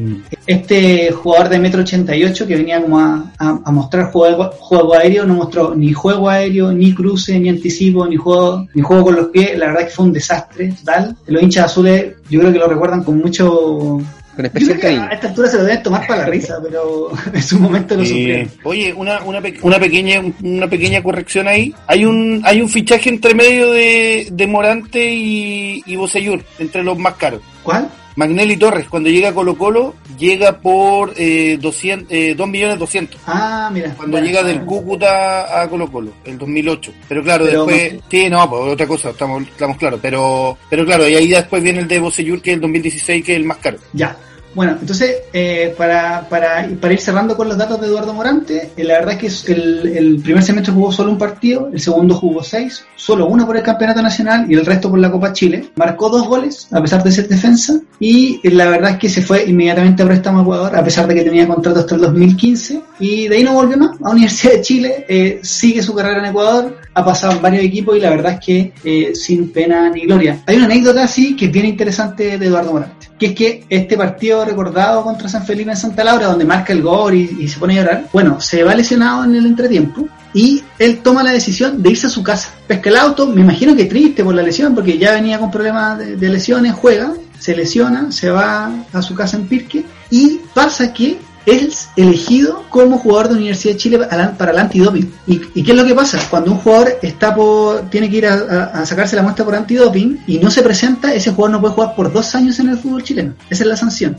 este 0.47 1.13
jugador 1.13 1.49
de 1.49 1.59
metro 1.61 1.81
88 1.83 2.47
que 2.47 2.57
venía 2.57 2.81
como 2.83 2.99
a, 2.99 3.33
a- 3.39 3.61
a 3.65 3.71
mostrar 3.71 4.11
juego, 4.11 4.51
juego 4.59 4.95
aéreo 4.95 5.25
no 5.25 5.35
mostró 5.35 5.75
ni 5.75 5.93
juego 5.93 6.29
aéreo, 6.29 6.73
ni 6.73 6.93
cruce, 6.95 7.39
ni 7.39 7.49
anticipo, 7.49 8.07
ni 8.07 8.17
juego, 8.17 8.67
ni 8.75 8.83
juego 8.83 9.05
con 9.05 9.17
los 9.17 9.27
pies. 9.29 9.57
La 9.59 9.67
verdad 9.67 9.83
es 9.83 9.89
que 9.89 9.95
fue 9.95 10.05
un 10.07 10.13
desastre 10.13 10.73
total. 10.79 11.17
Los 11.27 11.43
hinchas 11.43 11.67
azules 11.67 12.15
yo 12.29 12.41
creo 12.41 12.53
que 12.53 12.59
lo 12.59 12.67
recuerdan 12.69 13.03
con 13.05 13.19
mucho... 13.19 14.01
Con 14.35 14.45
Yo 14.45 14.47
especial 14.47 14.79
creo 14.79 14.81
que 14.81 14.97
cariño. 14.97 15.03
a 15.11 15.15
esta 15.15 15.29
altura 15.29 15.49
se 15.49 15.57
lo 15.59 15.65
deben 15.65 15.83
tomar 15.83 16.07
para 16.07 16.23
la 16.23 16.27
risa, 16.29 16.59
pero 16.63 17.11
en 17.35 17.43
su 17.43 17.59
momento 17.59 17.95
lo 17.97 18.03
Eh, 18.03 18.07
sufrieron. 18.07 18.51
oye, 18.65 18.93
una, 18.95 19.23
una, 19.25 19.41
pe- 19.41 19.59
una 19.63 19.79
pequeña 19.79 20.23
una 20.43 20.69
pequeña 20.69 21.03
corrección 21.03 21.49
ahí. 21.49 21.75
Hay 21.87 22.05
un 22.05 22.41
hay 22.45 22.61
un 22.63 22.69
fichaje 22.69 23.09
entre 23.11 23.35
medio 23.35 23.71
de, 23.73 24.29
de 24.33 24.47
Morante 24.47 25.05
y, 25.13 25.83
y 25.87 25.97
Boseyur, 25.97 26.43
entre 26.59 26.83
los 26.83 26.99
más 26.99 27.15
caros. 27.15 27.43
¿Cuál? 27.63 27.89
Magnelli 28.17 28.57
Torres, 28.57 28.87
cuando 28.89 29.09
llega 29.09 29.31
a 29.31 29.35
Colo 29.35 29.57
Colo, 29.57 29.95
llega 30.19 30.59
por 30.59 31.13
eh, 31.17 31.59
200, 31.61 32.07
eh, 32.11 32.35
2 32.37 32.49
millones 32.49 32.79
200. 32.79 33.21
Ah, 33.27 33.71
mira. 33.73 33.95
Cuando 33.97 34.13
Bueno, 34.19 34.27
llega 34.27 34.43
del 34.43 34.63
Cúcuta 34.65 35.63
a 35.63 35.69
Colo 35.69 35.91
Colo, 35.91 36.13
el 36.25 36.37
2008. 36.39 36.93
Pero 37.09 37.23
claro, 37.23 37.45
Pero- 37.47 37.67
después... 37.67 38.01
Sí, 38.11 38.29
no, 38.29 38.49
pues 38.51 38.63
otra 38.73 38.87
cosa, 38.87 39.11
estamos, 39.11 39.43
estamos 39.45 39.77
claros. 39.79 39.99
Pero, 40.03 40.59
pero 40.69 40.85
claro, 40.85 41.09
y 41.09 41.15
ahí 41.15 41.29
después 41.29 41.63
viene 41.63 41.81
el 41.81 41.89
de 41.89 42.01
Boseyur, 42.01 42.41
que 42.43 42.51
es 42.51 42.55
el 42.57 42.61
2016, 42.61 43.25
que 43.25 43.33
es 43.33 43.39
el 43.39 43.45
más 43.45 43.59
caro. 43.59 43.79
Ya. 43.93 44.17
Bueno, 44.55 44.77
entonces, 44.81 45.23
eh, 45.33 45.75
para, 45.77 46.29
para, 46.29 46.69
para 46.81 46.93
ir 46.93 47.01
cerrando 47.01 47.37
con 47.37 47.49
los 47.49 47.57
datos 47.57 47.81
de 47.81 47.87
Eduardo 47.87 48.13
Morante, 48.13 48.71
eh, 48.77 48.85
la 48.85 48.95
verdad 48.95 49.19
es 49.23 49.43
que 49.43 49.53
el, 49.53 49.87
el 49.97 50.17
primer 50.23 50.43
semestre 50.43 50.73
jugó 50.73 50.93
solo 50.93 51.11
un 51.11 51.19
partido, 51.19 51.71
el 51.73 51.81
segundo 51.81 52.15
jugó 52.15 52.43
seis, 52.43 52.85
solo 53.03 53.27
uno 53.27 53.47
por 53.47 53.57
el 53.57 53.63
Campeonato 53.63 54.01
Nacional 54.01 54.47
y 54.49 54.55
el 54.55 54.65
resto 54.65 54.91
por 54.91 54.99
la 54.99 55.11
Copa 55.11 55.33
Chile. 55.33 55.71
Marcó 55.75 56.09
dos 56.09 56.29
goles, 56.29 56.69
a 56.71 56.81
pesar 56.81 57.03
de 57.03 57.11
ser 57.11 57.29
defensa, 57.29 57.81
y 57.99 58.41
eh, 58.43 58.51
la 58.51 58.69
verdad 58.69 58.93
es 58.93 58.99
que 58.99 59.09
se 59.09 59.23
fue 59.23 59.45
inmediatamente 59.45 60.03
a 60.03 60.07
préstamo 60.07 60.41
a 60.41 60.43
Ecuador, 60.43 60.77
a 60.77 60.85
pesar 60.85 61.07
de 61.07 61.15
que 61.15 61.23
tenía 61.23 61.49
contrato 61.49 61.81
hasta 61.81 61.95
el 61.95 62.03
2015, 62.03 62.81
y 63.01 63.29
de 63.29 63.37
ahí 63.37 63.43
no 63.43 63.55
volvió 63.55 63.77
más 63.77 64.01
a 64.03 64.11
Universidad 64.13 64.53
de 64.53 64.61
Chile, 64.61 65.05
eh, 65.09 65.41
sigue 65.43 65.83
su 65.83 65.95
carrera 65.95 66.21
en 66.21 66.27
Ecuador, 66.27 66.77
ha 66.95 67.05
pasado 67.05 67.33
en 67.33 67.43
varios 67.43 67.65
equipos 67.65 67.97
y 67.97 68.01
la 68.01 68.11
verdad 68.11 68.35
es 68.35 68.41
que 68.45 68.73
eh, 68.85 69.15
sin 69.15 69.51
pena 69.51 69.91
ni 69.91 70.03
gloria. 70.03 70.43
Hay 70.47 70.57
una 70.57 70.67
anécdota 70.67 71.05
así 71.05 71.35
que 71.35 71.47
es 71.47 71.53
bien 71.53 71.67
interesante 71.67 72.39
de 72.39 72.47
Eduardo 72.47 72.73
Morante, 72.73 73.09
que 73.19 73.27
es 73.27 73.35
que 73.35 73.65
este 73.69 73.97
partido 73.97 74.42
recordado 74.45 75.03
contra 75.03 75.29
San 75.29 75.45
Felipe 75.45 75.71
en 75.71 75.77
Santa 75.77 76.05
Laura, 76.05 76.27
donde 76.27 76.45
marca 76.45 76.73
el 76.73 76.83
gol 76.83 77.15
y, 77.15 77.49
se 77.49 77.59
pone 77.59 77.79
a 77.79 77.83
llorar, 77.83 78.09
bueno, 78.13 78.41
se 78.41 78.63
va 78.65 78.75
lesionado 78.75 79.25
en 79.25 79.35
el 79.35 79.47
entretiempo 79.47 80.09
y 80.35 80.63
él 80.79 81.01
toma 81.03 81.23
la 81.23 81.33
decisión 81.33 81.83
de 81.83 81.91
irse 81.91 82.07
a 82.07 82.11
su 82.11 82.23
casa. 82.23 82.51
Pesca 82.67 82.91
el 82.91 82.97
auto, 82.97 83.27
me 83.27 83.41
imagino 83.41 83.77
que 83.77 83.85
triste 83.85 84.25
por 84.25 84.35
la 84.35 84.43
lesión, 84.43 84.75
porque 84.75 84.99
ya 84.99 85.13
venía 85.13 85.39
con 85.39 85.51
problemas 85.51 85.99
de, 85.99 86.17
de 86.17 86.29
lesiones, 86.29 86.73
juega, 86.75 87.13
se 87.39 87.57
lesiona, 87.57 88.13
se 88.13 88.31
va 88.31 88.71
a 88.93 89.03
su 89.03 89.15
casa 89.15 89.37
en 89.37 89.47
Pirque 89.47 89.85
y 90.11 90.41
pasa 90.55 90.93
que 90.93 91.19
es 91.47 91.89
elegido 91.97 92.65
como 92.69 92.99
jugador 92.99 93.29
de 93.29 93.35
Universidad 93.35 93.75
de 93.75 93.79
Chile 93.79 93.99
para 93.99 94.51
el 94.51 94.59
antidoping. 94.59 95.13
¿Y, 95.27 95.41
y 95.55 95.63
qué 95.63 95.73
es 95.73 95.77
lo 95.77 95.85
que 95.85 95.95
pasa? 95.95 96.19
Cuando 96.31 96.53
un 96.53 96.59
jugador 96.59 96.99
está 97.03 97.35
por, 97.35 97.89
tiene 97.91 98.11
que 98.11 98.17
ir 98.19 98.27
a, 98.27 98.85
sacarse 98.87 99.17
la 99.17 99.23
muestra 99.23 99.45
por 99.45 99.55
antidoping 99.55 100.25
y 100.27 100.39
no 100.39 100.51
se 100.51 100.63
presenta, 100.63 101.13
ese 101.15 101.33
jugador 101.33 101.53
no 101.53 101.61
puede 101.61 101.75
jugar 101.75 101.95
por 101.95 102.13
dos 102.13 102.35
años 102.35 102.59
en 102.61 102.69
el 102.71 102.79
fútbol 102.79 103.03
chileno. 103.03 103.35
Esa 103.51 103.65
es 103.65 103.69
la 103.69 103.77
sanción. 103.77 104.17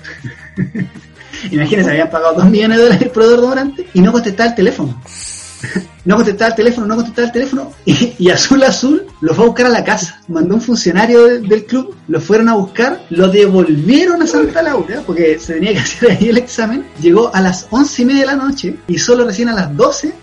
Imagínense, 1.52 1.92
habían 1.92 2.10
pagado 2.10 2.36
dos 2.36 2.50
millones 2.50 2.78
de 2.78 2.84
dólares 2.84 3.10
por 3.10 3.24
Eduardo 3.24 3.48
Morante 3.48 3.88
y 3.94 4.02
no 4.02 4.12
contestaba 4.12 4.50
el 4.50 4.56
teléfono. 4.56 5.02
No 6.06 6.17
contestaba 6.17 6.49
el 6.49 6.56
teléfono, 6.56 6.86
no 6.86 6.95
contestaba 6.97 7.28
el 7.28 7.32
teléfono 7.32 7.71
y, 7.86 8.13
y 8.19 8.30
Azul 8.30 8.62
Azul 8.63 9.06
lo 9.21 9.34
fue 9.34 9.45
a 9.45 9.47
buscar 9.47 9.67
a 9.67 9.69
la 9.69 9.86
casa. 9.86 10.19
Mandó 10.28 10.56
un 10.56 10.62
funcionario 10.62 11.23
de- 11.26 11.39
del 11.39 11.65
club, 11.65 11.95
lo 12.10 12.19
fueron 12.19 12.49
a 12.49 12.56
buscar, 12.56 13.02
lo 13.10 13.30
devolvieron 13.30 14.21
a 14.21 14.28
Santa 14.28 14.62
Laura 14.62 15.02
porque 15.06 15.39
se 15.39 15.54
tenía 15.54 15.71
que 15.71 15.80
hacer 15.80 16.12
ahí 16.12 16.28
el 16.28 16.38
examen. 16.38 16.86
Llegó 17.02 17.34
a 17.34 17.39
las 17.39 17.67
once 17.69 18.02
y 18.02 18.06
media 18.06 18.21
de 18.21 18.28
la 18.28 18.36
noche 18.36 18.76
y 18.88 18.97
solo 18.97 19.23
recién 19.26 19.47
a 19.47 19.54
las 19.54 19.73
12 19.78 20.13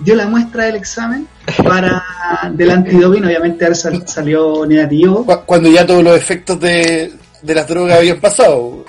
dio 0.00 0.14
la 0.14 0.26
muestra 0.26 0.64
del 0.66 0.76
examen 0.76 1.26
para 1.64 2.02
del 2.52 2.70
antidoping. 2.70 3.24
Obviamente 3.24 3.74
sal- 3.74 4.04
salió 4.06 4.66
negativo. 4.66 5.24
Cu- 5.24 5.40
Cuando 5.46 5.70
ya 5.70 5.86
todos 5.86 6.04
los 6.04 6.14
efectos 6.18 6.60
de, 6.60 7.12
de 7.42 7.54
las 7.54 7.66
drogas 7.68 7.98
habían 7.98 8.20
pasado. 8.20 8.84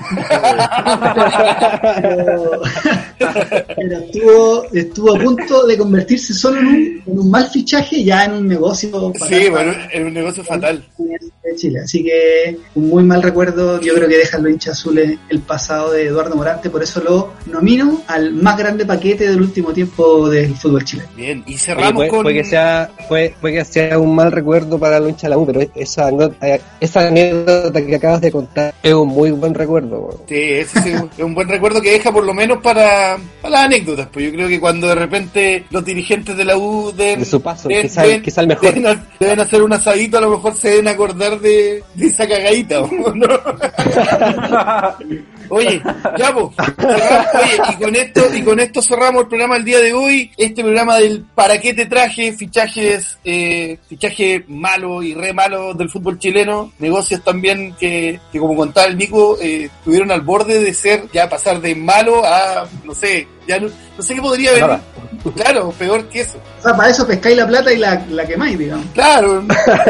pero, 3.76 4.00
estuvo, 4.00 4.64
estuvo 4.74 5.16
a 5.16 5.20
punto 5.20 5.68
de 5.68 5.78
convertirse 5.78 6.34
solo 6.34 6.60
en 6.60 6.68
un, 6.68 7.04
en 7.06 7.20
un 7.20 7.30
mal 7.32 7.48
fichaje, 7.50 8.04
ya 8.04 8.26
en 8.26 8.34
un 8.34 8.48
negocio. 8.48 9.14
Sí, 9.16 9.20
fatal 9.20 9.52
bueno, 9.52 9.74
para 9.74 9.86
es 9.86 10.06
un 10.06 10.14
negocio 10.14 10.44
fatal. 10.44 10.84
de 10.98 11.56
Chile. 11.56 11.80
Así 11.84 12.04
que 12.04 12.58
un 12.76 12.90
muy 12.90 13.04
mal 13.04 13.22
recuerdo, 13.24 13.80
yo 13.82 13.94
creo 13.96 14.08
que 14.08 14.18
dejan 14.18 14.44
los 14.44 14.52
hinchas 14.52 14.78
azules 14.80 15.18
el 15.30 15.40
pasado 15.40 15.92
de 15.92 16.06
Eduardo 16.08 16.36
Morante, 16.36 16.70
por 16.70 16.84
eso 16.84 17.02
lo 17.02 17.34
nomino 17.52 18.04
al 18.08 18.32
más 18.34 18.58
grande 18.58 18.86
paquete 18.86 19.30
del 19.30 19.42
último 19.42 19.74
tiempo 19.74 20.30
del 20.30 20.56
fútbol 20.56 20.84
chileno. 20.86 21.10
Bien, 21.16 21.44
y 21.46 21.52
Oye, 21.52 21.58
cerramos 21.60 21.94
puede, 21.94 22.10
con... 22.10 22.24
puede 22.24 22.36
que 22.36 22.44
sea, 22.44 22.90
puede, 23.08 23.36
puede 23.42 23.56
que 23.56 23.66
sea 23.66 23.98
un 24.00 24.16
mal 24.16 24.32
recuerdo 24.32 24.78
para 24.80 25.00
los 25.00 25.10
hinchas 25.10 25.24
de 25.24 25.30
la 25.30 25.38
U, 25.38 25.46
pero 25.46 25.62
esa, 25.76 26.08
anécdota- 26.08 26.60
esa 26.80 27.08
anécdota 27.08 27.86
que 27.86 27.96
acabas 27.96 28.22
de 28.22 28.32
contar 28.40 28.74
es 28.84 28.94
un 28.94 29.08
muy 29.10 29.32
buen 29.32 29.54
recuerdo. 29.54 30.00
weón. 30.00 30.18
Sí, 30.28 30.36
ese 30.36 30.82
sí 30.82 30.90
es 31.18 31.24
un 31.24 31.34
buen 31.36 31.48
recuerdo 31.48 31.82
que 31.82 31.92
deja 31.92 32.12
por 32.12 32.24
lo 32.26 32.34
menos 32.34 32.60
para, 32.62 33.18
para 33.42 33.52
las 33.54 33.66
anécdotas. 33.66 34.08
Pues 34.12 34.26
yo 34.26 34.32
creo 34.32 34.48
que 34.48 34.60
cuando 34.60 34.88
de 34.88 34.96
repente 34.96 35.66
los 35.70 35.84
dirigentes 35.86 36.36
de 36.38 36.46
la 36.46 36.58
U 36.58 36.92
den, 36.96 37.20
De 37.20 37.26
su 37.26 37.42
paso, 37.42 37.70
den- 37.70 37.84
quizá- 37.88 38.04
den- 38.04 38.22
quizá 38.22 38.42
el 38.42 38.48
mejor. 38.48 38.74
Deben, 38.74 38.88
ha- 38.88 39.08
deben 39.20 39.40
hacer 39.40 39.62
un 39.62 39.74
asadito, 39.74 40.18
a 40.18 40.22
lo 40.22 40.32
mejor 40.32 40.56
se 40.56 40.70
deben 40.70 40.88
acordar 40.88 41.40
de, 41.40 41.84
de 41.96 42.06
esa 42.08 42.28
cagadita. 42.28 42.82
¿o 43.06 43.14
¿no? 43.14 43.28
Oye, 45.50 45.82
ya 46.18 46.30
cerramos. 46.30 46.54
Oye, 46.78 47.58
y 47.70 47.84
con 47.84 47.96
esto, 47.96 48.36
y 48.36 48.42
con 48.44 48.60
esto 48.60 48.82
cerramos 48.82 49.24
el 49.24 49.28
programa 49.28 49.56
del 49.56 49.66
día 49.66 49.80
de 49.80 49.94
hoy. 49.94 50.32
Este 50.38 50.64
programa 50.64 50.98
del 50.98 51.26
para 51.36 51.60
qué 51.60 51.74
te 51.74 51.86
traje, 51.86 52.34
fichajes, 52.34 53.18
eh, 53.24 53.78
fichaje 53.88 54.46
malo 54.48 55.02
y 55.02 55.14
re 55.14 55.34
malo 55.34 55.74
del 55.74 55.90
fútbol 55.90 56.20
chileno, 56.20 56.72
negocios 56.80 57.24
también 57.24 57.76
que, 57.80 58.20
que 58.32 58.40
como 58.40 58.56
contaba 58.56 58.88
el 58.88 58.98
Nico, 58.98 59.38
eh, 59.42 59.66
estuvieron 59.66 60.12
al 60.12 60.22
borde 60.22 60.60
de 60.60 60.74
ser, 60.74 61.04
ya 61.14 61.30
pasar 61.30 61.62
de 61.62 61.76
malo 61.76 62.24
a, 62.26 62.68
no 62.84 62.94
sé, 62.94 63.28
ya 63.48 63.60
no, 63.60 63.68
no 63.98 64.04
sé 64.04 64.16
qué 64.16 64.22
podría 64.22 64.52
haber. 64.52 64.80
Claro, 65.36 65.72
peor 65.72 66.08
que 66.10 66.22
eso. 66.22 66.38
O 66.60 66.62
sea, 66.62 66.76
para 66.76 66.90
eso 66.90 67.06
pescáis 67.08 67.38
la 67.38 67.48
plata 67.48 67.72
y 67.72 67.78
la, 67.78 68.06
la 68.10 68.26
quemáis, 68.26 68.58
digamos. 68.58 68.86
Claro. 68.94 69.44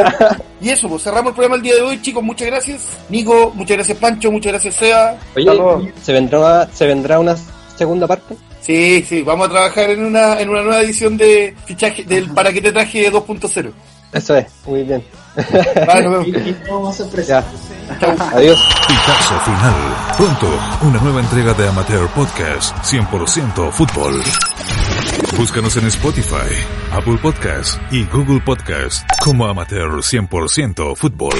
y 0.61 0.69
eso, 0.69 0.87
pues 0.87 1.03
cerramos 1.03 1.29
el 1.29 1.35
programa 1.35 1.55
el 1.55 1.61
día 1.61 1.75
de 1.75 1.81
hoy, 1.81 2.01
chicos. 2.01 2.23
Muchas 2.23 2.47
gracias. 2.47 2.81
Nico, 3.09 3.51
muchas 3.55 3.77
gracias 3.77 3.97
Pancho, 3.97 4.31
muchas 4.31 4.53
gracias 4.53 4.75
Seba. 4.75 5.17
Oye. 5.35 5.93
¿se 6.01 6.13
vendrá, 6.13 6.67
¿se 6.73 6.85
vendrá 6.85 7.19
una 7.19 7.35
segunda 7.75 8.07
parte? 8.07 8.35
Sí, 8.61 9.03
sí, 9.07 9.21
vamos 9.23 9.47
a 9.47 9.51
trabajar 9.51 9.89
en 9.89 10.05
una, 10.05 10.39
en 10.39 10.49
una 10.49 10.61
nueva 10.61 10.81
edición 10.81 11.17
de 11.17 11.55
fichaje 11.65 12.03
del 12.03 12.29
para 12.31 12.51
que 12.51 12.61
te 12.61 12.71
traje 12.71 13.11
2.0. 13.11 13.71
Eso 14.13 14.35
es, 14.35 14.45
muy 14.65 14.83
bien. 14.83 15.03
Vale, 15.35 16.03
nos 16.03 16.25
vemos. 16.25 16.27
Y, 16.27 16.49
y 16.49 16.57
no 16.69 16.91
sorpresa. 16.93 17.43
Ya. 17.99 18.15
Adiós. 18.33 18.59
Pitazo 18.87 19.39
final. 19.39 19.73
Pronto, 20.17 20.47
una 20.81 20.99
nueva 21.01 21.21
entrega 21.21 21.53
de 21.53 21.67
Amateur 21.67 22.07
Podcast 22.09 22.75
100% 22.83 23.71
Fútbol. 23.71 24.21
Búscanos 25.37 25.75
en 25.77 25.87
Spotify, 25.87 26.53
Apple 26.91 27.17
Podcast 27.21 27.79
y 27.91 28.03
Google 28.05 28.41
Podcast 28.41 29.07
como 29.23 29.45
Amateur 29.47 29.89
100% 29.91 30.95
Fútbol. 30.95 31.33